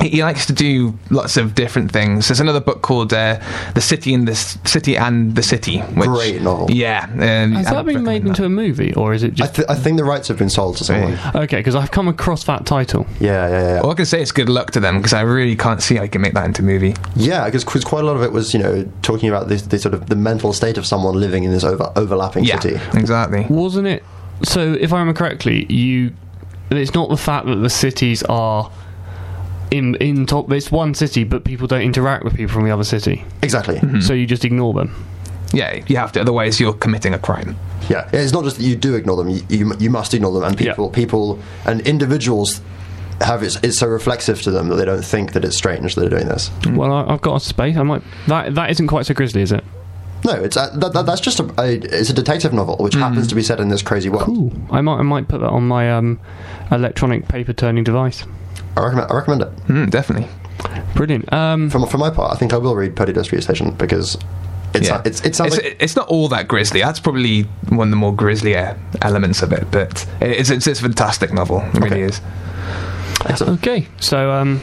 he, 0.01 0.10
he 0.10 0.23
likes 0.23 0.45
to 0.47 0.53
do 0.53 0.97
lots 1.10 1.38
of 1.38 1.56
different 1.56 1.91
things. 1.91 2.27
There's 2.27 2.39
another 2.39 2.60
book 2.60 2.82
called 2.82 3.13
uh, 3.13 3.39
"The 3.75 3.82
City 3.82 4.13
and 4.13 4.27
the 4.27 4.32
S- 4.34 4.58
City 4.65 4.97
and 4.97 5.36
the 5.36 5.43
City." 5.43 5.79
Which, 5.79 6.08
Great 6.10 6.41
novel. 6.41 6.69
Yeah. 6.71 7.06
Um, 7.12 7.51
Has 7.53 7.65
that 7.67 7.86
been 7.86 8.03
made 8.03 8.23
recommend 8.23 8.27
into 8.27 8.45
a 8.45 8.49
movie, 8.49 8.93
or 8.93 9.13
is 9.13 9.23
it 9.23 9.39
I, 9.41 9.47
th- 9.47 9.67
I 9.69 9.75
think 9.75 9.97
the 9.97 10.03
rights 10.03 10.27
have 10.29 10.38
been 10.38 10.49
sold 10.49 10.77
to 10.77 10.84
someone. 10.84 11.17
okay? 11.36 11.58
Because 11.58 11.75
I've 11.75 11.91
come 11.91 12.08
across 12.08 12.43
that 12.45 12.65
title. 12.65 13.06
Yeah, 13.19 13.47
yeah, 13.49 13.75
yeah. 13.75 13.82
All 13.82 13.91
I 13.91 13.95
can 13.95 14.06
say 14.06 14.21
is 14.21 14.32
good 14.32 14.49
luck 14.49 14.71
to 14.71 14.79
them 14.79 14.97
because 14.97 15.13
I 15.13 15.21
really 15.21 15.56
can't 15.56 15.82
see 15.82 15.95
how 15.95 16.03
you 16.03 16.10
can 16.10 16.21
make 16.21 16.34
that 16.34 16.45
into 16.45 16.62
a 16.62 16.65
movie. 16.65 16.95
Yeah, 17.15 17.45
because 17.45 17.63
quite 17.63 18.03
a 18.03 18.08
lot 18.08 18.15
of 18.15 18.23
it 18.23 18.32
was, 18.32 18.53
you 18.53 18.60
know, 18.60 18.89
talking 19.01 19.29
about 19.29 19.47
this, 19.47 19.63
this 19.63 19.82
sort 19.84 19.93
of 19.93 20.08
the 20.10 20.15
mental 20.15 20.53
state 20.53 20.77
of 20.77 20.86
someone 20.86 21.19
living 21.19 21.43
in 21.43 21.51
this 21.51 21.63
over, 21.63 21.91
overlapping 21.95 22.43
Yeah, 22.45 22.60
city. 22.60 22.79
exactly. 22.97 23.45
Wasn't 23.49 23.88
it? 23.88 24.03
So, 24.43 24.73
if 24.73 24.91
I 24.91 24.99
remember 24.99 25.17
correctly, 25.17 25.65
you. 25.71 26.13
It's 26.71 26.93
not 26.95 27.10
the 27.10 27.17
fact 27.17 27.45
that 27.45 27.58
the 27.58 27.69
cities 27.69 28.23
are 28.23 28.71
in 29.73 29.95
in 29.95 30.25
top. 30.25 30.51
It's 30.51 30.71
one 30.71 30.93
city, 30.93 31.23
but 31.23 31.43
people 31.43 31.67
don't 31.67 31.81
interact 31.81 32.23
with 32.23 32.36
people 32.36 32.53
from 32.53 32.63
the 32.65 32.71
other 32.71 32.83
city, 32.83 33.25
Exactly. 33.41 33.79
so 34.01 34.13
you 34.13 34.25
just 34.25 34.45
ignore 34.45 34.73
them. 34.73 35.05
Yeah, 35.51 35.83
you 35.88 35.97
have 35.97 36.12
to. 36.13 36.21
Otherwise, 36.21 36.59
you're 36.59 36.73
committing 36.73 37.13
a 37.13 37.19
crime. 37.19 37.55
Yeah, 37.89 38.09
it's 38.13 38.31
not 38.33 38.43
just 38.43 38.57
that 38.57 38.63
you 38.63 38.75
do 38.75 38.95
ignore 38.95 39.17
them; 39.17 39.29
you 39.29 39.41
you, 39.49 39.73
you 39.79 39.89
must 39.89 40.13
ignore 40.13 40.31
them, 40.33 40.43
and 40.43 40.59
Yeah. 40.59 40.71
people 40.71 40.89
people 40.89 41.39
and 41.65 41.81
individuals 41.81 42.62
have 43.21 43.43
it, 43.43 43.57
it's 43.63 43.77
so 43.77 43.88
reflexive 43.88 44.41
to 44.41 44.51
them 44.51 44.67
that 44.69 44.75
they 44.75 44.86
don't 44.86 45.05
think 45.05 45.33
that 45.33 45.45
it's 45.45 45.55
strange 45.55 45.93
that 45.95 46.01
they're 46.01 46.09
doing 46.09 46.27
this. 46.27 46.49
Well, 46.71 46.91
I, 46.91 47.13
I've 47.13 47.21
got 47.21 47.36
a 47.36 47.39
space. 47.39 47.77
I 47.77 47.83
might. 47.83 48.01
That 48.27 48.55
that 48.55 48.71
isn't 48.71 48.88
quite 48.88 49.05
so 49.05 49.13
grisly, 49.13 49.41
is 49.41 49.51
it? 49.51 49.63
No, 50.25 50.31
it's 50.33 50.55
uh, 50.57 50.69
that, 50.77 50.93
that, 50.93 51.05
that's 51.05 51.19
just 51.21 51.39
a, 51.41 51.43
a 51.62 51.73
it's 51.73 52.09
a 52.09 52.13
detective 52.13 52.53
novel 52.53 52.77
which 52.77 52.95
happens 52.95 53.27
to 53.27 53.36
be 53.36 53.43
set 53.43 53.59
in 53.59 53.67
this 53.67 53.81
crazy 53.83 54.09
world. 54.09 54.25
Cool. 54.25 54.51
I 54.71 54.81
might. 54.81 54.97
I 54.99 55.01
might 55.03 55.27
put 55.27 55.41
that 55.41 55.49
on 55.49 55.67
my 55.67 55.91
um, 55.91 56.19
electronic 56.71 57.27
paper 57.27 57.53
turning 57.53 57.83
device. 57.83 58.23
I 58.77 58.81
recommend 58.83 59.12
I 59.12 59.15
recommend 59.15 59.41
it. 59.43 59.55
Mm, 59.67 59.89
definitely. 59.89 60.27
Brilliant. 60.95 61.31
Um, 61.33 61.69
For, 61.69 61.86
for 61.88 61.97
my 61.97 62.09
part, 62.09 62.33
I 62.33 62.38
think 62.38 62.53
I 62.53 62.57
will 62.57 62.75
read 62.75 62.95
Perdido 62.95 63.23
Street 63.23 63.43
Station 63.43 63.71
because 63.71 64.17
it's 64.73 64.88
Yeah. 64.88 65.01
it's 65.05 65.21
it 65.25 65.36
sounds 65.36 65.55
it's, 65.57 65.63
like 65.65 65.77
it's 65.79 65.95
not 65.95 66.07
all 66.07 66.27
that 66.29 66.47
grisly. 66.47 66.81
That's 66.81 66.99
probably 66.99 67.43
one 67.69 67.88
of 67.88 67.91
the 67.91 67.95
more 67.97 68.13
grislier 68.15 68.77
elements 69.01 69.41
of 69.41 69.51
it, 69.51 69.69
but 69.71 70.05
it's 70.21 70.49
it's, 70.49 70.65
it's 70.67 70.79
a 70.79 70.83
fantastic 70.83 71.31
novel. 71.33 71.62
It 71.73 71.79
really 71.79 72.01
is. 72.01 72.21
excellent. 73.25 73.59
okay, 73.59 73.88
so 73.99 74.31
um, 74.31 74.59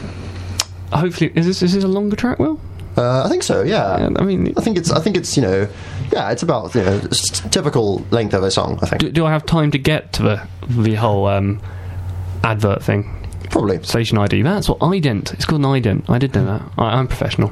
hopefully, 0.91 1.31
is 1.35 1.45
this 1.45 1.61
is 1.61 1.73
this 1.73 1.83
a 1.83 1.87
longer 1.87 2.15
track? 2.15 2.39
Will 2.39 2.59
Uh, 2.97 3.23
I 3.23 3.29
think 3.29 3.43
so. 3.43 3.61
Yeah. 3.63 3.99
Yeah, 3.99 4.09
I 4.19 4.23
mean- 4.23 4.53
I 4.57 4.61
think 4.61 4.77
it's 4.77 4.91
I 4.91 4.99
think 4.99 5.15
it's 5.17 5.37
you 5.37 5.43
know 5.43 5.67
yeah 6.11 6.29
it's 6.31 6.43
about 6.43 6.75
you 6.75 6.83
know 6.83 6.99
s- 7.11 7.41
typical 7.49 8.05
length 8.11 8.33
of 8.33 8.43
a 8.43 8.51
song. 8.51 8.79
I 8.81 8.85
think 8.87 9.01
do, 9.01 9.11
do 9.11 9.25
I 9.25 9.31
have 9.31 9.45
time 9.45 9.71
to 9.71 9.77
get 9.77 10.11
to 10.13 10.23
the 10.23 10.41
the 10.67 10.95
whole 10.95 11.25
um, 11.27 11.59
advert 12.43 12.83
thing? 12.83 13.17
Probably. 13.51 13.83
Station 13.83 14.17
ID. 14.17 14.41
That's 14.41 14.69
what 14.69 14.79
ident. 14.79 15.33
It's 15.33 15.45
called 15.45 15.61
an 15.61 15.67
ident. 15.67 16.09
I 16.09 16.17
did 16.17 16.33
know 16.33 16.45
that. 16.45 16.61
I, 16.77 16.97
I'm 16.97 17.07
professional. 17.07 17.51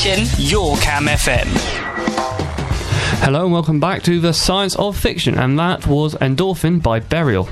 Station. 0.00 0.26
Your 0.38 0.76
Cam 0.78 1.04
FM. 1.06 1.44
Hello 3.22 3.44
and 3.44 3.52
welcome 3.52 3.80
back 3.80 4.02
to 4.04 4.18
the 4.18 4.32
Science 4.32 4.74
of 4.76 4.96
Fiction, 4.96 5.36
and 5.38 5.58
that 5.58 5.86
was 5.86 6.14
Endorphin 6.14 6.82
by 6.82 7.00
Burial. 7.00 7.46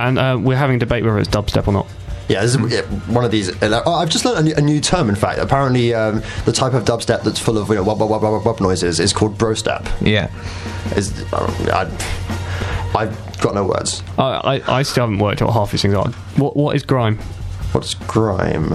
And 0.00 0.18
uh, 0.18 0.36
we're 0.40 0.56
having 0.56 0.76
a 0.76 0.78
debate 0.80 1.04
whether 1.04 1.18
it's 1.20 1.28
dubstep 1.28 1.68
or 1.68 1.72
not. 1.72 1.86
Yeah, 2.28 2.40
this 2.42 2.56
is 2.56 2.72
yeah, 2.72 2.82
one 3.12 3.24
of 3.24 3.30
these. 3.30 3.50
uh, 3.62 3.82
Oh, 3.86 3.94
I've 3.94 4.08
just 4.08 4.24
learned 4.24 4.38
a 4.40 4.42
new, 4.42 4.54
a 4.56 4.60
new 4.60 4.80
term. 4.80 5.08
In 5.08 5.14
fact, 5.14 5.38
apparently, 5.38 5.94
um, 5.94 6.22
the 6.44 6.52
type 6.52 6.72
of 6.72 6.84
dubstep 6.84 7.22
that's 7.22 7.38
full 7.38 7.56
of 7.58 7.68
you 7.68 7.76
know 7.76 7.84
wub 7.84 7.98
wub 7.98 8.08
wub 8.10 8.20
wub, 8.20 8.42
wub 8.42 8.60
noises 8.60 8.98
is 8.98 9.12
called 9.12 9.38
brostep. 9.38 9.86
Yeah. 10.00 10.28
Is 10.96 11.12
I, 11.32 11.88
I've 12.96 13.40
got 13.40 13.54
no 13.54 13.64
words. 13.64 14.02
I, 14.18 14.22
I, 14.58 14.78
I 14.78 14.82
still 14.82 15.04
haven't 15.04 15.18
worked 15.20 15.40
out 15.42 15.52
half 15.52 15.70
these 15.70 15.82
things 15.82 15.94
are. 15.94 16.08
What 16.36 16.56
What 16.56 16.74
is 16.74 16.82
grime? 16.82 17.18
What's 17.72 17.94
grime? 17.94 18.72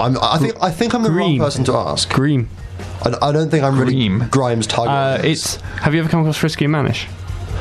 I'm, 0.00 0.16
I 0.22 0.38
think 0.38 0.54
I 0.62 0.70
think 0.70 0.94
I'm 0.94 1.02
the 1.02 1.10
Green. 1.10 1.38
wrong 1.38 1.46
person 1.46 1.64
to 1.64 1.74
ask. 1.74 2.08
Grime. 2.08 2.48
I, 3.02 3.28
I 3.28 3.32
don't 3.32 3.50
think 3.50 3.64
I'm 3.64 3.78
really 3.78 4.08
Grime. 4.08 4.28
Grimes' 4.30 4.66
target. 4.66 4.92
Uh, 4.92 5.18
it's. 5.26 5.56
Have 5.56 5.94
you 5.94 6.00
ever 6.00 6.08
come 6.08 6.20
across 6.20 6.36
Frisky 6.36 6.64
and 6.64 6.72
Mannish? 6.72 7.08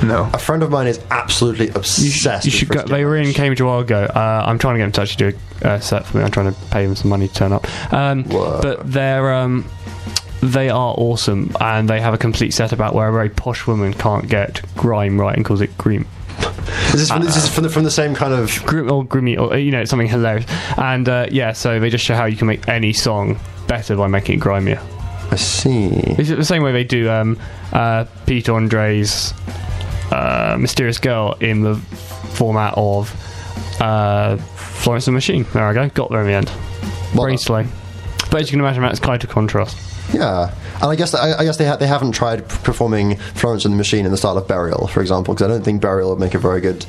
No. 0.03 0.27
a 0.33 0.39
friend 0.39 0.63
of 0.63 0.71
mine 0.71 0.87
is 0.87 0.99
absolutely 1.11 1.67
You 1.67 1.73
obsessed. 1.75 2.15
should, 2.15 2.45
you 2.45 2.49
with 2.51 2.53
should 2.53 2.69
go. 2.69 2.83
They 2.95 3.05
were 3.05 3.17
in 3.17 3.33
Cambridge 3.33 3.61
a 3.61 3.65
while 3.65 3.79
ago. 3.79 4.05
Uh, 4.05 4.43
I'm 4.47 4.57
trying 4.57 4.75
to 4.75 4.79
get 4.79 4.85
in 4.85 4.91
touch 4.91 5.15
to 5.17 5.31
do 5.31 5.37
a 5.61 5.69
uh, 5.71 5.79
set 5.79 6.05
for 6.07 6.17
me. 6.17 6.23
I'm 6.23 6.31
trying 6.31 6.51
to 6.51 6.59
pay 6.71 6.85
them 6.85 6.95
some 6.95 7.09
money 7.09 7.27
to 7.27 7.33
turn 7.33 7.53
up. 7.53 7.67
Um, 7.93 8.23
but 8.23 8.91
they're 8.91 9.31
um, 9.33 9.65
they 10.41 10.69
are 10.69 10.95
awesome, 10.97 11.55
and 11.61 11.87
they 11.87 12.01
have 12.01 12.15
a 12.15 12.17
complete 12.17 12.51
set 12.51 12.71
about 12.71 12.95
where 12.95 13.07
a 13.09 13.11
very 13.13 13.29
posh 13.29 13.67
woman 13.67 13.93
can't 13.93 14.27
get 14.27 14.61
grime 14.75 15.21
right 15.21 15.35
and 15.35 15.45
calls 15.45 15.61
it 15.61 15.77
grime. 15.77 16.07
Is 16.39 16.93
this, 16.93 17.09
from, 17.09 17.21
this 17.21 17.37
is 17.37 17.47
from 17.53 17.63
the, 17.63 17.69
from 17.69 17.83
the 17.83 17.91
same 17.91 18.15
kind 18.15 18.33
of. 18.33 18.51
Grim 18.65 18.91
or 18.91 19.05
grimy, 19.05 19.37
or 19.37 19.55
you 19.55 19.71
know, 19.71 19.81
it's 19.81 19.91
something 19.91 20.07
hilarious. 20.07 20.45
And 20.77 21.07
uh, 21.07 21.27
yeah, 21.31 21.51
so 21.51 21.79
they 21.79 21.89
just 21.91 22.03
show 22.03 22.15
how 22.15 22.25
you 22.25 22.37
can 22.37 22.47
make 22.47 22.67
any 22.67 22.91
song 22.93 23.39
better 23.67 23.95
by 23.95 24.07
making 24.07 24.39
it 24.39 24.41
grimier. 24.41 24.81
I 25.31 25.37
see. 25.37 25.87
Is 26.17 26.29
it 26.29 26.35
the 26.35 26.45
same 26.45 26.61
way 26.61 26.73
they 26.73 26.83
do 26.83 27.09
um, 27.09 27.39
uh, 27.71 28.05
Pete 28.25 28.49
Andre's 28.49 29.33
uh, 30.11 30.57
Mysterious 30.59 30.97
Girl 30.97 31.37
in 31.39 31.61
the 31.61 31.75
format 31.75 32.73
of 32.75 33.09
uh, 33.79 34.35
Florence 34.35 35.07
and 35.07 35.13
the 35.13 35.17
Machine? 35.17 35.45
There 35.53 35.65
I 35.65 35.73
go, 35.73 35.89
got 35.89 36.09
there 36.09 36.21
in 36.21 36.27
the 36.27 36.33
end. 36.33 36.51
Well, 37.15 37.23
Brain 37.23 37.37
slow. 37.37 37.65
But 38.29 38.41
as 38.41 38.47
you 38.49 38.51
can 38.51 38.59
imagine, 38.59 38.83
that's 38.83 38.99
quite 38.99 39.23
a 39.23 39.27
contrast. 39.27 39.77
Yeah, 40.13 40.53
and 40.75 40.83
I 40.85 40.95
guess 40.95 41.13
I, 41.13 41.37
I 41.39 41.43
guess 41.45 41.57
they 41.57 41.65
ha- 41.65 41.77
they 41.77 41.87
haven't 41.87 42.11
tried 42.13 42.47
performing 42.49 43.15
Florence 43.17 43.65
and 43.65 43.73
the 43.73 43.77
Machine 43.77 44.05
in 44.05 44.11
the 44.11 44.17
style 44.17 44.37
of 44.37 44.47
Burial, 44.47 44.87
for 44.87 45.01
example, 45.01 45.33
because 45.33 45.45
I 45.45 45.47
don't 45.49 45.63
think 45.63 45.81
Burial 45.81 46.09
would 46.09 46.19
make 46.19 46.33
a 46.33 46.39
very 46.39 46.59
good 46.59 46.85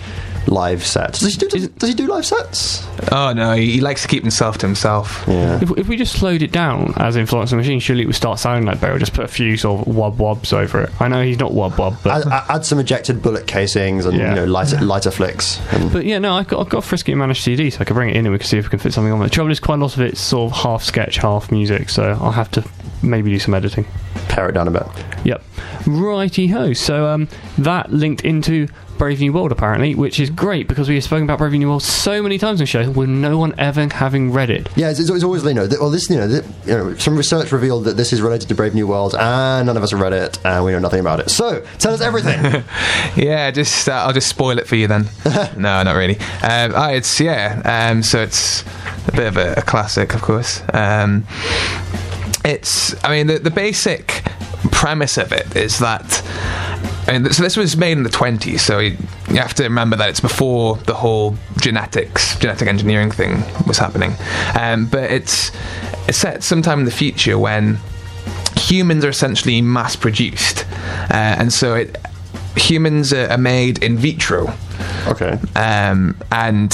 live 0.48 0.84
set. 0.84 1.12
Does 1.12 1.34
he 1.34 1.38
do? 1.38 1.48
Does, 1.48 1.68
does 1.68 1.88
he 1.90 1.94
do 1.94 2.08
live 2.08 2.26
sets? 2.26 2.84
Oh 3.12 3.32
no, 3.32 3.52
he, 3.52 3.70
he 3.72 3.80
likes 3.80 4.02
to 4.02 4.08
keep 4.08 4.22
himself 4.22 4.58
to 4.58 4.66
himself. 4.66 5.22
Yeah. 5.28 5.60
If, 5.62 5.70
if 5.78 5.88
we 5.88 5.96
just 5.96 6.14
slowed 6.18 6.42
it 6.42 6.50
down, 6.50 6.94
as 6.96 7.14
in 7.14 7.26
Florence 7.26 7.52
and 7.52 7.58
the 7.60 7.62
Machine, 7.62 7.78
surely 7.78 8.02
it 8.02 8.06
would 8.06 8.16
start 8.16 8.40
sounding 8.40 8.64
like 8.66 8.80
Burial. 8.80 8.98
Just 8.98 9.14
put 9.14 9.24
a 9.24 9.28
few 9.28 9.56
sort 9.56 9.86
of 9.86 9.94
wob 9.94 10.18
wobs 10.18 10.52
over 10.52 10.80
it. 10.80 10.90
I 11.00 11.06
know 11.06 11.22
he's 11.22 11.38
not 11.38 11.52
wob 11.52 11.78
wob, 11.78 11.96
but. 12.02 12.26
Add, 12.26 12.44
add 12.48 12.64
some 12.66 12.80
ejected 12.80 13.22
bullet 13.22 13.46
casings 13.46 14.04
and 14.04 14.16
Yeah. 14.16 14.30
you 14.30 14.34
know 14.36 14.44
lighter, 14.46 14.80
lighter 14.80 15.12
flicks. 15.12 15.60
And 15.72 15.92
But 15.92 16.06
yeah, 16.06 16.18
no, 16.18 16.34
I've 16.34 16.48
got, 16.48 16.60
I've 16.60 16.68
got 16.70 16.78
a 16.78 16.82
Frisky 16.82 17.12
and 17.12 17.20
Mannish 17.20 17.42
CD, 17.42 17.70
so 17.70 17.78
I 17.80 17.84
can 17.84 17.94
bring 17.94 18.08
it 18.10 18.16
in 18.16 18.26
and 18.26 18.32
we 18.32 18.38
can 18.38 18.48
see 18.48 18.58
if 18.58 18.64
we 18.64 18.70
can 18.70 18.78
fit 18.80 18.92
something 18.92 19.12
on 19.12 19.20
it. 19.20 19.24
The 19.26 19.30
trouble 19.30 19.52
is, 19.52 19.60
quite 19.60 19.76
a 19.78 19.82
lot 19.82 19.94
of 19.94 20.00
it's 20.00 20.20
sort 20.20 20.50
of 20.50 20.58
half 20.58 20.82
sketch, 20.82 21.18
half 21.18 21.52
music, 21.52 21.88
so 21.88 22.18
I'll 22.20 22.32
have 22.32 22.50
to 22.52 22.64
maybe 23.02 23.30
do 23.30 23.38
some 23.38 23.54
editing. 23.54 23.86
pare 24.28 24.48
it 24.48 24.52
down 24.52 24.68
a 24.68 24.70
bit. 24.70 24.86
Yep. 25.24 25.42
Righty 25.86 26.46
ho. 26.48 26.72
So 26.72 27.06
um, 27.06 27.28
that 27.58 27.92
linked 27.92 28.24
into 28.24 28.68
Brave 28.98 29.18
New 29.20 29.32
World, 29.32 29.50
apparently, 29.50 29.96
which 29.96 30.20
is 30.20 30.30
great 30.30 30.68
because 30.68 30.88
we 30.88 30.94
have 30.94 31.02
spoken 31.02 31.24
about 31.24 31.38
Brave 31.38 31.52
New 31.52 31.66
World 31.68 31.82
so 31.82 32.22
many 32.22 32.38
times 32.38 32.60
on 32.60 32.64
the 32.64 32.66
show 32.66 32.88
with 32.90 33.08
no 33.08 33.36
one 33.36 33.52
ever 33.58 33.88
having 33.88 34.30
read 34.32 34.48
it. 34.48 34.68
Yeah, 34.76 34.90
it's, 34.90 35.00
it's 35.00 35.24
always 35.24 35.42
you 35.42 35.54
know. 35.54 35.66
Well, 35.80 35.90
this 35.90 36.08
you 36.08 36.16
know, 36.18 36.28
th- 36.28 36.44
you 36.66 36.72
know, 36.72 36.94
some 36.96 37.16
research 37.16 37.50
revealed 37.50 37.84
that 37.86 37.96
this 37.96 38.12
is 38.12 38.22
related 38.22 38.48
to 38.48 38.54
Brave 38.54 38.74
New 38.74 38.86
World, 38.86 39.16
and 39.18 39.66
none 39.66 39.76
of 39.76 39.82
us 39.82 39.90
have 39.90 40.00
read 40.00 40.12
it, 40.12 40.38
and 40.44 40.64
we 40.64 40.70
know 40.70 40.78
nothing 40.78 41.00
about 41.00 41.18
it. 41.18 41.30
So 41.30 41.66
tell 41.78 41.92
us 41.94 42.00
everything. 42.00 42.62
Yeah, 43.14 43.50
just 43.50 43.88
uh, 43.88 43.92
I'll 43.92 44.12
just 44.12 44.28
spoil 44.28 44.58
it 44.58 44.66
for 44.66 44.74
you 44.76 44.86
then. 44.86 45.06
no, 45.56 45.82
not 45.82 45.94
really. 45.96 46.18
Um, 46.42 46.72
ah, 46.74 46.90
it's 46.90 47.20
yeah. 47.20 47.60
Um, 47.64 48.02
so 48.02 48.22
it's 48.22 48.62
a 49.08 49.12
bit 49.12 49.26
of 49.26 49.36
a, 49.36 49.54
a 49.58 49.62
classic, 49.62 50.14
of 50.14 50.22
course. 50.22 50.62
Um, 50.72 51.26
it's 52.44 52.94
I 53.04 53.10
mean 53.10 53.26
the 53.26 53.38
the 53.38 53.50
basic 53.50 54.22
premise 54.70 55.18
of 55.18 55.32
it 55.32 55.54
is 55.56 55.78
that. 55.78 56.22
And 57.08 57.34
so 57.34 57.42
this 57.42 57.56
was 57.56 57.76
made 57.76 57.92
in 57.92 58.04
the 58.04 58.10
20s, 58.10 58.60
so 58.60 58.78
you, 58.78 58.96
you 59.28 59.36
have 59.36 59.54
to 59.54 59.64
remember 59.64 59.96
that 59.96 60.08
it's 60.08 60.20
before 60.20 60.76
the 60.76 60.94
whole 60.94 61.36
genetics, 61.58 62.36
genetic 62.38 62.68
engineering 62.68 63.10
thing 63.10 63.42
was 63.66 63.78
happening. 63.78 64.14
Um, 64.58 64.86
but 64.86 65.10
it's, 65.10 65.50
it's 66.06 66.18
set 66.18 66.44
sometime 66.44 66.80
in 66.80 66.84
the 66.84 66.92
future 66.92 67.38
when 67.38 67.78
humans 68.56 69.04
are 69.04 69.08
essentially 69.08 69.60
mass 69.62 69.96
produced, 69.96 70.64
uh, 71.10 71.36
and 71.38 71.52
so 71.52 71.74
it, 71.74 71.98
humans 72.56 73.12
are, 73.12 73.28
are 73.30 73.38
made 73.38 73.82
in 73.82 73.98
vitro, 73.98 74.54
okay. 75.08 75.38
um, 75.56 76.16
and 76.30 76.72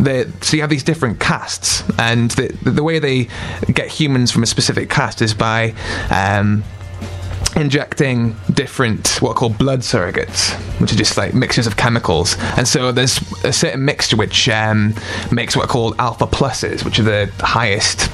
they, 0.00 0.30
so 0.40 0.56
you 0.56 0.62
have 0.62 0.70
these 0.70 0.82
different 0.82 1.20
castes, 1.20 1.82
and 1.98 2.30
the, 2.32 2.48
the 2.62 2.82
way 2.82 2.98
they 2.98 3.28
get 3.72 3.88
humans 3.88 4.30
from 4.30 4.42
a 4.42 4.46
specific 4.46 4.90
caste 4.90 5.22
is 5.22 5.34
by 5.34 5.74
um, 6.10 6.64
injecting 7.56 8.34
different 8.52 9.22
what 9.22 9.30
are 9.30 9.34
called 9.34 9.56
blood 9.58 9.80
surrogates, 9.80 10.52
which 10.80 10.92
are 10.92 10.96
just 10.96 11.16
like 11.16 11.34
mixtures 11.34 11.66
of 11.66 11.76
chemicals. 11.76 12.36
And 12.56 12.66
so 12.66 12.92
there's 12.92 13.18
a 13.44 13.52
certain 13.52 13.84
mixture 13.84 14.16
which 14.16 14.48
um, 14.48 14.94
makes 15.30 15.56
what 15.56 15.66
are 15.66 15.68
called 15.68 15.94
alpha 15.98 16.26
pluses, 16.26 16.84
which 16.84 16.98
are 16.98 17.04
the 17.04 17.30
highest 17.38 18.10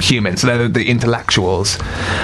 humans. 0.00 0.40
So 0.40 0.46
they're 0.46 0.68
the 0.68 0.88
intellectuals, 0.88 1.78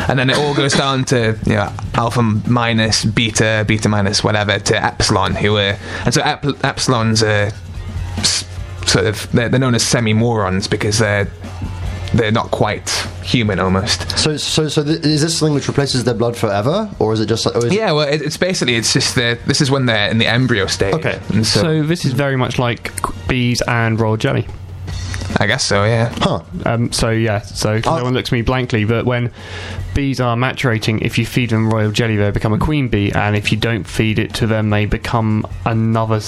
and 0.09 0.19
then 0.19 0.31
it 0.31 0.37
all 0.37 0.55
goes 0.55 0.73
down 0.73 1.05
to 1.07 1.39
you 1.47 1.55
know 1.55 1.73
alpha 1.95 2.23
minus, 2.23 3.05
beta, 3.05 3.65
beta 3.67 3.89
minus, 3.89 4.25
whatever, 4.25 4.59
to 4.59 4.85
epsilon, 4.85 5.35
who 5.35 5.57
are 5.57 5.77
and 6.05 6.15
so 6.15 6.23
ep- 6.23 6.43
epsilons 6.43 7.23
are 7.23 7.53
sort 8.95 9.07
of 9.07 9.31
they're, 9.33 9.49
they're 9.49 9.61
known 9.61 9.75
as 9.75 9.85
semi 9.85 10.13
morons 10.13 10.69
because 10.69 10.99
they're 10.99 11.29
they're 12.15 12.31
not 12.31 12.53
quite 12.53 12.89
human 13.25 13.59
almost. 13.59 14.17
So, 14.17 14.37
so, 14.37 14.69
so 14.69 14.85
th- 14.85 15.01
is 15.01 15.23
this 15.23 15.37
something 15.37 15.53
which 15.53 15.67
replaces 15.67 16.05
their 16.05 16.15
blood 16.15 16.37
forever, 16.37 16.89
or 17.01 17.13
is 17.13 17.19
it 17.19 17.27
just? 17.27 17.45
Like, 17.45 17.57
is 17.57 17.75
Yeah, 17.75 17.91
well, 17.91 18.09
it, 18.09 18.23
it's 18.23 18.37
basically 18.37 18.77
it's 18.77 18.93
just 18.93 19.17
the 19.17 19.37
this 19.47 19.61
is 19.61 19.69
when 19.69 19.87
they're 19.87 20.09
in 20.11 20.19
the 20.19 20.27
embryo 20.27 20.67
stage. 20.67 20.95
Okay. 20.95 21.21
and 21.31 21.45
so, 21.45 21.61
So 21.61 21.83
this 21.83 22.05
is 22.05 22.13
very 22.13 22.37
much 22.37 22.59
like 22.59 22.93
bees 23.27 23.63
and 23.63 23.99
royal 23.99 24.17
jelly. 24.17 24.47
I 25.41 25.47
guess 25.47 25.65
so. 25.65 25.85
Yeah. 25.85 26.13
Huh. 26.19 26.43
Um, 26.65 26.93
so 26.93 27.11
yeah, 27.11 27.41
so 27.41 27.81
Oh. 27.85 27.97
no 27.99 28.05
one 28.05 28.15
looks 28.15 28.29
at 28.29 28.33
me 28.33 28.43
blankly, 28.43 28.85
but 28.85 29.05
when 29.05 29.33
bees 29.95 30.21
are 30.21 30.37
maturating, 30.37 31.03
if 31.03 31.19
you 31.19 31.27
feed 31.27 31.51
them 31.51 31.69
royal 31.73 31.91
jelly, 31.91 32.17
they 32.17 32.31
become 32.31 32.53
a 32.53 32.59
queen 32.59 32.89
bee, 32.89 33.11
and 33.13 33.35
if 33.37 33.51
you 33.51 33.59
don't 33.59 33.85
feed 33.85 34.19
it 34.19 34.33
to 34.35 34.47
them, 34.47 34.71
they 34.71 34.87
become 34.87 35.47
another 35.67 36.21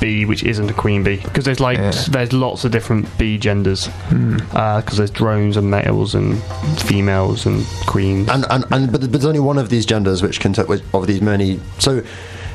bee 0.00 0.24
which 0.24 0.42
isn't 0.44 0.70
a 0.70 0.74
queen 0.74 1.02
bee. 1.02 1.16
Because 1.16 1.44
there's 1.44 1.60
like 1.60 1.78
Yeah. 1.78 1.90
there's 2.08 2.32
lots 2.32 2.64
of 2.64 2.70
different 2.72 3.06
bee 3.18 3.36
genders. 3.38 3.88
Because 4.08 4.96
there's 4.96 5.10
drones 5.10 5.56
and 5.56 5.70
males 5.70 6.14
and 6.14 6.42
females 6.80 7.44
and 7.46 7.64
queens. 7.86 8.28
And, 8.30 8.46
and, 8.50 8.64
and 8.70 8.90
but, 8.90 9.02
but 9.02 9.12
there's 9.12 9.26
only 9.26 9.40
one 9.40 9.58
of 9.58 9.68
these 9.68 9.84
genders 9.84 10.22
which 10.22 10.40
can 10.40 10.52
t- 10.54 10.62
which- 10.62 10.82
of 10.94 11.06
these 11.06 11.20
many. 11.20 11.60
So, 11.78 12.02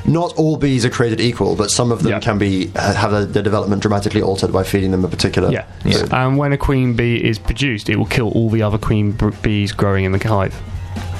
not 0.07 0.33
all 0.37 0.57
bees 0.57 0.85
are 0.85 0.89
created 0.89 1.19
equal, 1.19 1.55
but 1.55 1.69
some 1.71 1.91
of 1.91 2.03
them 2.03 2.11
Yeah. 2.11 2.19
can 2.19 2.37
be 2.37 2.71
uh, 2.75 2.93
have 2.93 3.11
their, 3.11 3.25
their 3.25 3.43
development 3.43 3.81
dramatically 3.81 4.21
altered 4.21 4.51
by 4.53 4.63
feeding 4.63 4.91
them 4.91 5.03
a 5.03 5.07
particular. 5.07 5.51
yeah. 5.51 5.65
Yeah. 5.83 6.05
And 6.11 6.37
when 6.37 6.53
a 6.53 6.57
queen 6.57 6.93
bee 6.95 7.17
is 7.23 7.39
produced, 7.39 7.89
it 7.89 7.95
will 7.97 8.05
kill 8.05 8.29
all 8.31 8.49
the 8.49 8.61
other 8.61 8.77
queen 8.77 9.17
bees 9.41 9.71
growing 9.71 10.05
in 10.05 10.11
the 10.11 10.19
hive. 10.27 10.55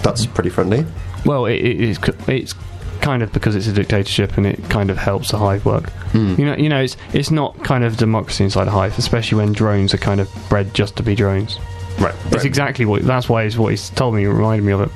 that's 0.03 0.25
pretty 0.25 0.49
friendly. 0.49 0.85
Well, 1.25 1.45
it, 1.47 1.55
it 1.55 1.81
is. 1.81 1.99
It's 2.27 2.53
kind 3.01 3.21
of 3.23 3.33
because 3.33 3.55
it's 3.55 3.67
a 3.67 3.73
dictatorship, 3.73 4.37
and 4.37 4.45
it 4.45 4.63
kind 4.69 4.89
of 4.91 4.97
helps 4.97 5.31
the 5.31 5.37
hive 5.39 5.65
work. 5.65 5.91
You 6.13 6.45
know, 6.45 6.55
you 6.55 6.69
know, 6.69 6.79
it's 6.81 6.95
it's 7.13 7.29
not 7.31 7.61
kind 7.63 7.83
of 7.83 7.97
democracy 7.97 8.43
inside 8.45 8.67
a 8.67 8.71
hive, 8.71 8.97
especially 8.97 9.37
when 9.39 9.51
drones 9.51 9.93
are 9.93 9.97
kind 9.97 10.21
of 10.21 10.29
bred 10.49 10.73
just 10.73 10.95
to 10.97 11.03
be 11.03 11.13
drones. 11.15 11.57
Right. 11.99 12.13
It's 12.31 12.45
exactly 12.45 12.85
what. 12.85 13.01
That's 13.01 13.27
why 13.27 13.43
it's 13.43 13.57
what 13.57 13.69
he's 13.71 13.89
told 13.89 14.13
me. 14.15 14.25
Reminded 14.25 14.63
me 14.65 14.71
of 14.73 14.81
it. 14.81 14.89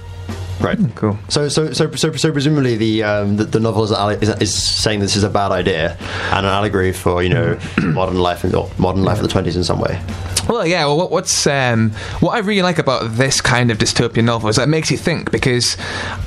Right. 0.60 0.78
Cool. 0.95 1.18
So, 1.30 1.47
so, 1.47 1.72
so, 1.72 1.91
so, 1.91 2.12
so 2.12 2.32
presumably 2.32 2.76
the, 2.76 3.03
um, 3.03 3.38
the 3.38 3.45
the 3.45 3.60
novel 3.62 3.86
is, 3.86 3.91
is, 4.22 4.30
is 4.41 4.53
saying 4.53 4.99
this 4.99 5.16
is 5.16 5.24
a 5.24 5.30
bad 5.30 5.51
idea 5.51 5.95
and 6.34 6.45
an 6.45 6.51
allegory 6.51 6.91
for 6.91 7.24
you 7.24 7.30
know 7.30 7.57
modern 7.78 8.18
life 8.18 8.43
and 8.43 8.53
or 8.53 8.70
modern 8.78 9.03
life 9.03 9.18
of 9.18 9.24
the 9.24 9.30
twenties 9.30 9.55
in 9.55 9.64
some 9.64 9.80
way. 9.80 10.01
Well, 10.49 10.66
yeah. 10.66 10.86
Well, 10.86 10.97
what, 10.97 11.12
what's 11.12 11.47
um, 11.47 11.91
what 12.20 12.32
I 12.32 12.39
really 12.39 12.62
like 12.62 12.78
about 12.78 13.12
this 13.12 13.39
kind 13.39 13.72
of 13.72 13.78
dystopian 13.78 14.26
novel 14.26 14.49
is 14.49 14.57
that 14.57 14.64
it 14.64 14.68
makes 14.68 14.91
you 14.91 14.97
think 14.97 15.32
because, 15.32 15.78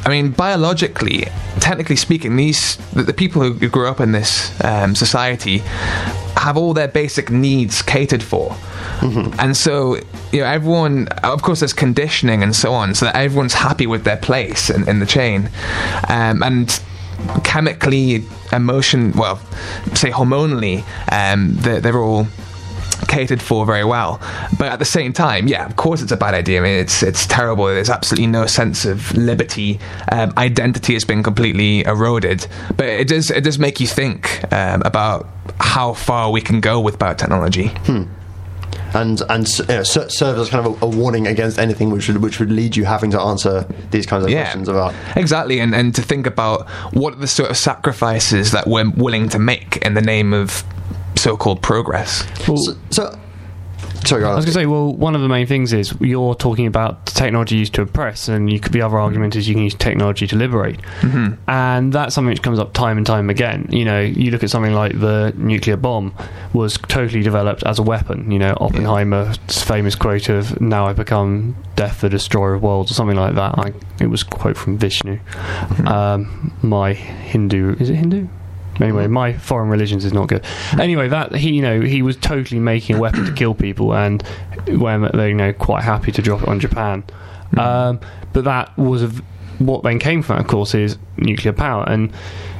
I 0.06 0.08
mean, 0.08 0.30
biologically, 0.30 1.26
technically 1.60 1.96
speaking, 1.96 2.36
these 2.36 2.76
the, 2.92 3.02
the 3.02 3.12
people 3.12 3.42
who 3.42 3.68
grew 3.68 3.88
up 3.88 4.00
in 4.00 4.12
this 4.12 4.58
um, 4.64 4.94
society 4.94 5.58
have 6.36 6.56
all 6.56 6.72
their 6.72 6.88
basic 6.88 7.30
needs 7.30 7.82
catered 7.82 8.22
for. 8.22 8.56
And 9.02 9.56
so, 9.56 9.96
you 10.30 10.40
know, 10.40 10.46
everyone, 10.46 11.08
of 11.24 11.42
course, 11.42 11.58
there's 11.58 11.72
conditioning 11.72 12.44
and 12.44 12.54
so 12.54 12.72
on, 12.72 12.94
so 12.94 13.06
that 13.06 13.16
everyone's 13.16 13.54
happy 13.54 13.84
with 13.88 14.04
their 14.04 14.16
place 14.22 14.70
in, 14.70 14.88
in 14.88 15.00
the 15.00 15.06
chain. 15.06 15.50
Um, 16.08 16.42
and 16.42 16.80
chemically, 17.44 18.24
emotion, 18.52 19.12
well, 19.12 19.36
say 19.94 20.10
hormonally, 20.10 20.84
um, 21.12 21.54
they're, 21.56 21.80
they're 21.80 21.98
all 21.98 22.26
catered 23.08 23.42
for 23.42 23.66
very 23.66 23.84
well. 23.84 24.20
But 24.58 24.72
at 24.72 24.78
the 24.78 24.84
same 24.84 25.12
time, 25.12 25.48
yeah, 25.48 25.66
of 25.66 25.76
course 25.76 26.02
it's 26.02 26.12
a 26.12 26.16
bad 26.16 26.34
idea. 26.34 26.60
I 26.60 26.62
mean, 26.62 26.78
it's 26.78 27.02
it's 27.02 27.26
terrible. 27.26 27.66
There's 27.66 27.90
absolutely 27.90 28.28
no 28.28 28.46
sense 28.46 28.84
of 28.84 29.12
liberty. 29.16 29.78
Um, 30.10 30.32
identity 30.36 30.94
has 30.94 31.04
been 31.04 31.22
completely 31.22 31.84
eroded. 31.84 32.46
But 32.76 32.86
it 32.86 33.08
does 33.08 33.30
it 33.30 33.42
does 33.42 33.58
make 33.58 33.80
you 33.80 33.86
think 33.86 34.42
um, 34.52 34.82
about 34.84 35.28
how 35.60 35.92
far 35.94 36.30
we 36.30 36.40
can 36.40 36.60
go 36.60 36.80
with 36.80 36.98
biotechnology. 36.98 38.08
And 38.94 39.22
and 39.28 39.46
uh, 39.60 39.64
you 39.68 39.76
know, 39.76 39.82
serve 39.82 40.38
as 40.38 40.48
kind 40.48 40.66
of 40.66 40.82
a, 40.82 40.86
a 40.86 40.88
warning 40.88 41.26
against 41.26 41.58
anything 41.58 41.90
which 41.90 42.08
would 42.08 42.22
which 42.22 42.38
would 42.38 42.50
lead 42.50 42.76
you 42.76 42.84
having 42.84 43.10
to 43.10 43.20
answer 43.20 43.62
these 43.90 44.06
kinds 44.06 44.24
of 44.24 44.30
questions 44.30 44.68
about 44.68 44.94
exactly 45.16 45.60
and, 45.60 45.74
and 45.74 45.94
to 45.94 46.02
think 46.02 46.26
about 46.26 46.68
what 46.92 47.14
are 47.14 47.16
the 47.18 47.26
sort 47.26 47.50
of 47.50 47.56
sacrifices 47.56 48.52
that 48.52 48.66
we're 48.66 48.90
willing 48.90 49.28
to 49.28 49.38
make 49.38 49.76
in 49.78 49.94
the 49.94 50.02
name 50.02 50.32
of 50.32 50.64
so-called 51.16 51.62
progress. 51.62 52.26
Well, 52.48 52.56
so, 52.56 52.76
so 52.90 53.18
sorry. 54.04 54.24
I 54.24 54.34
was 54.34 54.44
going 54.44 54.52
to 54.52 54.60
say, 54.60 54.66
well, 54.66 54.92
one 54.92 55.14
of 55.14 55.20
the 55.20 55.28
main 55.28 55.46
things 55.46 55.72
is 55.72 55.94
you're 56.00 56.34
talking 56.34 56.66
about 56.66 57.06
technology 57.06 57.56
used 57.56 57.74
to 57.74 57.82
oppress, 57.82 58.28
and 58.28 58.50
you 58.52 58.60
could, 58.60 58.72
the 58.72 58.82
other 58.82 58.98
argument 58.98 59.36
is 59.36 59.48
you 59.48 59.54
can 59.54 59.64
use 59.64 59.74
technology 59.74 60.26
to 60.26 60.36
liberate. 60.36 60.80
Mm-hmm. 61.00 61.34
And 61.48 61.92
that's 61.92 62.14
something 62.14 62.30
which 62.30 62.42
comes 62.42 62.58
up 62.58 62.72
time 62.72 62.96
and 62.96 63.06
time 63.06 63.30
again. 63.30 63.66
You 63.70 63.84
know, 63.84 64.00
you 64.00 64.30
look 64.30 64.42
at 64.42 64.50
something 64.50 64.74
like 64.74 64.98
the 64.98 65.32
nuclear 65.36 65.76
bomb 65.76 66.14
was 66.52 66.76
totally 66.76 67.22
developed 67.22 67.62
as 67.64 67.78
a 67.78 67.82
weapon. 67.82 68.30
You 68.30 68.38
know, 68.38 68.56
Oppenheimer's 68.60 69.38
famous 69.62 69.94
quote 69.94 70.28
of 70.28 70.60
"Now 70.60 70.86
I 70.86 70.92
become 70.92 71.56
death, 71.76 72.00
the 72.00 72.08
destroyer 72.08 72.54
of 72.54 72.62
worlds," 72.62 72.90
or 72.90 72.94
something 72.94 73.16
like 73.16 73.34
that. 73.34 73.58
I, 73.58 73.72
it 74.00 74.06
was 74.06 74.22
a 74.22 74.26
quote 74.26 74.56
from 74.56 74.78
Vishnu. 74.78 75.18
Um, 75.86 76.56
my 76.62 76.92
Hindu 76.92 77.76
is 77.78 77.90
it 77.90 77.96
Hindu? 77.96 78.28
Anyway, 78.80 79.06
my 79.06 79.32
foreign 79.34 79.68
religions 79.68 80.04
is 80.04 80.12
not 80.12 80.28
good. 80.28 80.44
Anyway, 80.78 81.08
that 81.08 81.34
he, 81.34 81.52
you 81.52 81.62
know, 81.62 81.80
he 81.80 82.02
was 82.02 82.16
totally 82.16 82.60
making 82.60 82.96
a 82.96 82.98
weapon 82.98 83.24
to 83.24 83.32
kill 83.32 83.54
people, 83.54 83.94
and 83.94 84.22
when 84.68 85.02
they're, 85.02 85.28
you 85.28 85.34
know, 85.34 85.52
quite 85.52 85.82
happy 85.82 86.12
to 86.12 86.22
drop 86.22 86.42
it 86.42 86.48
on 86.48 86.58
Japan. 86.60 87.04
Um, 87.58 88.00
but 88.32 88.44
that 88.44 88.76
was 88.78 89.02
a 89.02 89.12
what 89.58 89.82
then 89.82 89.98
came 89.98 90.22
from 90.22 90.36
that, 90.36 90.42
of 90.42 90.48
course, 90.48 90.74
is 90.74 90.98
nuclear 91.16 91.52
power, 91.52 91.84
and 91.88 92.12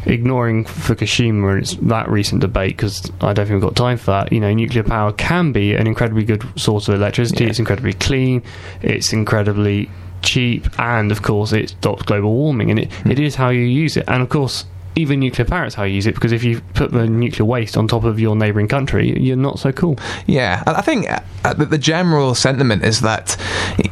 ignoring 0.06 0.64
Fukushima 0.64 1.52
and 1.52 1.62
its, 1.62 1.74
that 1.76 2.08
recent 2.08 2.40
debate 2.40 2.76
because 2.76 3.10
I 3.20 3.32
don't 3.32 3.46
think 3.46 3.50
we've 3.50 3.62
got 3.62 3.76
time 3.76 3.96
for 3.96 4.12
that. 4.12 4.32
You 4.32 4.40
know, 4.40 4.52
nuclear 4.52 4.82
power 4.82 5.12
can 5.12 5.52
be 5.52 5.74
an 5.74 5.86
incredibly 5.86 6.24
good 6.24 6.44
source 6.58 6.88
of 6.88 6.94
electricity. 6.94 7.44
Yeah. 7.44 7.50
It's 7.50 7.58
incredibly 7.58 7.94
clean. 7.94 8.42
It's 8.82 9.12
incredibly 9.12 9.90
cheap, 10.22 10.68
and 10.78 11.10
of 11.10 11.22
course, 11.22 11.52
it 11.52 11.70
stops 11.70 12.02
global 12.02 12.32
warming. 12.34 12.70
And 12.70 12.80
it, 12.80 12.90
it 13.06 13.18
is 13.18 13.34
how 13.34 13.50
you 13.50 13.62
use 13.62 13.96
it. 13.96 14.04
And 14.08 14.22
of 14.22 14.28
course, 14.28 14.64
even 14.94 15.20
nuclear 15.20 15.46
power 15.46 15.64
is 15.64 15.74
how 15.74 15.84
you 15.84 15.94
use 15.94 16.06
it 16.06 16.14
because 16.14 16.32
if 16.32 16.44
you 16.44 16.60
put 16.74 16.92
the 16.92 17.06
nuclear 17.06 17.44
waste 17.44 17.76
on 17.76 17.88
top 17.88 18.04
of 18.04 18.20
your 18.20 18.36
neighbouring 18.36 18.68
country, 18.68 19.18
you're 19.18 19.36
not 19.36 19.58
so 19.58 19.72
cool. 19.72 19.98
Yeah, 20.26 20.62
I 20.66 20.82
think 20.82 21.10
uh, 21.10 21.54
the, 21.54 21.66
the 21.66 21.78
general 21.78 22.34
sentiment 22.34 22.84
is 22.84 23.00
that 23.00 23.36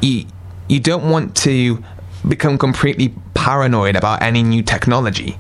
you, 0.03 0.27
you 0.69 0.81
don't 0.81 1.11
want 1.11 1.37
to 1.39 1.83
become 2.29 2.59
completely 2.59 3.15
paranoid 3.35 3.97
about 3.97 4.23
any 4.23 4.43
new 4.43 4.63
technology. 4.63 5.39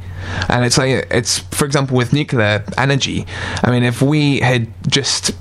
And 0.48 0.64
it's 0.64 0.78
like, 0.78 1.06
it's, 1.10 1.38
for 1.38 1.64
example, 1.64 1.96
with 1.96 2.12
nuclear 2.12 2.64
energy, 2.78 3.26
I 3.62 3.70
mean, 3.70 3.82
if 3.82 4.00
we 4.00 4.40
had 4.40 4.68
just 4.88 5.32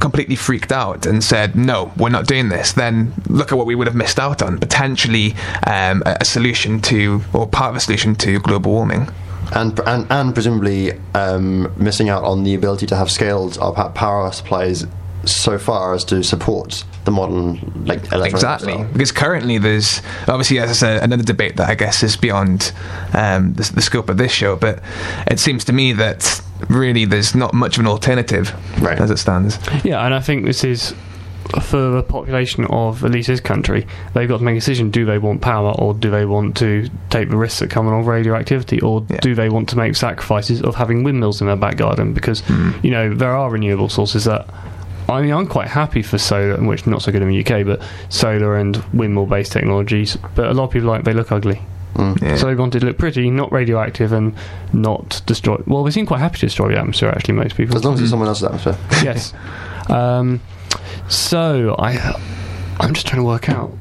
completely 0.00 0.36
freaked 0.36 0.72
out 0.72 1.06
and 1.06 1.22
said, 1.22 1.56
no, 1.56 1.92
we're 1.96 2.10
not 2.10 2.26
doing 2.26 2.48
this, 2.48 2.72
then 2.72 3.14
look 3.28 3.52
at 3.52 3.58
what 3.58 3.66
we 3.66 3.74
would 3.74 3.86
have 3.86 3.96
missed 3.96 4.18
out 4.18 4.42
on. 4.42 4.58
Potentially 4.58 5.34
um, 5.66 6.02
a 6.04 6.24
solution 6.24 6.80
to, 6.82 7.22
or 7.32 7.46
part 7.46 7.70
of 7.70 7.76
a 7.76 7.80
solution 7.80 8.14
to 8.16 8.38
global 8.40 8.72
warming. 8.72 9.08
And 9.54 9.78
and, 9.86 10.06
and 10.10 10.34
presumably 10.34 10.92
um, 11.14 11.72
missing 11.76 12.08
out 12.08 12.24
on 12.24 12.44
the 12.44 12.54
ability 12.54 12.86
to 12.86 12.96
have 12.96 13.10
scaled 13.10 13.58
our 13.58 13.72
pa- 13.72 13.88
power 13.90 14.30
supplies 14.32 14.86
so 15.24 15.56
far 15.58 15.94
as 15.94 16.04
to 16.04 16.22
support 16.22 16.84
the 17.06 17.10
modern 17.10 17.54
like 17.86 18.00
electronic 18.12 18.30
Exactly, 18.32 18.72
lifestyle. 18.74 18.92
because 18.92 19.12
currently 19.12 19.56
there's 19.58 20.02
obviously 20.28 20.58
as 20.58 20.68
I 20.70 20.72
said 20.74 21.02
another 21.02 21.22
debate 21.22 21.56
that 21.56 21.70
I 21.70 21.74
guess 21.74 22.02
is 22.02 22.14
beyond 22.16 22.72
um, 23.14 23.54
the, 23.54 23.70
the 23.74 23.80
scope 23.82 24.10
of 24.10 24.18
this 24.18 24.32
show, 24.32 24.56
but 24.56 24.82
it 25.26 25.38
seems 25.40 25.64
to 25.64 25.72
me 25.72 25.92
that 25.94 26.42
really 26.68 27.04
there's 27.06 27.34
not 27.34 27.54
much 27.54 27.76
of 27.76 27.80
an 27.80 27.86
alternative 27.86 28.52
Right. 28.82 29.00
as 29.00 29.10
it 29.10 29.16
stands. 29.18 29.58
Yeah, 29.82 30.04
and 30.04 30.12
I 30.14 30.20
think 30.20 30.44
this 30.44 30.62
is 30.62 30.94
for 31.62 31.90
the 31.90 32.02
population 32.02 32.64
of 32.66 33.04
at 33.04 33.10
least 33.10 33.28
this 33.28 33.40
country. 33.40 33.86
They've 34.14 34.28
got 34.28 34.38
to 34.38 34.44
make 34.44 34.56
a 34.56 34.60
decision: 34.60 34.90
do 34.90 35.04
they 35.04 35.18
want 35.18 35.40
power, 35.40 35.72
or 35.78 35.94
do 35.94 36.10
they 36.10 36.24
want 36.24 36.56
to 36.58 36.88
take 37.10 37.30
the 37.30 37.36
risks 37.36 37.60
that 37.60 37.70
come 37.70 37.86
along 37.86 38.00
with 38.00 38.08
radioactivity, 38.08 38.80
or 38.80 39.04
Yeah. 39.08 39.20
do 39.20 39.34
they 39.34 39.48
want 39.48 39.68
to 39.70 39.76
make 39.76 39.94
sacrifices 39.96 40.62
of 40.62 40.74
having 40.74 41.02
windmills 41.04 41.40
in 41.40 41.46
their 41.46 41.56
back 41.56 41.76
garden? 41.76 42.12
Because 42.12 42.40
hmm. 42.40 42.72
you 42.82 42.90
know 42.90 43.14
there 43.14 43.34
are 43.36 43.50
renewable 43.50 43.88
sources 43.88 44.24
that. 44.24 44.46
I 45.06 45.20
mean, 45.20 45.32
I'm 45.34 45.46
quite 45.46 45.68
happy 45.68 46.00
for 46.00 46.16
solar, 46.16 46.56
which 46.56 46.86
not 46.86 47.02
so 47.02 47.12
good 47.12 47.20
in 47.20 47.28
the 47.28 47.44
UK, 47.44 47.66
but 47.66 47.82
solar 48.08 48.56
and 48.56 48.82
windmill-based 48.94 49.52
technologies. 49.52 50.16
But 50.34 50.46
a 50.46 50.54
lot 50.54 50.64
of 50.64 50.70
people 50.70 50.88
like 50.88 51.04
they 51.04 51.12
look 51.12 51.30
ugly, 51.30 51.60
hmm. 51.94 52.14
Yeah. 52.22 52.36
so 52.36 52.46
they 52.46 52.54
want 52.54 52.74
it 52.74 52.80
to 52.80 52.86
look 52.86 52.96
pretty, 52.96 53.28
not 53.28 53.52
radioactive, 53.52 54.12
and 54.12 54.34
not 54.72 55.20
destroy. 55.26 55.62
Well, 55.66 55.84
they 55.84 55.90
seem 55.90 56.06
quite 56.06 56.20
happy 56.20 56.38
to 56.38 56.46
destroy 56.46 56.70
the 56.70 56.78
atmosphere. 56.78 57.10
Actually, 57.10 57.34
most 57.34 57.54
people 57.54 57.76
As 57.76 57.84
long 57.84 57.94
as 57.94 58.00
it's 58.00 58.08
hmm. 58.08 58.12
someone 58.12 58.28
else's 58.28 58.44
atmosphere. 58.44 58.78
yes. 59.02 59.34
Um, 59.90 60.40
so 61.08 61.74
I, 61.78 61.96
I'm 62.80 62.94
just 62.94 63.06
trying 63.06 63.20
to 63.22 63.26
work 63.26 63.48
out. 63.48 63.72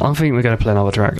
I'm 0.00 0.14
thinking 0.14 0.34
we're 0.34 0.42
going 0.42 0.56
to 0.56 0.62
play 0.62 0.72
another 0.72 0.90
track. 0.90 1.14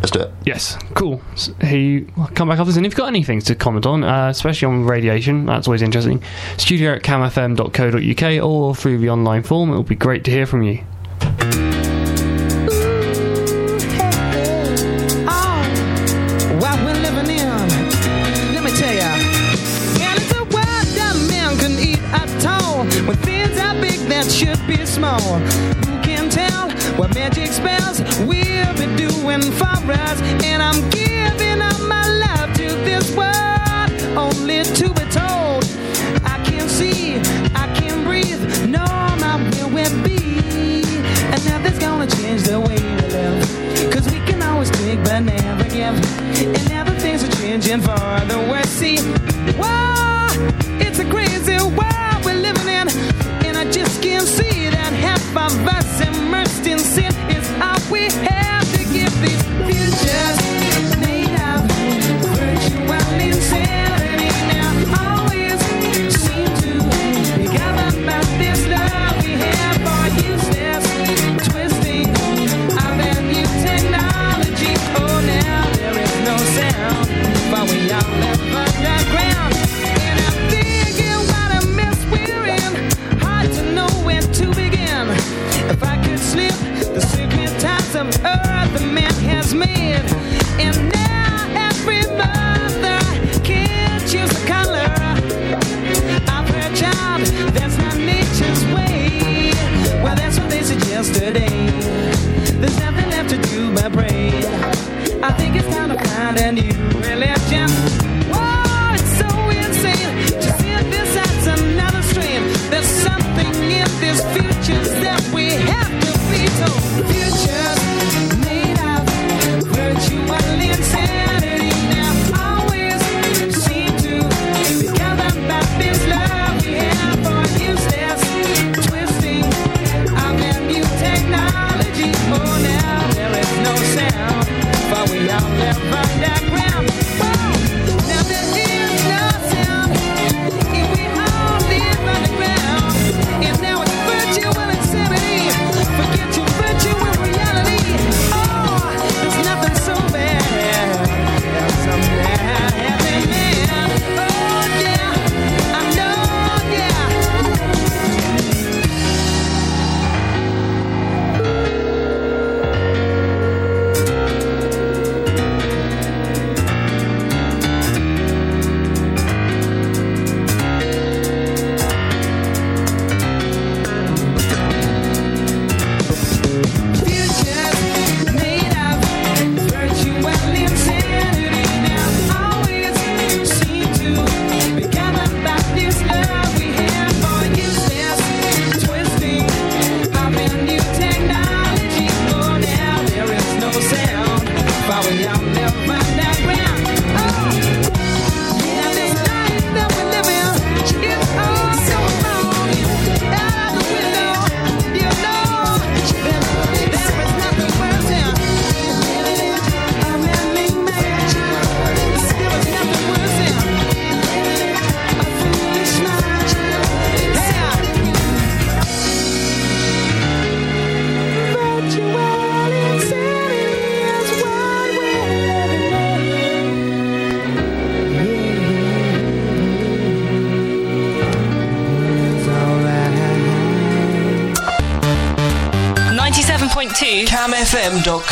Let's 0.00 0.10
do 0.10 0.20
it. 0.20 0.32
Yes, 0.44 0.76
cool. 0.94 1.20
S- 1.32 1.50
He 1.62 2.06
come 2.34 2.48
back 2.48 2.58
this, 2.66 2.76
and 2.76 2.84
if 2.86 2.92
you've 2.92 2.96
got 2.98 3.06
anything 3.08 3.40
to 3.40 3.54
comment 3.54 3.86
on, 3.86 4.04
uh, 4.04 4.28
especially 4.28 4.66
on 4.66 4.84
radiation, 4.84 5.46
that's 5.46 5.66
always 5.66 5.82
interesting. 5.82 6.22
Studio 6.58 6.92
at 6.94 7.02
camfm.co.uk 7.02 8.44
or 8.44 8.74
through 8.74 8.98
the 8.98 9.10
online 9.10 9.42
form. 9.42 9.70
It 9.70 9.74
will 9.74 9.82
be 9.82 9.96
great 9.96 10.22
to 10.24 10.30
hear 10.30 10.46
from 10.46 10.62
you. 10.62 10.84
To 34.74 34.88
be 34.94 35.04
told. 35.10 35.64
I 36.24 36.42
can 36.44 36.68
see, 36.68 37.18
I 37.54 37.66
can 37.78 38.04
breathe, 38.04 38.68
no, 38.68 38.84
be. 40.02 40.82
And 41.32 41.44
nothing's 41.46 41.78
gonna 41.78 42.06
change 42.06 42.42
the 42.42 42.60
way 42.60 42.76
we 42.76 43.08
live. 43.12 43.92
Cause 43.92 44.06
we 44.10 44.18
can 44.26 44.42
always 44.42 44.70
take 44.70 45.02
but 45.04 45.20
never 45.20 45.64
give. 45.64 45.94
And 46.54 46.68
now 46.68 46.84
the 46.84 46.92
things 47.00 47.22
are 47.24 47.32
changing 47.42 47.80
for 47.80 47.98
the 48.30 48.38
worse. 48.50 48.68
See, 48.68 48.98
it's 50.84 50.98
a 50.98 51.04
crazy 51.10 51.58
world 51.78 52.24
we're 52.24 52.40
living 52.40 52.68
in. 52.68 52.88
And 53.46 53.56
I 53.56 53.70
just 53.70 54.02
can't 54.02 54.26
see 54.26 54.68
that 54.70 54.92
half 54.92 55.24
of 55.36 55.52
us 55.66 56.00
immersed 56.00 56.66
in 56.66 56.78
sin 56.78 57.12
is 57.30 57.46
all 57.60 57.80
we 57.90 58.15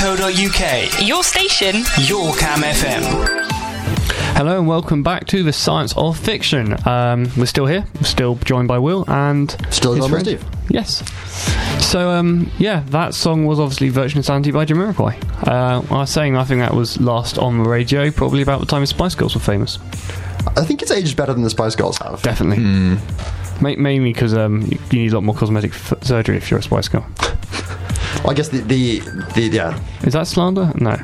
camfm.co.uk. 0.04 1.06
Your 1.08 1.24
station. 1.24 1.76
Your 2.06 2.34
Cam 2.34 2.60
FM. 2.60 3.02
Hello 4.36 4.58
and 4.58 4.68
welcome 4.68 5.02
back 5.02 5.26
to 5.28 5.42
the 5.42 5.52
Science 5.52 5.96
of 5.96 6.18
Fiction. 6.18 6.76
Um, 6.86 7.30
we're 7.38 7.46
still 7.46 7.64
here, 7.64 7.86
we're 7.96 8.02
still 8.02 8.34
joined 8.36 8.68
by 8.68 8.78
Will 8.78 9.04
and 9.08 9.50
Still 9.70 9.92
his 9.92 10.00
Norman 10.00 10.22
friend. 10.24 10.40
Steve. 10.40 10.44
Yes. 10.68 11.02
So 11.82 12.10
um, 12.10 12.50
yeah, 12.58 12.80
that 12.88 13.14
song 13.14 13.46
was 13.46 13.58
obviously 13.58 13.88
"Virtual 13.88 14.18
Insanity" 14.18 14.50
by 14.50 14.66
Jamiroquai. 14.66 15.48
Uh, 15.48 15.82
I 15.94 15.98
was 16.00 16.10
saying 16.10 16.36
I 16.36 16.44
think 16.44 16.60
that 16.60 16.74
was 16.74 17.00
last 17.00 17.38
on 17.38 17.62
the 17.62 17.68
radio 17.68 18.10
probably 18.10 18.42
about 18.42 18.60
the 18.60 18.66
time 18.66 18.82
the 18.82 18.86
Spice 18.86 19.14
Girls 19.14 19.34
were 19.34 19.40
famous. 19.40 19.78
I 20.56 20.64
think 20.64 20.82
it's 20.82 20.90
aged 20.90 21.16
better 21.16 21.32
than 21.32 21.42
the 21.42 21.50
Spice 21.50 21.76
Girls 21.76 21.96
have. 21.98 22.20
Definitely. 22.22 22.62
Hmm. 22.62 22.94
Ma- 23.62 23.76
mainly 23.78 24.12
because 24.12 24.34
um, 24.34 24.62
you, 24.62 24.78
you 24.90 24.98
need 24.98 25.12
a 25.12 25.14
lot 25.14 25.24
more 25.24 25.34
cosmetic 25.34 25.70
f- 25.70 26.02
surgery 26.02 26.36
if 26.36 26.50
you're 26.50 26.60
a 26.60 26.62
Spice 26.62 26.88
Girl. 26.88 27.06
I 28.26 28.32
guess 28.34 28.48
the 28.48 28.58
the, 28.60 29.00
the 29.34 29.42
yeah 29.42 29.78
Is 30.02 30.14
that 30.14 30.26
slander? 30.26 30.72
No, 30.76 30.96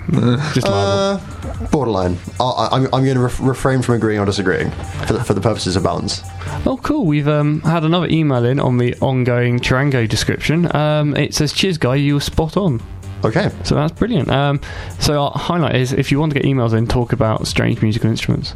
just 0.54 0.66
libel. 0.66 0.70
uh, 0.72 1.66
borderline. 1.70 2.16
I, 2.38 2.44
I, 2.44 2.68
I'm 2.76 2.84
I'm 2.86 3.04
going 3.04 3.14
to 3.16 3.20
ref- 3.20 3.40
refrain 3.40 3.82
from 3.82 3.96
agreeing 3.96 4.18
or 4.20 4.24
disagreeing 4.26 4.70
for 5.06 5.12
the, 5.12 5.24
for 5.24 5.34
the 5.34 5.40
purposes 5.40 5.76
of 5.76 5.82
balance. 5.82 6.22
Oh, 6.66 6.78
cool. 6.82 7.04
We've 7.06 7.28
um, 7.28 7.60
had 7.62 7.84
another 7.84 8.06
email 8.08 8.44
in 8.44 8.58
on 8.58 8.78
the 8.78 8.94
ongoing 9.00 9.60
charango 9.60 10.08
description. 10.08 10.74
Um, 10.74 11.14
it 11.16 11.34
says, 11.34 11.52
Cheers, 11.52 11.78
guy, 11.78 11.96
you 11.96 12.14
were 12.14 12.20
spot 12.20 12.56
on. 12.56 12.80
Okay. 13.24 13.50
So 13.64 13.74
that's 13.74 13.92
brilliant. 13.92 14.30
Um, 14.30 14.60
so 14.98 15.22
our 15.22 15.30
highlight 15.32 15.76
is 15.76 15.92
if 15.92 16.10
you 16.10 16.18
want 16.18 16.32
to 16.32 16.38
get 16.40 16.46
emails 16.48 16.72
in, 16.72 16.86
talk 16.86 17.12
about 17.12 17.46
strange 17.46 17.82
musical 17.82 18.08
instruments. 18.10 18.54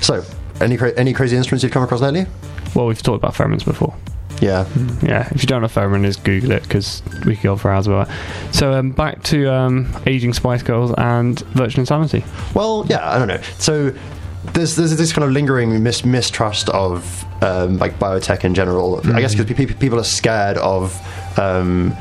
So, 0.00 0.24
any 0.60 0.76
cra- 0.78 0.94
any 0.98 1.12
crazy 1.12 1.36
instruments 1.36 1.62
you've 1.64 1.72
come 1.72 1.82
across 1.82 2.00
lately? 2.00 2.26
Well, 2.74 2.86
we've 2.86 3.02
talked 3.02 3.18
about 3.22 3.34
pheromones 3.34 3.64
before. 3.64 3.94
Yeah. 4.40 4.66
Yeah, 5.02 5.28
if 5.34 5.42
you 5.42 5.46
don't 5.46 5.62
know 5.62 5.68
pheromone 5.68 6.04
is, 6.04 6.16
Google 6.16 6.52
it 6.52 6.62
because 6.62 7.02
we 7.24 7.34
could 7.36 7.42
go 7.42 7.56
for 7.56 7.70
hours 7.70 7.86
about 7.86 8.08
that. 8.08 8.54
So 8.54 8.72
um, 8.72 8.90
back 8.90 9.22
to 9.24 9.52
um, 9.52 9.92
aging 10.06 10.32
Spice 10.34 10.62
Girls 10.62 10.92
and 10.98 11.38
Virtual 11.54 11.80
Insanity. 11.80 12.24
Well, 12.54 12.84
yeah, 12.88 13.08
I 13.08 13.18
don't 13.18 13.28
know. 13.28 13.40
So 13.58 13.94
there's 14.52 14.76
there's 14.76 14.96
this 14.96 15.12
kind 15.12 15.24
of 15.24 15.30
lingering 15.32 15.82
mis- 15.82 16.04
mistrust 16.04 16.68
of 16.70 17.24
um, 17.42 17.78
like 17.78 17.98
biotech 17.98 18.44
in 18.44 18.54
general. 18.54 19.00
I 19.14 19.20
guess 19.20 19.34
because 19.34 19.52
pe- 19.56 19.74
people 19.74 19.98
are 19.98 20.04
scared 20.04 20.58
of. 20.58 20.94
Um, 21.38 21.96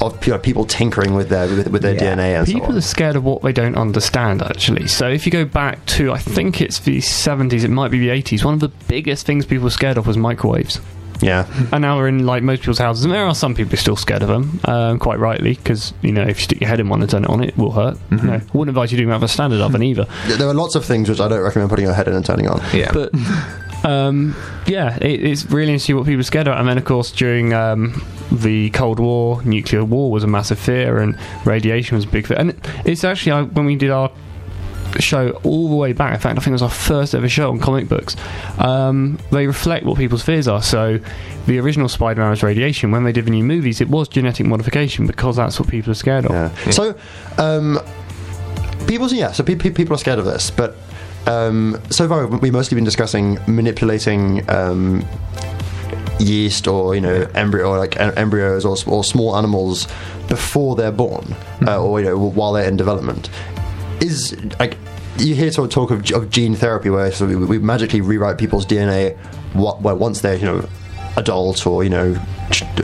of 0.00 0.26
you 0.26 0.32
know, 0.32 0.38
people 0.40 0.64
tinkering 0.66 1.14
with 1.14 1.28
their 1.28 1.46
with, 1.46 1.68
with 1.68 1.80
their 1.82 1.94
DNA 1.94 2.36
and 2.36 2.46
People 2.46 2.62
so 2.66 2.72
on. 2.72 2.76
are 2.78 2.80
scared 2.80 3.16
of 3.16 3.22
what 3.24 3.42
they 3.42 3.52
don't 3.52 3.76
understand, 3.76 4.42
actually. 4.42 4.88
So 4.88 5.08
if 5.08 5.24
you 5.24 5.30
go 5.30 5.44
back 5.44 5.86
to, 5.86 6.10
I 6.12 6.18
think 6.18 6.60
it's 6.60 6.80
the 6.80 6.98
70s, 6.98 7.62
it 7.64 7.68
might 7.70 7.92
be 7.92 8.00
the 8.00 8.08
80s, 8.08 8.44
one 8.44 8.54
of 8.54 8.60
the 8.60 8.68
biggest 8.88 9.24
things 9.24 9.46
people 9.46 9.64
were 9.64 9.70
scared 9.70 9.96
of 9.96 10.06
was 10.08 10.16
microwaves. 10.18 10.80
Yeah, 11.24 11.46
And 11.72 11.82
now 11.82 11.96
we're 11.96 12.08
in 12.08 12.26
like 12.26 12.42
most 12.42 12.60
people's 12.60 12.78
houses, 12.78 13.04
and 13.04 13.12
there 13.14 13.24
are 13.24 13.34
some 13.34 13.54
people 13.54 13.70
who 13.70 13.74
are 13.74 13.78
still 13.78 13.96
scared 13.96 14.22
of 14.22 14.28
them, 14.28 14.60
um, 14.64 14.98
quite 14.98 15.18
rightly, 15.18 15.54
because 15.54 15.94
you 16.02 16.12
know 16.12 16.22
if 16.22 16.38
you 16.38 16.44
stick 16.44 16.60
your 16.60 16.68
head 16.68 16.80
in 16.80 16.88
one 16.88 17.00
and 17.00 17.10
turn 17.10 17.24
it 17.24 17.30
on, 17.30 17.42
it 17.42 17.56
will 17.56 17.72
hurt. 17.72 17.96
You 18.10 18.18
know, 18.18 18.32
I 18.34 18.42
wouldn't 18.52 18.70
advise 18.70 18.92
you 18.92 18.98
doing 18.98 19.08
that 19.08 19.20
with 19.20 19.30
a 19.30 19.32
standard 19.32 19.60
oven 19.60 19.82
either. 19.82 20.06
there 20.28 20.48
are 20.48 20.54
lots 20.54 20.74
of 20.74 20.84
things 20.84 21.08
which 21.08 21.20
I 21.20 21.28
don't 21.28 21.40
recommend 21.40 21.70
putting 21.70 21.86
your 21.86 21.94
head 21.94 22.08
in 22.08 22.14
and 22.14 22.24
turning 22.24 22.48
on. 22.48 22.62
Yeah. 22.72 22.92
But 22.92 23.12
um, 23.84 24.34
yeah, 24.66 24.96
it, 25.00 25.24
it's 25.24 25.46
really 25.46 25.72
interesting 25.72 25.96
what 25.96 26.06
people 26.06 26.20
are 26.20 26.24
scared 26.24 26.48
of. 26.48 26.58
And 26.58 26.68
then, 26.68 26.78
of 26.78 26.84
course, 26.84 27.12
during 27.12 27.52
um, 27.52 28.02
the 28.32 28.70
Cold 28.70 28.98
War, 28.98 29.42
nuclear 29.44 29.84
war 29.84 30.10
was 30.10 30.24
a 30.24 30.26
massive 30.26 30.58
fear, 30.58 30.98
and 30.98 31.18
radiation 31.44 31.96
was 31.96 32.04
a 32.04 32.08
big 32.08 32.26
fear. 32.26 32.38
And 32.38 32.54
it's 32.84 33.04
actually 33.04 33.32
I, 33.32 33.42
when 33.42 33.66
we 33.66 33.76
did 33.76 33.90
our 33.90 34.10
show 35.02 35.30
all 35.44 35.68
the 35.68 35.76
way 35.76 35.92
back. 35.92 36.14
In 36.14 36.20
fact, 36.20 36.38
I 36.38 36.40
think 36.40 36.48
it 36.48 36.52
was 36.52 36.62
our 36.62 36.70
first 36.70 37.14
ever 37.14 37.28
show 37.28 37.50
on 37.50 37.58
comic 37.58 37.88
books. 37.88 38.16
Um, 38.58 39.18
they 39.30 39.46
reflect 39.46 39.84
what 39.84 39.98
people's 39.98 40.22
fears 40.22 40.48
are. 40.48 40.62
So, 40.62 40.98
the 41.46 41.58
original 41.58 41.88
Spider-Man 41.88 42.30
was 42.30 42.42
radiation. 42.42 42.90
When 42.90 43.04
they 43.04 43.12
did 43.12 43.26
the 43.26 43.30
new 43.30 43.44
movies, 43.44 43.80
it 43.80 43.88
was 43.88 44.08
genetic 44.08 44.46
modification 44.46 45.06
because 45.06 45.36
that's 45.36 45.58
what 45.58 45.68
people 45.68 45.90
are 45.90 45.94
scared 45.94 46.26
of. 46.26 46.32
Yeah. 46.32 46.70
So, 46.70 46.94
um, 47.38 47.78
people, 48.86 49.08
yeah, 49.08 49.32
so 49.32 49.44
pe- 49.44 49.56
pe- 49.56 49.70
people 49.70 49.94
are 49.94 49.98
scared 49.98 50.18
of 50.18 50.24
this, 50.24 50.50
but 50.50 50.76
um, 51.26 51.80
so 51.90 52.08
far 52.08 52.26
we've 52.26 52.52
mostly 52.52 52.74
been 52.74 52.84
discussing 52.84 53.38
manipulating 53.46 54.48
um, 54.50 55.04
yeast 56.18 56.68
or 56.68 56.94
you 56.94 57.00
know 57.00 57.26
embryo 57.34 57.70
or 57.70 57.78
like 57.78 57.98
em- 57.98 58.12
embryos 58.16 58.64
or, 58.64 58.76
or 58.86 59.02
small 59.02 59.36
animals 59.36 59.88
before 60.28 60.76
they're 60.76 60.92
born 60.92 61.34
uh, 61.66 61.82
or 61.82 62.00
you 62.00 62.06
know 62.06 62.18
while 62.18 62.52
they're 62.52 62.68
in 62.68 62.76
development. 62.76 63.30
Is 64.00 64.36
like 64.58 64.76
you 65.18 65.34
hear 65.34 65.50
sort 65.52 65.66
of 65.68 65.72
talk 65.72 65.90
of, 65.90 66.10
of 66.12 66.30
gene 66.30 66.54
therapy 66.54 66.90
where 66.90 67.12
so 67.12 67.26
we, 67.26 67.36
we 67.36 67.58
magically 67.58 68.00
rewrite 68.00 68.38
people's 68.38 68.66
DNA 68.66 69.16
what, 69.54 69.80
well, 69.80 69.96
once 69.96 70.20
they're 70.20 70.36
you 70.36 70.44
know 70.44 70.68
adult 71.16 71.66
or 71.66 71.84
you 71.84 71.90
know 71.90 72.16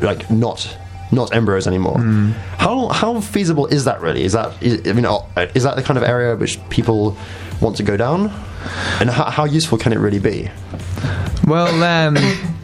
like 0.03 0.31
not 0.31 0.77
not 1.13 1.35
embryos 1.35 1.67
anymore. 1.67 1.99
How 2.59 2.89
how 2.89 3.21
feasible 3.21 3.67
is 3.67 3.85
that 3.85 4.01
really? 4.01 4.23
Is 4.23 4.33
that 4.33 4.63
is, 4.63 4.87
I 4.87 4.93
mean 4.93 5.05
uh, 5.05 5.23
is 5.55 5.65
that 5.65 5.77
the 5.77 5.83
kind 5.83 5.99
of 5.99 6.05
area 6.05 6.37
which 6.37 6.59
people 6.71 7.17
want 7.61 7.77
to 7.77 7.83
go 7.83 7.97
down? 7.97 8.31
And 9.01 9.11
how, 9.11 9.31
how 9.31 9.45
useful 9.45 9.79
can 9.79 9.93
it 9.93 9.99
really 9.99 10.19
be? 10.19 10.51
Well, 11.47 11.83
um, 11.83 12.17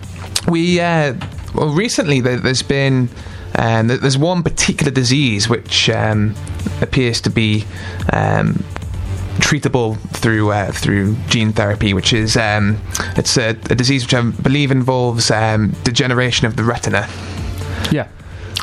we 0.49 0.81
uh, 0.81 1.14
well 1.55 1.71
recently 1.71 2.21
there, 2.21 2.39
there's 2.39 2.62
been 2.62 3.09
um, 3.57 3.89
there's 3.89 4.19
one 4.19 4.43
particular 4.43 4.93
disease 4.93 5.49
which 5.49 5.91
um, 5.91 6.35
appears 6.81 7.21
to 7.23 7.31
be 7.31 7.64
um, 8.12 8.62
treatable 9.47 9.97
through 10.11 10.51
uh, 10.51 10.72
through 10.72 11.14
gene 11.28 11.53
therapy, 11.53 11.94
which 11.94 12.12
is 12.12 12.36
um, 12.36 12.78
it's 13.16 13.36
a, 13.36 13.51
a 13.51 13.74
disease 13.76 14.05
which 14.05 14.14
I 14.14 14.22
believe 14.22 14.72
involves 14.72 15.30
um, 15.30 15.70
degeneration 15.84 16.49
of 16.49 16.57
the 16.57 16.64
retina. 16.64 17.09
Yeah. 17.92 18.09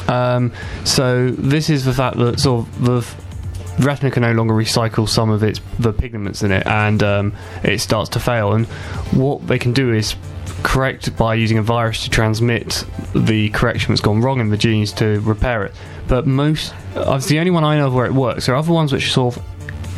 Um, 0.10 0.52
so 0.84 1.32
this 1.32 1.70
is 1.70 1.86
the 1.86 1.94
fact 1.94 2.18
that 2.18 2.40
sort 2.40 2.68
of 2.68 2.84
the 2.84 3.86
retina 3.86 4.12
can 4.12 4.24
no 4.24 4.34
longer 4.34 4.54
recycle 4.54 5.08
some 5.08 5.30
of 5.30 5.42
its 5.42 5.62
the 5.80 5.94
pigments 5.94 6.44
in 6.44 6.52
it, 6.52 6.68
and 6.68 7.02
um, 7.02 7.34
it 7.64 7.80
starts 7.80 8.10
to 8.10 8.20
fail. 8.20 8.52
And 8.52 8.66
what 9.14 9.48
they 9.48 9.58
can 9.58 9.72
do 9.72 9.94
is 9.94 10.16
correct 10.64 11.16
by 11.16 11.36
using 11.36 11.58
a 11.58 11.62
virus 11.64 12.04
to 12.04 12.10
transmit 12.10 12.84
the 13.16 13.50
correction 13.52 13.94
that's 13.94 14.02
gone 14.02 14.22
wrong 14.22 14.42
in 14.42 14.50
the 14.50 14.58
genes 14.58 14.92
to 14.94 15.22
repair 15.22 15.64
it. 15.64 15.74
But 16.10 16.28
most, 16.28 16.74
it's 16.94 17.28
the 17.28 17.40
only 17.40 17.52
one 17.52 17.64
I 17.64 17.78
know 17.78 17.88
of 17.88 17.94
where 17.94 18.06
it 18.06 18.14
works. 18.14 18.46
There 18.46 18.56
are 18.56 18.58
other 18.58 18.74
ones 18.74 18.92
which 18.92 19.14
sort 19.14 19.38
of 19.38 19.44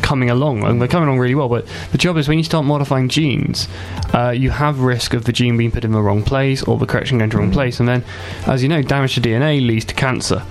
coming 0.06 0.30
along, 0.30 0.62
and 0.62 0.80
they're 0.80 0.86
coming 0.88 1.08
along 1.08 1.18
really 1.18 1.34
well. 1.34 1.48
But 1.48 1.66
the 1.90 1.98
job 1.98 2.16
is 2.16 2.28
when 2.28 2.38
you 2.38 2.44
start 2.44 2.64
modifying 2.64 3.08
genes, 3.08 3.66
uh, 4.14 4.30
you 4.30 4.50
have 4.50 4.78
risk 4.80 5.14
of 5.14 5.24
the 5.24 5.32
gene 5.32 5.56
being 5.56 5.72
put 5.72 5.84
in 5.84 5.90
the 5.90 6.00
wrong 6.00 6.22
place 6.22 6.62
or 6.62 6.78
the 6.78 6.86
correction 6.86 7.18
going 7.18 7.30
to 7.30 7.36
the 7.36 7.42
wrong 7.42 7.50
place, 7.52 7.80
and 7.80 7.88
then, 7.88 8.04
as 8.46 8.62
you 8.62 8.68
know, 8.68 8.82
damage 8.82 9.14
to 9.16 9.20
DNA 9.20 9.66
leads 9.66 9.84
to 9.86 9.94
cancer. 9.94 10.42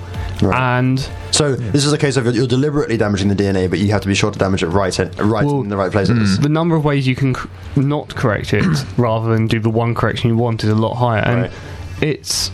Right. 0.42 0.78
And 0.80 1.00
So 1.32 1.56
this 1.56 1.86
is 1.86 1.94
a 1.94 1.98
case 1.98 2.18
of 2.18 2.26
you're, 2.26 2.34
you're 2.34 2.48
deliberately 2.48 2.98
damaging 2.98 3.30
the 3.30 3.36
DNA, 3.36 3.70
but 3.70 3.80
you 3.80 3.92
have 3.94 4.02
to 4.02 4.08
be 4.10 4.16
sure 4.16 4.32
to 4.32 4.38
damage 4.38 4.64
it 4.64 4.68
right 4.68 4.98
in, 5.00 5.10
right 5.14 5.46
Well, 5.46 5.62
in 5.62 5.70
the 5.70 5.78
right 5.78 5.90
places. 5.92 6.38
the 6.40 6.50
number 6.50 6.76
of 6.76 6.84
ways 6.84 7.08
you 7.08 7.16
can 7.16 7.34
c- 7.36 7.48
not 7.78 8.14
correct 8.14 8.54
it 8.54 8.66
rather 8.98 9.32
than 9.34 9.48
do 9.48 9.62
the 9.62 9.70
one 9.70 9.96
correction 9.96 10.30
you 10.30 10.36
want 10.36 10.66
is 10.66 10.70
a 10.70 10.76
lot 10.76 10.96
higher, 10.96 11.22
and 11.22 11.42
Right. 11.44 11.52
it's 12.02 12.52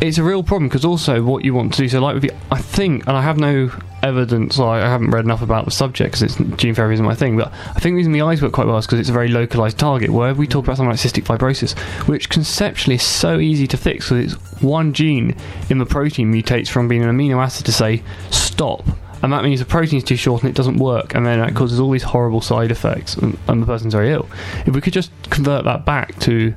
it's 0.00 0.18
a 0.18 0.22
real 0.22 0.42
problem 0.42 0.68
because 0.68 0.84
also 0.84 1.22
what 1.22 1.44
you 1.44 1.54
want 1.54 1.74
to 1.74 1.82
do. 1.82 1.88
So, 1.88 2.00
like 2.00 2.14
with 2.14 2.22
the, 2.22 2.32
I 2.50 2.60
think, 2.60 3.06
and 3.06 3.16
I 3.16 3.22
have 3.22 3.38
no 3.38 3.70
evidence, 4.02 4.58
or 4.58 4.68
I 4.68 4.80
haven't 4.80 5.10
read 5.10 5.24
enough 5.24 5.42
about 5.42 5.64
the 5.64 5.70
subject 5.70 6.12
because 6.12 6.22
it's 6.22 6.56
gene 6.56 6.74
therapy 6.74 6.94
isn't 6.94 7.04
my 7.04 7.14
thing. 7.14 7.36
But 7.36 7.52
I 7.52 7.80
think 7.80 7.94
the 7.94 7.96
reason 7.96 8.12
the 8.12 8.22
eyes 8.22 8.40
work 8.40 8.52
quite 8.52 8.66
well 8.66 8.78
is 8.78 8.86
because 8.86 9.00
it's 9.00 9.08
a 9.08 9.12
very 9.12 9.28
localized 9.28 9.78
target. 9.78 10.10
Where 10.10 10.34
we 10.34 10.46
talk 10.46 10.64
about 10.64 10.76
something 10.76 10.90
like 10.90 11.00
cystic 11.00 11.24
fibrosis, 11.24 11.76
which 12.06 12.28
conceptually 12.28 12.96
is 12.96 13.02
so 13.02 13.38
easy 13.38 13.66
to 13.66 13.76
fix 13.76 14.08
because 14.08 14.32
it's 14.32 14.62
one 14.62 14.92
gene 14.92 15.36
in 15.68 15.78
the 15.78 15.86
protein 15.86 16.32
mutates 16.32 16.68
from 16.68 16.88
being 16.88 17.02
an 17.02 17.10
amino 17.10 17.42
acid 17.42 17.66
to 17.66 17.72
say 17.72 18.02
stop. 18.30 18.84
And 19.20 19.32
that 19.32 19.42
means 19.42 19.58
the 19.58 19.66
protein's 19.66 20.04
too 20.04 20.14
short 20.14 20.42
and 20.42 20.50
it 20.50 20.54
doesn't 20.54 20.76
work, 20.76 21.16
and 21.16 21.26
then 21.26 21.40
that 21.40 21.56
causes 21.56 21.80
all 21.80 21.90
these 21.90 22.04
horrible 22.04 22.40
side 22.40 22.70
effects, 22.70 23.16
and, 23.16 23.36
and 23.48 23.60
the 23.60 23.66
person's 23.66 23.94
very 23.94 24.12
ill. 24.12 24.28
If 24.64 24.74
we 24.76 24.80
could 24.80 24.92
just 24.92 25.10
convert 25.30 25.64
that 25.64 25.84
back 25.84 26.16
to 26.20 26.54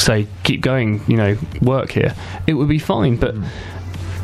say 0.00 0.26
keep 0.42 0.60
going, 0.60 1.02
you 1.06 1.16
know, 1.16 1.36
work 1.62 1.90
here, 1.92 2.14
it 2.46 2.54
would 2.54 2.68
be 2.68 2.78
fine. 2.78 3.16
But 3.16 3.34
mm. 3.34 3.46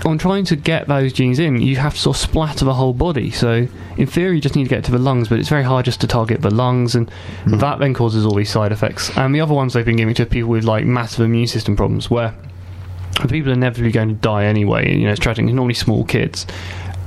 on 0.05 0.18
trying 0.18 0.45
to 0.47 0.57
get 0.57 0.89
those 0.89 1.12
genes 1.12 1.39
in, 1.39 1.61
you 1.61 1.77
have 1.77 1.95
to 1.95 2.01
sort 2.01 2.16
of 2.16 2.20
splatter 2.20 2.64
the 2.64 2.74
whole 2.74 2.93
body. 2.93 3.31
So 3.31 3.68
in 3.97 4.07
theory, 4.07 4.37
you 4.37 4.41
just 4.41 4.57
need 4.57 4.64
to 4.64 4.70
get 4.70 4.85
to 4.85 4.93
the 4.93 4.99
lungs, 4.99 5.29
but 5.29 5.39
it's 5.39 5.49
very 5.49 5.62
hard 5.62 5.85
just 5.85 6.01
to 6.03 6.07
target 6.07 6.43
the 6.43 6.51
lungs, 6.51 6.95
and 6.95 7.11
mm. 7.45 7.61
that 7.61 7.79
then 7.79 7.95
causes 7.95 8.24
all 8.27 8.35
these 8.35 8.51
side 8.51 8.72
effects. 8.72 9.16
And 9.16 9.35
the 9.35 9.41
other 9.41 9.55
ones 9.55 9.72
they've 9.72 9.85
been 9.85 9.97
giving 9.97 10.14
to 10.14 10.27
people 10.27 10.51
with 10.51 10.64
like 10.64 10.85
massive 10.85 11.24
immune 11.24 11.47
system 11.47 11.77
problems, 11.77 12.11
where 12.11 12.35
the 13.22 13.29
people 13.29 13.51
are 13.51 13.55
inevitably 13.55 13.93
going 13.93 14.09
to 14.09 14.14
die 14.14 14.45
anyway. 14.45 14.95
You 14.95 15.07
know, 15.07 15.12
it's 15.12 15.20
tragic. 15.20 15.45
It's 15.45 15.55
normally 15.55 15.74
small 15.74 16.05
kids, 16.05 16.47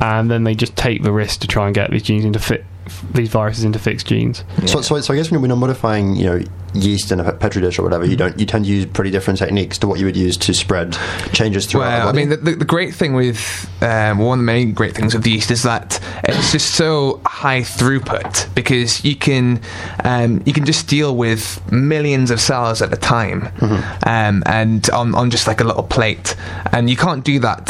and 0.02 0.30
then 0.30 0.44
they 0.44 0.56
just 0.56 0.76
take 0.76 1.04
the 1.04 1.12
risk 1.12 1.42
to 1.42 1.48
try 1.48 1.66
and 1.68 1.76
get 1.76 1.92
these 1.92 2.04
genes 2.04 2.26
into 2.26 2.40
fit 2.40 2.66
these 3.14 3.30
viruses 3.30 3.64
into 3.64 3.80
fixed 3.80 4.08
genes. 4.08 4.44
So, 4.66 4.82
so, 4.82 5.00
so 5.00 5.14
I 5.14 5.18
guess 5.18 5.32
when 5.32 5.42
you're 5.44 5.56
modifying, 5.56 6.16
you 6.16 6.26
know, 6.26 6.42
yeast 6.74 7.12
in 7.12 7.20
a 7.20 7.34
petri 7.34 7.62
dish 7.62 7.80
or 7.80 7.84
whatever, 7.84 8.06
you 8.06 8.16
don't 8.16 8.40
you 8.40 8.46
tend 8.46 8.66
to 8.66 8.72
use 8.72 8.86
pretty 8.86 9.12
different 9.12 9.40
techniques 9.40 9.78
to 9.80 9.88
what 9.88 10.00
you 10.00 10.06
would 10.06 10.18
use 10.18 10.38
to 10.38 10.54
spread 10.54 10.98
changes 11.34 11.66
throughout. 11.66 12.00
the 12.00 12.00
Well, 12.00 12.10
I 12.10 12.12
mean, 12.12 12.30
the, 12.30 12.38
the, 12.38 12.56
the 12.56 12.66
great 12.66 12.94
thing 12.94 13.14
with 13.14 13.70
um, 13.82 14.20
one 14.20 14.40
of 14.40 14.46
the 14.46 14.46
main 14.46 14.74
great 14.74 14.96
things 14.96 15.14
with 15.14 15.26
yeast 15.26 15.52
is 15.52 15.64
that 15.64 16.00
it's 16.24 16.52
just 16.52 16.76
so 16.76 17.22
high 17.26 17.62
throughput 17.62 18.54
because 18.56 19.04
you 19.04 19.16
can 19.16 19.62
um, 20.04 20.42
you 20.46 20.54
can 20.54 20.66
just 20.66 20.88
deal 20.88 21.16
with 21.16 21.60
millions 21.72 22.32
of 22.32 22.40
cells 22.40 22.82
at 22.82 22.94
a 22.94 22.98
time, 22.98 23.50
um, 24.06 24.44
and 24.46 24.90
on, 24.92 25.16
on 25.16 25.30
just 25.30 25.48
like 25.48 25.62
a 25.62 25.64
little 25.64 25.84
plate, 25.84 26.36
and 26.72 26.90
you 26.90 26.96
can't 26.96 27.24
do 27.24 27.40
that 27.40 27.70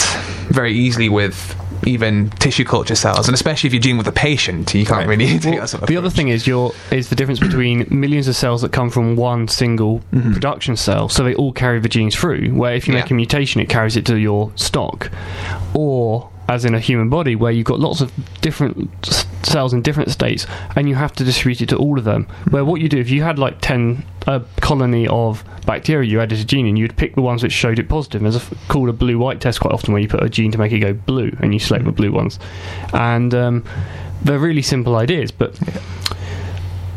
very 0.49 0.74
easily 0.74 1.09
with 1.09 1.55
even 1.86 2.30
tissue 2.32 2.64
culture 2.66 2.96
cells, 2.96 3.28
and 3.28 3.34
especially 3.36 3.68
if 3.68 3.74
you're 3.74 3.82
dealing 3.82 3.98
with 3.98 4.08
a 4.08 4.12
patient, 4.12 4.74
you 4.74 4.86
can't 4.86 5.08
really 5.08 5.28
take 5.40 5.52
Well, 5.54 5.62
that 5.62 5.68
sort 5.70 5.84
of 5.84 5.90
the 5.90 5.98
other 5.98 6.10
thing 6.10 6.28
is 6.30 6.46
your 6.48 6.74
is 6.92 7.10
the 7.10 7.16
difference 7.16 7.40
between 7.40 7.88
millions 7.90 8.28
of 8.28 8.36
cells 8.36 8.62
that 8.62 8.72
come 8.72 8.90
from 8.90 9.16
one 9.16 9.48
single 9.48 10.02
Mm-hmm. 10.14 10.34
production 10.34 10.76
cell, 10.76 11.08
so 11.10 11.24
they 11.24 11.36
all 11.36 11.54
carry 11.54 11.80
the 11.80 11.90
genes 11.90 12.16
through. 12.16 12.54
Where 12.54 12.74
if 12.74 12.88
you 12.88 12.94
make 12.94 13.10
a 13.12 13.14
mutation, 13.14 13.62
it 13.62 13.70
carries 13.70 13.96
it 13.96 14.06
to 14.08 14.18
your 14.18 14.52
stock, 14.56 15.10
or 15.74 16.30
as 16.50 16.66
in 16.66 16.74
a 16.74 16.80
human 16.80 17.10
body, 17.10 17.36
where 17.36 17.52
you've 17.52 17.66
got 17.66 17.80
lots 17.80 18.02
of 18.02 18.12
different 18.41 19.06
cells 19.43 19.72
in 19.72 19.82
different 19.82 20.10
states, 20.10 20.45
and 20.76 20.89
you 20.89 20.95
have 20.95 21.14
to 21.14 21.24
distribute 21.24 21.62
it 21.62 21.70
to 21.70 21.78
all 21.78 21.97
of 21.97 22.04
them. 22.04 22.28
Where 22.50 22.66
what 22.66 22.82
you 22.82 22.89
do 22.89 22.97
if 22.97 23.10
you 23.10 23.24
had 23.24 23.39
like 23.39 23.62
ten 23.62 24.04
a 24.28 24.41
colony 24.60 25.08
of 25.08 25.43
bacteria, 25.66 26.10
you 26.10 26.20
added 26.20 26.39
a 26.39 26.43
gene, 26.43 26.68
and 26.68 26.78
you'd 26.78 26.97
pick 26.97 27.16
the 27.16 27.22
ones 27.22 27.43
which 27.43 27.54
showed 27.54 27.80
it 27.80 27.88
positive. 27.88 28.22
There's 28.22 28.36
a 28.36 28.41
called 28.68 28.89
a 28.89 28.93
blue-white 28.93 29.39
test 29.39 29.62
quite 29.62 29.74
often, 29.74 29.93
where 29.93 30.02
you 30.02 30.08
put 30.08 30.24
a 30.24 30.30
gene 30.30 30.52
to 30.52 30.58
make 30.58 30.72
it 30.72 30.80
go 30.80 30.93
blue, 30.93 31.32
and 31.39 31.54
you 31.54 31.60
select 31.60 31.86
the 31.86 31.91
blue 31.91 32.12
ones, 32.12 32.39
and 32.93 33.34
um, 33.34 33.64
they're 34.24 34.39
really 34.39 34.64
simple 34.64 34.95
ideas, 34.95 35.32
but 35.32 35.58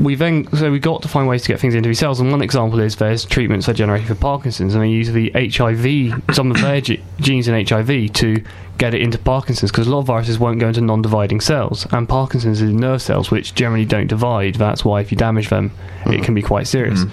we 0.00 0.14
then 0.14 0.48
so 0.56 0.70
we've 0.70 0.82
got 0.82 1.02
to 1.02 1.08
find 1.08 1.28
ways 1.28 1.42
to 1.42 1.48
get 1.48 1.60
things 1.60 1.74
into 1.74 1.88
these 1.88 1.98
cells, 1.98 2.20
and 2.20 2.30
one 2.30 2.42
example 2.42 2.80
is 2.80 2.96
there's 2.96 3.24
treatments 3.24 3.66
that 3.66 3.74
generate 3.74 4.06
for 4.06 4.14
Parkinson's, 4.14 4.74
and 4.74 4.82
they 4.82 4.88
use 4.88 5.10
the 5.12 5.30
HIV, 5.34 6.34
some 6.34 6.50
of 6.50 6.60
their 6.60 6.80
ge- 6.80 7.00
genes 7.20 7.48
in 7.48 7.66
HIV 7.66 8.12
to 8.14 8.42
get 8.78 8.94
it 8.94 9.02
into 9.02 9.18
Parkinson's 9.18 9.70
because 9.70 9.86
a 9.86 9.90
lot 9.90 10.00
of 10.00 10.06
viruses 10.06 10.38
won't 10.38 10.58
go 10.58 10.68
into 10.68 10.80
non-dividing 10.80 11.40
cells, 11.40 11.86
and 11.92 12.08
Parkinson's 12.08 12.60
is 12.60 12.72
nerve 12.72 13.02
cells 13.02 13.30
which 13.30 13.54
generally 13.54 13.84
don't 13.84 14.06
divide. 14.06 14.56
That's 14.56 14.84
why 14.84 15.00
if 15.00 15.12
you 15.12 15.18
damage 15.18 15.48
them, 15.48 15.72
it 16.06 16.24
can 16.24 16.34
be 16.34 16.42
quite 16.42 16.66
serious. 16.66 17.04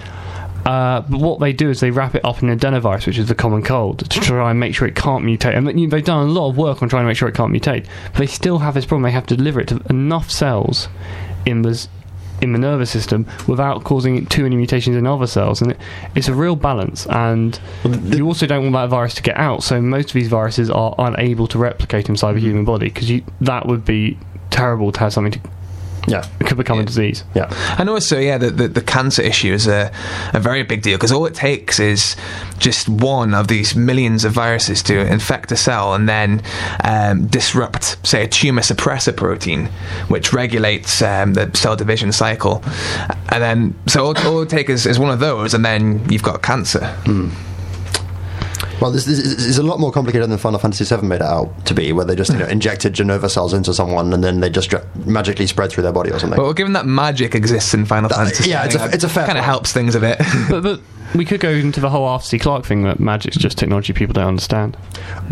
Uh, 0.66 1.02
but 1.02 1.20
what 1.20 1.40
they 1.40 1.54
do 1.54 1.70
is 1.70 1.80
they 1.80 1.90
wrap 1.90 2.16
it 2.16 2.24
up 2.26 2.44
in 2.44 2.50
adenovirus, 2.50 3.08
which 3.08 3.18
is 3.18 3.28
the 3.28 3.36
common 3.36 3.64
cold, 3.64 4.00
to 4.10 4.20
try 4.20 4.52
and 4.52 4.60
make 4.60 4.76
sure 4.76 4.88
it 4.88 4.96
can't 4.96 5.24
mutate. 5.24 5.56
And 5.56 5.68
they've 5.68 6.04
done 6.04 6.28
a 6.28 6.32
lot 6.32 6.50
of 6.50 6.58
work 6.58 6.82
on 6.84 6.90
trying 6.90 7.04
to 7.04 7.08
make 7.08 7.18
sure 7.18 7.30
it 7.30 7.36
can't 7.36 7.54
mutate, 7.54 7.86
but 8.12 8.20
they 8.20 8.28
still 8.28 8.60
have 8.60 8.74
this 8.74 8.86
problem. 8.86 9.04
They 9.04 9.12
have 9.12 9.26
to 9.28 9.38
deliver 9.38 9.62
it 9.62 9.70
to 9.70 9.82
enough 9.90 10.30
cells 10.30 10.90
in 11.46 11.62
the 11.62 11.88
in 12.42 12.54
the 12.54 12.60
nervous 12.60 12.90
system 12.90 13.26
without 13.48 13.84
causing 13.84 14.26
too 14.28 14.44
many 14.44 14.56
mutations 14.56 14.96
in 14.96 15.06
other 15.08 15.28
cells, 15.28 15.62
and 15.62 15.72
it, 15.72 15.78
it's 16.16 16.28
a 16.28 16.34
real 16.34 16.56
balance. 16.56 17.06
And 17.08 17.60
you 17.84 18.26
also 18.26 18.46
don't 18.46 18.64
want 18.64 18.74
that 18.74 18.90
virus 18.90 19.14
to 19.16 19.22
get 19.22 19.38
out. 19.38 19.64
So 19.64 19.82
most 19.82 20.10
of 20.10 20.14
these 20.14 20.28
viruses 20.28 20.70
are 20.70 20.96
unable 20.98 21.48
to 21.48 21.58
replicate 21.58 22.10
inside 22.10 22.34
the 22.34 22.40
mm-hmm. 22.40 22.48
human 22.48 22.66
body 22.66 22.90
because 22.90 23.10
that 23.42 23.68
would 23.68 23.86
be 23.86 24.18
terrible 24.50 24.92
to 24.92 25.00
have 25.00 25.14
something 25.14 25.32
to 25.34 25.40
Yeah. 26.08 26.28
it 26.40 26.48
could 26.48 26.58
become 26.58 26.80
a 26.80 26.86
disease. 26.86 27.24
Yeah. 27.36 27.54
And 27.78 27.90
also, 27.90 28.20
yeah, 28.20 28.38
the, 28.38 28.50
the, 28.50 28.68
the 28.68 28.82
cancer 28.82 29.22
issue 29.22 29.54
is 29.54 29.68
a, 29.68 29.92
a 30.34 30.40
very 30.40 30.64
big 30.64 30.82
deal 30.82 30.98
because 30.98 31.12
all 31.12 31.26
it 31.26 31.36
takes 31.36 31.80
is 31.80 32.16
just 32.58 32.90
one 32.90 33.34
of 33.34 33.48
these 33.48 33.76
millions 33.76 34.26
of 34.26 34.32
viruses 34.34 34.82
to 34.84 35.00
infect 35.00 35.52
a 35.52 35.56
cell 35.56 35.94
and 35.94 36.08
then 36.08 36.42
um, 36.84 37.28
disrupt, 37.28 37.98
say, 38.06 38.24
a 38.24 38.28
tumor 38.28 38.62
suppressor 38.62 39.16
protein, 39.16 39.66
which 40.08 40.34
regulates 40.34 41.02
um, 41.02 41.34
the 41.34 41.50
cell 41.56 41.76
division 41.76 42.12
cycle. 42.12 42.64
And 43.32 43.42
then, 43.44 43.76
so 43.88 44.06
all, 44.06 44.18
all 44.28 44.42
it 44.42 44.50
takes 44.50 44.70
is, 44.70 44.86
is 44.86 45.00
one 45.00 45.12
of 45.12 45.20
those, 45.20 45.54
and 45.54 45.64
then 45.64 46.08
you've 46.10 46.24
got 46.24 46.42
cancer. 46.42 46.96
Well, 48.82 48.92
this, 48.92 49.06
this 49.06 49.20
is 49.20 49.58
a 49.58 49.64
lot 49.64 49.80
more 49.80 49.92
complicated 49.92 50.30
than 50.30 50.38
Final 50.38 50.60
Fantasy 50.60 50.84
VII 50.84 51.06
made 51.06 51.18
it 51.18 51.22
out 51.22 51.66
to 51.66 51.74
be, 51.74 51.92
where 51.94 52.06
they 52.06 52.16
just 52.16 52.32
you 52.32 52.40
know 52.40 52.46
injected 52.50 52.94
Jenova 52.94 53.30
cells 53.30 53.54
into 53.54 53.74
someone 53.74 54.14
and 54.14 54.24
then 54.24 54.40
they 54.40 54.50
just 54.50 54.70
dra- 54.70 54.86
magically 55.06 55.48
spread 55.48 55.72
through 55.72 55.84
their 55.84 55.92
body 55.94 56.12
or 56.12 56.20
something. 56.20 56.38
But 56.38 56.44
well, 56.44 56.54
given 56.54 56.74
that 56.74 56.86
magic 56.86 57.36
exists 57.36 57.74
in 57.74 57.86
Final 57.86 58.10
Fantasy, 58.10 58.50
yeah, 58.50 58.66
it's 58.66 58.76
a- 58.76 58.90
it's 58.94 59.04
a 59.04 59.10
fair 59.10 59.26
kind 59.26 59.38
of 59.38 59.44
helps 59.44 59.72
things 59.74 59.96
a 59.96 60.00
bit. 60.00 60.20
But, 60.50 60.64
but 60.64 60.82
we 61.16 61.26
could 61.26 61.40
go 61.40 61.50
into 61.50 61.80
the 61.80 61.90
whole 61.90 62.06
Arthur 62.06 62.26
C. 62.26 62.40
Clarke 62.40 62.66
thing 62.66 62.84
that 62.84 63.00
magic's 63.00 63.38
just 63.38 63.58
technology 63.58 63.94
people 63.94 64.14
don't 64.14 64.28
understand. 64.28 64.78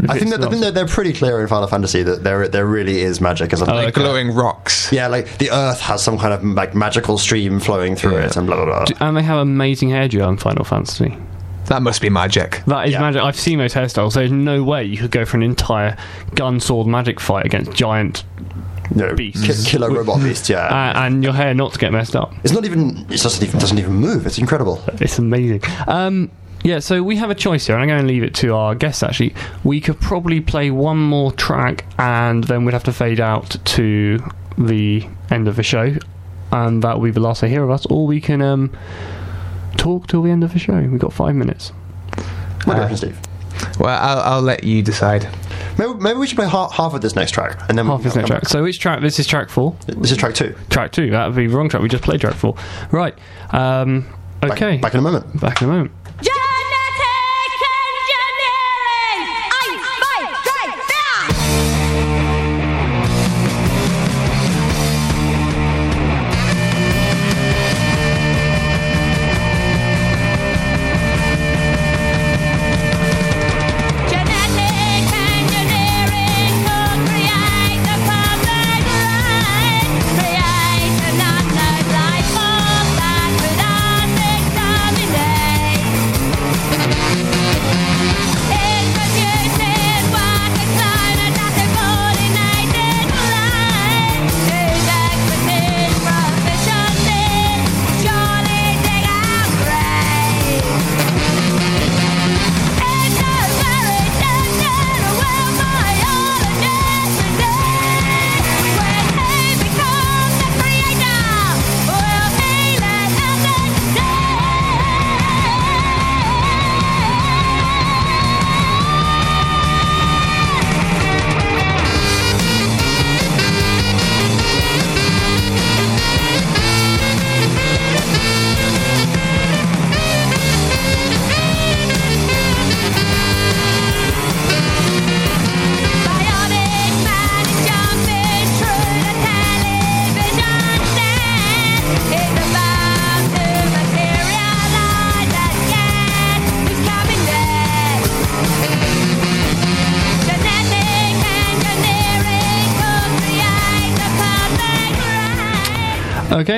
I 0.09 0.17
think, 0.17 0.31
that, 0.31 0.39
I 0.39 0.43
not- 0.43 0.49
think 0.51 0.61
that 0.63 0.73
they're 0.73 0.87
pretty 0.87 1.13
clear 1.13 1.39
in 1.41 1.47
Final 1.47 1.67
Fantasy 1.67 2.03
that 2.03 2.23
there 2.23 2.47
there 2.47 2.65
really 2.65 3.01
is 3.01 3.19
magic 3.21 3.53
as 3.53 3.61
a 3.61 3.71
oh, 3.71 3.75
like 3.75 3.97
uh, 3.97 4.01
glowing 4.01 4.31
rocks. 4.33 4.91
Yeah, 4.91 5.07
like 5.07 5.37
the 5.37 5.51
Earth 5.51 5.79
has 5.81 6.03
some 6.03 6.17
kind 6.17 6.33
of 6.33 6.43
like 6.43 6.73
magical 6.75 7.17
stream 7.17 7.59
flowing 7.59 7.95
through 7.95 8.17
it, 8.17 8.35
and 8.37 8.47
blah 8.47 8.63
blah 8.63 8.85
blah. 8.85 9.07
and 9.07 9.17
they 9.17 9.23
have 9.23 9.37
amazing 9.39 9.89
hair 9.89 10.07
gel 10.07 10.29
in 10.29 10.37
Final 10.37 10.63
Fantasy. 10.63 11.17
That 11.67 11.81
must 11.81 12.01
be 12.01 12.09
magic. 12.09 12.61
That 12.67 12.87
is 12.87 12.93
Yeah. 12.93 13.01
magic. 13.01 13.21
I've 13.21 13.39
seen 13.39 13.59
those 13.59 13.73
hairstyles. 13.73 14.13
There's 14.13 14.31
no 14.31 14.63
way 14.63 14.83
you 14.85 14.97
could 14.97 15.11
go 15.11 15.25
for 15.25 15.37
an 15.37 15.43
entire 15.43 15.95
gun 16.35 16.59
sword 16.59 16.87
magic 16.87 17.19
fight 17.19 17.45
against 17.45 17.73
giant 17.73 18.23
You 18.95 19.01
know, 19.03 19.13
Beasts. 19.15 19.65
ki- 19.65 19.69
killer 19.69 19.91
robot 19.91 20.21
beasts. 20.23 20.49
Yeah, 20.49 20.59
uh, 20.65 21.01
and 21.05 21.23
your 21.23 21.33
hair 21.33 21.53
not 21.53 21.73
to 21.73 21.79
get 21.79 21.91
messed 21.91 22.15
up. 22.15 22.33
it's 22.43 22.53
not 22.53 22.63
even 22.65 23.05
it 23.09 23.21
doesn't 23.21 23.45
even 23.45 23.59
doesn't 23.59 23.77
even 23.79 23.95
move. 23.95 24.25
It's 24.25 24.37
incredible. 24.39 24.81
It's 25.01 25.19
amazing. 25.19 25.61
Um, 25.87 26.31
yeah, 26.63 26.79
so 26.79 27.03
we 27.03 27.17
have 27.17 27.29
a 27.29 27.35
choice 27.35 27.67
here, 27.67 27.75
and 27.75 27.81
I'm 27.83 27.87
going 27.89 28.01
to 28.01 28.07
leave 28.07 28.23
it 28.23 28.33
to 28.35 28.53
our 28.55 28.73
guests. 28.75 29.03
Actually, 29.03 29.33
we 29.65 29.79
could 29.81 29.99
probably 29.99 30.39
play 30.39 30.71
one 30.71 30.97
more 30.99 31.31
track, 31.33 31.85
and 31.99 32.45
then 32.45 32.63
we'd 32.65 32.73
have 32.73 32.83
to 32.85 32.93
fade 32.93 33.19
out 33.19 33.57
to 33.65 34.23
the 34.57 35.05
end 35.29 35.47
of 35.49 35.57
the 35.57 35.63
show, 35.63 35.93
and 36.53 36.81
that 36.81 36.95
will 36.97 37.03
be 37.05 37.11
the 37.11 37.19
last 37.19 37.43
I 37.43 37.47
hear 37.49 37.63
of 37.63 37.69
us. 37.69 37.85
Or 37.87 38.07
we 38.07 38.19
can 38.21 38.41
um, 38.41 38.71
talk 39.75 40.07
till 40.07 40.21
the 40.21 40.31
end 40.31 40.43
of 40.43 40.53
the 40.53 40.59
show. 40.59 40.75
We've 40.79 40.99
got 40.99 41.13
five 41.13 41.35
minutes. 41.35 41.69
What 42.63 42.65
do 42.65 42.71
you 42.73 42.77
reckon, 42.79 42.97
Steve? 42.97 43.19
Well, 43.79 43.97
I'll, 43.97 44.33
I'll 44.35 44.41
let 44.41 44.63
you 44.63 44.81
decide. 44.81 45.27
Maybe, 45.77 45.93
maybe 45.95 46.17
we 46.19 46.27
should 46.27 46.37
play 46.37 46.47
half, 46.47 46.71
half 46.73 46.93
of 46.93 47.01
this 47.01 47.15
next 47.15 47.31
track, 47.31 47.59
and 47.69 47.77
then 47.77 47.85
Half 47.85 48.05
is 48.05 48.15
next 48.15 48.27
track. 48.27 48.47
So 48.47 48.63
which 48.63 48.79
track? 48.79 49.01
This 49.01 49.19
is 49.19 49.27
track 49.27 49.49
four. 49.49 49.75
This 49.85 50.11
is 50.11 50.17
track 50.17 50.33
two. 50.33 50.55
Track 50.69 50.91
two. 50.91 51.11
That 51.11 51.27
would 51.27 51.35
be 51.35 51.47
the 51.47 51.55
wrong 51.55 51.69
track. 51.69 51.83
We 51.83 51.89
just 51.89 52.03
played 52.03 52.21
track 52.21 52.33
four. 52.33 52.55
Right. 52.91 53.17
Um, 53.51 54.05
Back- 54.41 54.51
okay. 54.53 54.77
back 54.77 54.93
in 54.93 54.99
a 54.99 55.03
moment. 55.03 55.39
Back 55.39 55.61
in 55.61 55.69
a 55.69 55.71
moment. 55.71 55.91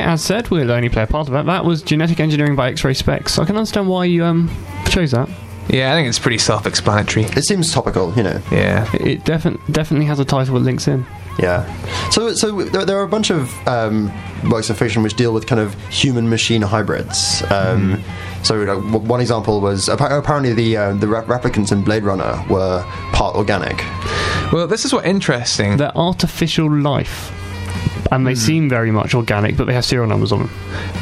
As 0.10 0.24
said, 0.24 0.50
we'll 0.50 0.72
only 0.72 0.90
play 0.90 1.04
a 1.04 1.08
part 1.08 1.28
of 1.28 1.34
that. 1.34 1.46
That 1.46 1.66
was 1.66 1.84
genetic 1.84 2.20
engineering 2.20 2.56
by 2.56 2.70
X-Ray 2.72 2.94
Spex. 2.94 3.30
So 3.30 3.44
I 3.44 3.46
can 3.46 3.56
understand 3.56 3.88
why 3.88 4.06
you 4.06 4.26
um 4.26 4.50
chose 4.88 5.12
that. 5.12 5.30
Yeah, 5.70 5.92
I 5.94 5.96
think 5.96 6.08
it's 6.10 6.18
pretty 6.18 6.40
self-explanatory. 6.40 7.26
It 7.26 7.46
seems 7.46 7.72
topical, 7.72 8.12
you 8.16 8.24
know. 8.24 8.42
Yeah. 8.52 8.90
It, 8.96 9.02
it 9.08 9.24
definitely 9.26 9.62
definitely 9.72 10.08
has 10.08 10.20
a 10.20 10.26
title 10.26 10.56
that 10.56 10.62
links 10.62 10.88
in. 10.88 11.06
Yeah. 11.38 11.64
So, 12.10 12.34
so 12.34 12.64
there, 12.64 12.86
there 12.86 12.98
are 12.98 13.04
a 13.04 13.08
bunch 13.08 13.30
of 13.30 13.54
um, 13.68 14.12
works 14.50 14.70
of 14.72 14.78
fiction 14.80 15.04
which 15.04 15.14
deal 15.14 15.32
with 15.32 15.46
kind 15.48 15.62
of 15.62 15.74
human-machine 15.90 16.64
hybrids. 16.64 17.44
Um, 17.52 18.04
So, 18.42 18.56
like, 18.56 18.68
w- 18.68 18.98
one 19.00 19.20
example 19.22 19.62
was 19.62 19.90
appa- 19.90 20.18
apparently 20.18 20.54
the 20.54 20.76
uh, 20.78 20.94
the 20.94 21.08
rep- 21.08 21.28
replicants 21.28 21.72
in 21.72 21.84
Blade 21.84 22.04
Runner 22.04 22.44
were 22.50 22.84
part 23.14 23.36
organic. 23.36 23.78
Well, 24.52 24.66
this 24.66 24.86
is 24.86 24.92
what 24.94 25.06
interesting. 25.06 25.78
They're 25.78 25.96
artificial 25.96 26.72
life. 26.72 27.32
And 28.12 28.26
they 28.26 28.34
hmm. 28.34 28.40
seem 28.40 28.70
very 28.70 28.92
much 28.92 29.14
organic, 29.14 29.56
but 29.56 29.66
they 29.66 29.74
have 29.74 29.86
serial 29.86 30.08
numbers 30.08 30.32
on 30.32 30.40
them. 30.40 30.52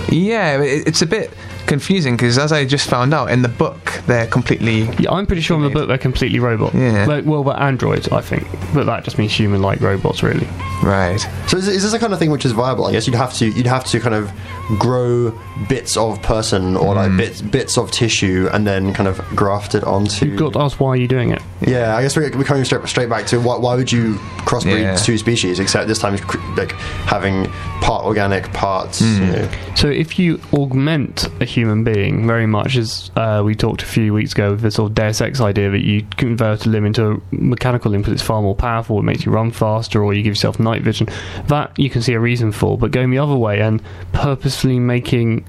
Yeah, 0.09 0.61
it, 0.61 0.87
it's 0.87 1.01
a 1.01 1.05
bit 1.05 1.31
confusing 1.67 2.15
because 2.15 2.37
as 2.37 2.51
I 2.51 2.65
just 2.65 2.89
found 2.89 3.13
out 3.13 3.29
in 3.29 3.41
the 3.41 3.49
book, 3.49 4.01
they're 4.07 4.27
completely. 4.27 4.83
Yeah, 4.99 5.11
I'm 5.11 5.25
pretty 5.25 5.41
sure 5.41 5.57
in 5.57 5.63
the 5.63 5.69
book 5.69 5.87
they're 5.87 5.97
completely 5.97 6.39
robot. 6.39 6.73
Yeah. 6.73 7.05
Like, 7.05 7.25
well, 7.25 7.43
they're 7.43 7.59
androids, 7.59 8.07
I 8.09 8.21
think. 8.21 8.47
But 8.73 8.85
that 8.85 9.03
just 9.03 9.17
means 9.17 9.31
human-like 9.31 9.81
robots, 9.81 10.23
really. 10.23 10.47
Right. 10.83 11.19
So 11.47 11.57
is, 11.57 11.67
is 11.67 11.83
this 11.83 11.93
a 11.93 11.99
kind 11.99 12.13
of 12.13 12.19
thing 12.19 12.31
which 12.31 12.45
is 12.45 12.51
viable? 12.51 12.85
I 12.85 12.91
guess 12.91 13.07
you'd 13.07 13.15
have 13.15 13.33
to 13.35 13.47
you'd 13.49 13.67
have 13.67 13.85
to 13.85 13.99
kind 13.99 14.15
of 14.15 14.31
grow 14.79 15.37
bits 15.69 15.97
of 15.97 16.21
person 16.21 16.75
or 16.75 16.95
like 16.95 17.11
mm. 17.11 17.17
bits 17.17 17.41
bits 17.41 17.77
of 17.77 17.91
tissue 17.91 18.49
and 18.53 18.67
then 18.67 18.93
kind 18.93 19.07
of 19.07 19.17
graft 19.35 19.75
it 19.75 19.83
onto. 19.83 20.25
You've 20.25 20.39
got 20.39 20.53
to 20.53 20.59
ask 20.59 20.79
why 20.79 20.89
are 20.89 20.95
you 20.95 21.07
doing 21.07 21.31
it? 21.31 21.41
Yeah, 21.61 21.95
I 21.95 22.01
guess 22.01 22.15
we're, 22.15 22.29
we're 22.37 22.43
coming 22.43 22.63
straight, 22.63 22.87
straight 22.87 23.09
back 23.09 23.25
to 23.27 23.39
why, 23.39 23.57
why 23.57 23.75
would 23.75 23.91
you 23.91 24.15
crossbreed 24.45 24.81
Yeah. 24.81 24.95
two 24.95 25.17
species, 25.17 25.59
except 25.59 25.87
this 25.87 25.99
time 25.99 26.17
cr- 26.17 26.37
like 26.55 26.71
having 26.71 27.47
part 27.81 28.05
organic, 28.05 28.51
parts. 28.53 29.01
Mm. 29.01 29.19
You 29.19 29.31
know. 29.31 29.49
So 29.75 29.87
if 29.87 30.19
you 30.19 30.39
augment 30.53 31.27
a 31.41 31.45
human 31.57 31.83
being 31.83 32.27
very 32.27 32.45
much 32.45 32.75
as 32.75 33.09
uh, 33.15 33.41
we 33.43 33.55
talked 33.55 33.81
a 33.81 33.85
few 33.85 34.13
weeks 34.13 34.33
ago 34.33 34.51
with 34.51 34.61
the 34.61 34.69
sort 34.69 34.91
of 34.91 34.95
Deus 34.95 35.19
Ex 35.21 35.41
idea 35.41 35.71
that 35.71 35.83
you 35.83 36.05
convert 36.15 36.67
a 36.67 36.69
limb 36.69 36.85
into 36.85 37.13
a 37.13 37.21
mechanical 37.31 37.89
limb 37.89 38.01
because 38.01 38.13
it's 38.13 38.21
far 38.21 38.43
more 38.43 38.55
powerful, 38.55 38.99
it 38.99 39.03
makes 39.03 39.25
you 39.25 39.31
run 39.31 39.49
faster, 39.49 40.03
or 40.03 40.13
you 40.13 40.21
give 40.21 40.31
yourself 40.31 40.59
night 40.59 40.83
vision, 40.83 41.07
that 41.47 41.71
you 41.79 41.89
can 41.89 42.03
see 42.03 42.13
a 42.13 42.19
reason 42.19 42.51
for. 42.51 42.77
But 42.77 42.91
going 42.91 43.09
the 43.09 43.17
other 43.17 43.35
way 43.35 43.59
and 43.59 43.81
purposefully 44.13 44.77
making 44.77 45.47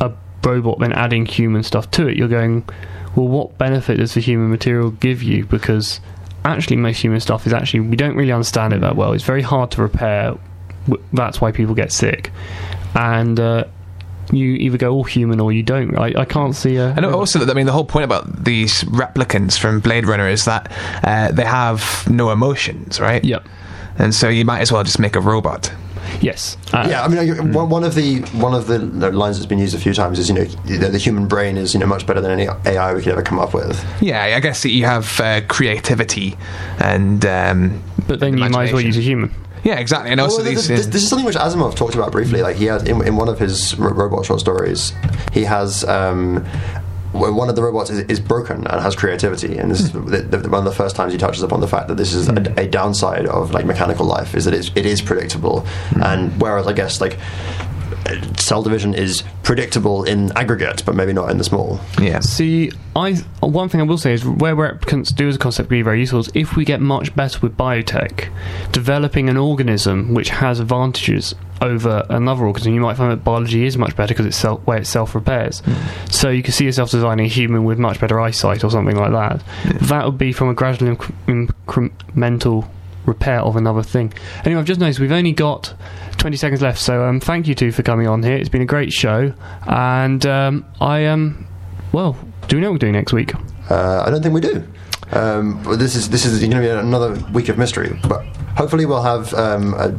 a 0.00 0.10
robot 0.42 0.78
then 0.78 0.94
adding 0.94 1.26
human 1.26 1.62
stuff 1.62 1.90
to 1.92 2.08
it, 2.08 2.16
you're 2.16 2.28
going, 2.28 2.66
well, 3.14 3.28
what 3.28 3.58
benefit 3.58 3.98
does 3.98 4.14
the 4.14 4.20
human 4.20 4.48
material 4.48 4.90
give 4.90 5.22
you? 5.22 5.44
Because 5.44 6.00
actually, 6.46 6.76
most 6.76 7.02
human 7.02 7.20
stuff 7.20 7.46
is 7.46 7.52
actually 7.52 7.80
we 7.80 7.96
don't 7.96 8.16
really 8.16 8.32
understand 8.32 8.72
it 8.72 8.80
that 8.80 8.96
well. 8.96 9.12
It's 9.12 9.22
very 9.24 9.42
hard 9.42 9.70
to 9.72 9.82
repair. 9.82 10.34
That's 11.12 11.42
why 11.42 11.52
people 11.52 11.74
get 11.74 11.92
sick, 11.92 12.32
and 12.94 13.38
uh, 13.38 13.64
you 14.30 14.54
either 14.54 14.78
go 14.78 14.92
all 14.92 15.04
human 15.04 15.40
or 15.40 15.52
you 15.52 15.62
don't. 15.62 15.96
I, 15.98 16.12
I 16.20 16.24
can't 16.24 16.54
see 16.54 16.76
a. 16.76 16.90
And 16.92 17.04
also, 17.06 17.44
I 17.46 17.54
mean, 17.54 17.66
the 17.66 17.72
whole 17.72 17.84
point 17.84 18.04
about 18.04 18.44
these 18.44 18.84
replicants 18.84 19.58
from 19.58 19.80
Blade 19.80 20.06
Runner 20.06 20.28
is 20.28 20.44
that 20.44 20.70
uh, 21.02 21.32
they 21.32 21.44
have 21.44 22.06
no 22.10 22.30
emotions, 22.30 23.00
right? 23.00 23.24
Yep. 23.24 23.46
And 23.98 24.14
so 24.14 24.28
you 24.28 24.44
might 24.44 24.60
as 24.60 24.72
well 24.72 24.82
just 24.84 24.98
make 24.98 25.16
a 25.16 25.20
robot. 25.20 25.72
Yes. 26.20 26.56
Uh, 26.72 26.86
Yeah, 26.90 27.04
I 27.04 27.08
mean, 27.08 27.52
one 27.52 27.68
one 27.68 27.84
of 27.84 27.94
the 27.94 28.20
one 28.32 28.54
of 28.54 28.66
the 28.66 28.78
lines 29.12 29.36
that's 29.38 29.46
been 29.46 29.58
used 29.58 29.74
a 29.74 29.78
few 29.78 29.94
times 29.94 30.18
is 30.18 30.28
you 30.28 30.34
know 30.34 30.44
the, 30.44 30.88
the 30.88 30.98
human 30.98 31.26
brain 31.28 31.56
is 31.56 31.74
you 31.74 31.80
know 31.80 31.86
much 31.86 32.06
better 32.06 32.20
than 32.20 32.30
any 32.30 32.48
AI 32.66 32.94
we 32.94 33.02
could 33.02 33.12
ever 33.12 33.22
come 33.22 33.38
up 33.38 33.54
with. 33.54 33.84
Yeah, 34.00 34.22
I 34.36 34.40
guess 34.40 34.64
you 34.64 34.84
have 34.84 35.20
uh, 35.20 35.40
creativity 35.48 36.36
and. 36.78 37.24
Um, 37.24 37.82
But 38.08 38.20
then 38.20 38.36
you 38.36 38.48
might 38.48 38.68
as 38.68 38.72
well 38.72 38.82
use 38.82 38.96
a 38.98 39.00
human. 39.00 39.32
Yeah, 39.64 39.78
exactly. 39.78 40.10
And 40.10 40.20
also 40.20 40.38
Well, 40.38 40.46
these. 40.46 40.66
this, 40.66 40.86
this 40.86 41.02
is 41.02 41.08
something 41.08 41.24
which 41.26 41.36
Asimov 41.36 41.76
talked 41.76 41.94
about 41.94 42.10
briefly. 42.12 42.42
Like 42.42 42.56
he 42.56 42.64
has 42.66 42.82
in, 42.82 43.06
in 43.06 43.16
one 43.16 43.28
of 43.28 43.38
his 43.38 43.78
robot 43.78 44.24
short 44.26 44.40
stories, 44.40 44.92
he 45.32 45.44
has. 45.44 45.84
Um, 45.84 46.44
one 47.12 47.50
of 47.50 47.56
the 47.56 47.62
robots 47.62 47.90
is, 47.90 47.98
is 48.06 48.18
broken 48.18 48.66
and 48.66 48.80
has 48.80 48.96
creativity, 48.96 49.58
and 49.58 49.70
this 49.70 49.80
is 49.82 49.90
Hmm. 49.90 50.06
the, 50.06 50.22
the, 50.22 50.48
one 50.48 50.60
of 50.60 50.64
the 50.64 50.72
first 50.72 50.96
times 50.96 51.12
he 51.12 51.18
touches 51.18 51.42
upon 51.42 51.60
the 51.60 51.68
fact 51.68 51.88
that 51.88 51.98
this 51.98 52.14
is 52.14 52.26
a, 52.26 52.54
a 52.56 52.66
downside 52.66 53.26
of 53.26 53.52
like 53.52 53.66
mechanical 53.66 54.06
life 54.06 54.34
is 54.34 54.46
that 54.46 54.54
it's, 54.54 54.70
it 54.74 54.86
is 54.86 55.02
predictable, 55.02 55.60
Hmm. 55.90 56.02
and 56.02 56.40
whereas 56.40 56.66
I 56.66 56.72
guess 56.72 57.02
like 57.02 57.18
Uh, 58.06 58.20
cell 58.36 58.62
division 58.62 58.94
is 58.94 59.22
predictable 59.42 60.04
in 60.04 60.32
aggregate, 60.36 60.82
but 60.84 60.94
maybe 60.94 61.12
not 61.12 61.30
in 61.30 61.38
the 61.38 61.44
small. 61.44 61.80
yeah. 62.00 62.20
See, 62.20 62.70
I 62.96 63.14
one 63.40 63.68
thing 63.68 63.80
I 63.80 63.84
will 63.84 63.98
say 63.98 64.12
is 64.12 64.24
where 64.24 64.54
replicants 64.54 65.14
do 65.14 65.28
as 65.28 65.36
a 65.36 65.38
concept 65.38 65.68
be 65.68 65.82
very 65.82 66.00
useful 66.00 66.20
is 66.20 66.30
if 66.34 66.56
we 66.56 66.64
get 66.64 66.80
much 66.80 67.14
better 67.14 67.38
with 67.40 67.56
biotech, 67.56 68.28
developing 68.72 69.28
an 69.28 69.36
organism 69.36 70.14
which 70.14 70.30
has 70.30 70.60
advantages 70.60 71.34
over 71.60 72.04
another 72.10 72.44
organism, 72.44 72.74
you 72.74 72.80
might 72.80 72.96
find 72.96 73.12
that 73.12 73.22
biology 73.22 73.64
is 73.64 73.78
much 73.78 73.94
better 73.94 74.12
because 74.14 74.26
it's 74.26 74.36
self, 74.36 74.60
where 74.66 74.78
it 74.78 74.86
self 74.86 75.14
repairs. 75.14 75.60
Hmm. 75.60 75.74
So 76.10 76.28
you 76.28 76.42
can 76.42 76.52
see 76.52 76.64
yourself 76.64 76.90
designing 76.90 77.26
a 77.26 77.28
human 77.28 77.64
with 77.64 77.78
much 77.78 78.00
better 78.00 78.20
eyesight 78.20 78.64
or 78.64 78.70
something 78.70 78.96
like 78.96 79.12
that. 79.12 79.42
That 79.82 80.04
would 80.04 80.18
be 80.18 80.32
from 80.32 80.48
a 80.48 80.54
gradual 80.54 80.96
inc- 80.96 81.12
incremental 81.66 82.68
repair 83.06 83.40
of 83.40 83.56
another 83.56 83.82
thing. 83.82 84.12
Anyway, 84.44 84.60
I've 84.60 84.66
just 84.66 84.80
noticed 84.80 85.00
we've 85.00 85.12
only 85.12 85.32
got 85.32 85.74
20 86.18 86.36
seconds 86.36 86.62
left, 86.62 86.78
so 86.80 87.04
um, 87.04 87.20
thank 87.20 87.46
you 87.48 87.54
two 87.54 87.72
for 87.72 87.82
coming 87.82 88.06
on 88.06 88.22
here. 88.22 88.36
It's 88.36 88.48
been 88.48 88.62
a 88.62 88.66
great 88.66 88.92
show, 88.92 89.32
and 89.66 90.24
um, 90.26 90.64
I 90.80 91.00
am. 91.00 91.12
Um, 91.12 91.46
well, 91.92 92.16
do 92.48 92.56
we 92.56 92.62
know 92.62 92.68
what 92.68 92.74
we're 92.74 92.78
doing 92.78 92.94
next 92.94 93.12
week? 93.12 93.34
Uh, 93.70 94.02
I 94.06 94.10
don't 94.10 94.22
think 94.22 94.34
we 94.34 94.40
do. 94.40 94.64
Um, 95.12 95.62
but 95.62 95.78
this 95.78 95.94
is 95.94 96.08
this 96.08 96.24
is 96.24 96.40
going 96.40 96.52
to 96.52 96.60
be 96.60 96.68
another 96.68 97.14
week 97.32 97.48
of 97.48 97.58
mystery, 97.58 97.98
but 98.08 98.24
hopefully 98.56 98.86
we'll 98.86 99.02
have 99.02 99.34
um, 99.34 99.74
a 99.74 99.90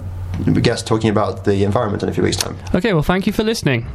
guest 0.59 0.87
talking 0.87 1.09
about 1.09 1.45
the 1.45 1.63
environment 1.63 2.01
in 2.01 2.09
a 2.09 2.13
few 2.13 2.23
weeks' 2.23 2.37
time. 2.37 2.57
Okay, 2.73 2.93
well, 2.93 3.03
thank 3.03 3.27
you 3.27 3.33
for 3.33 3.43
listening. 3.43 3.87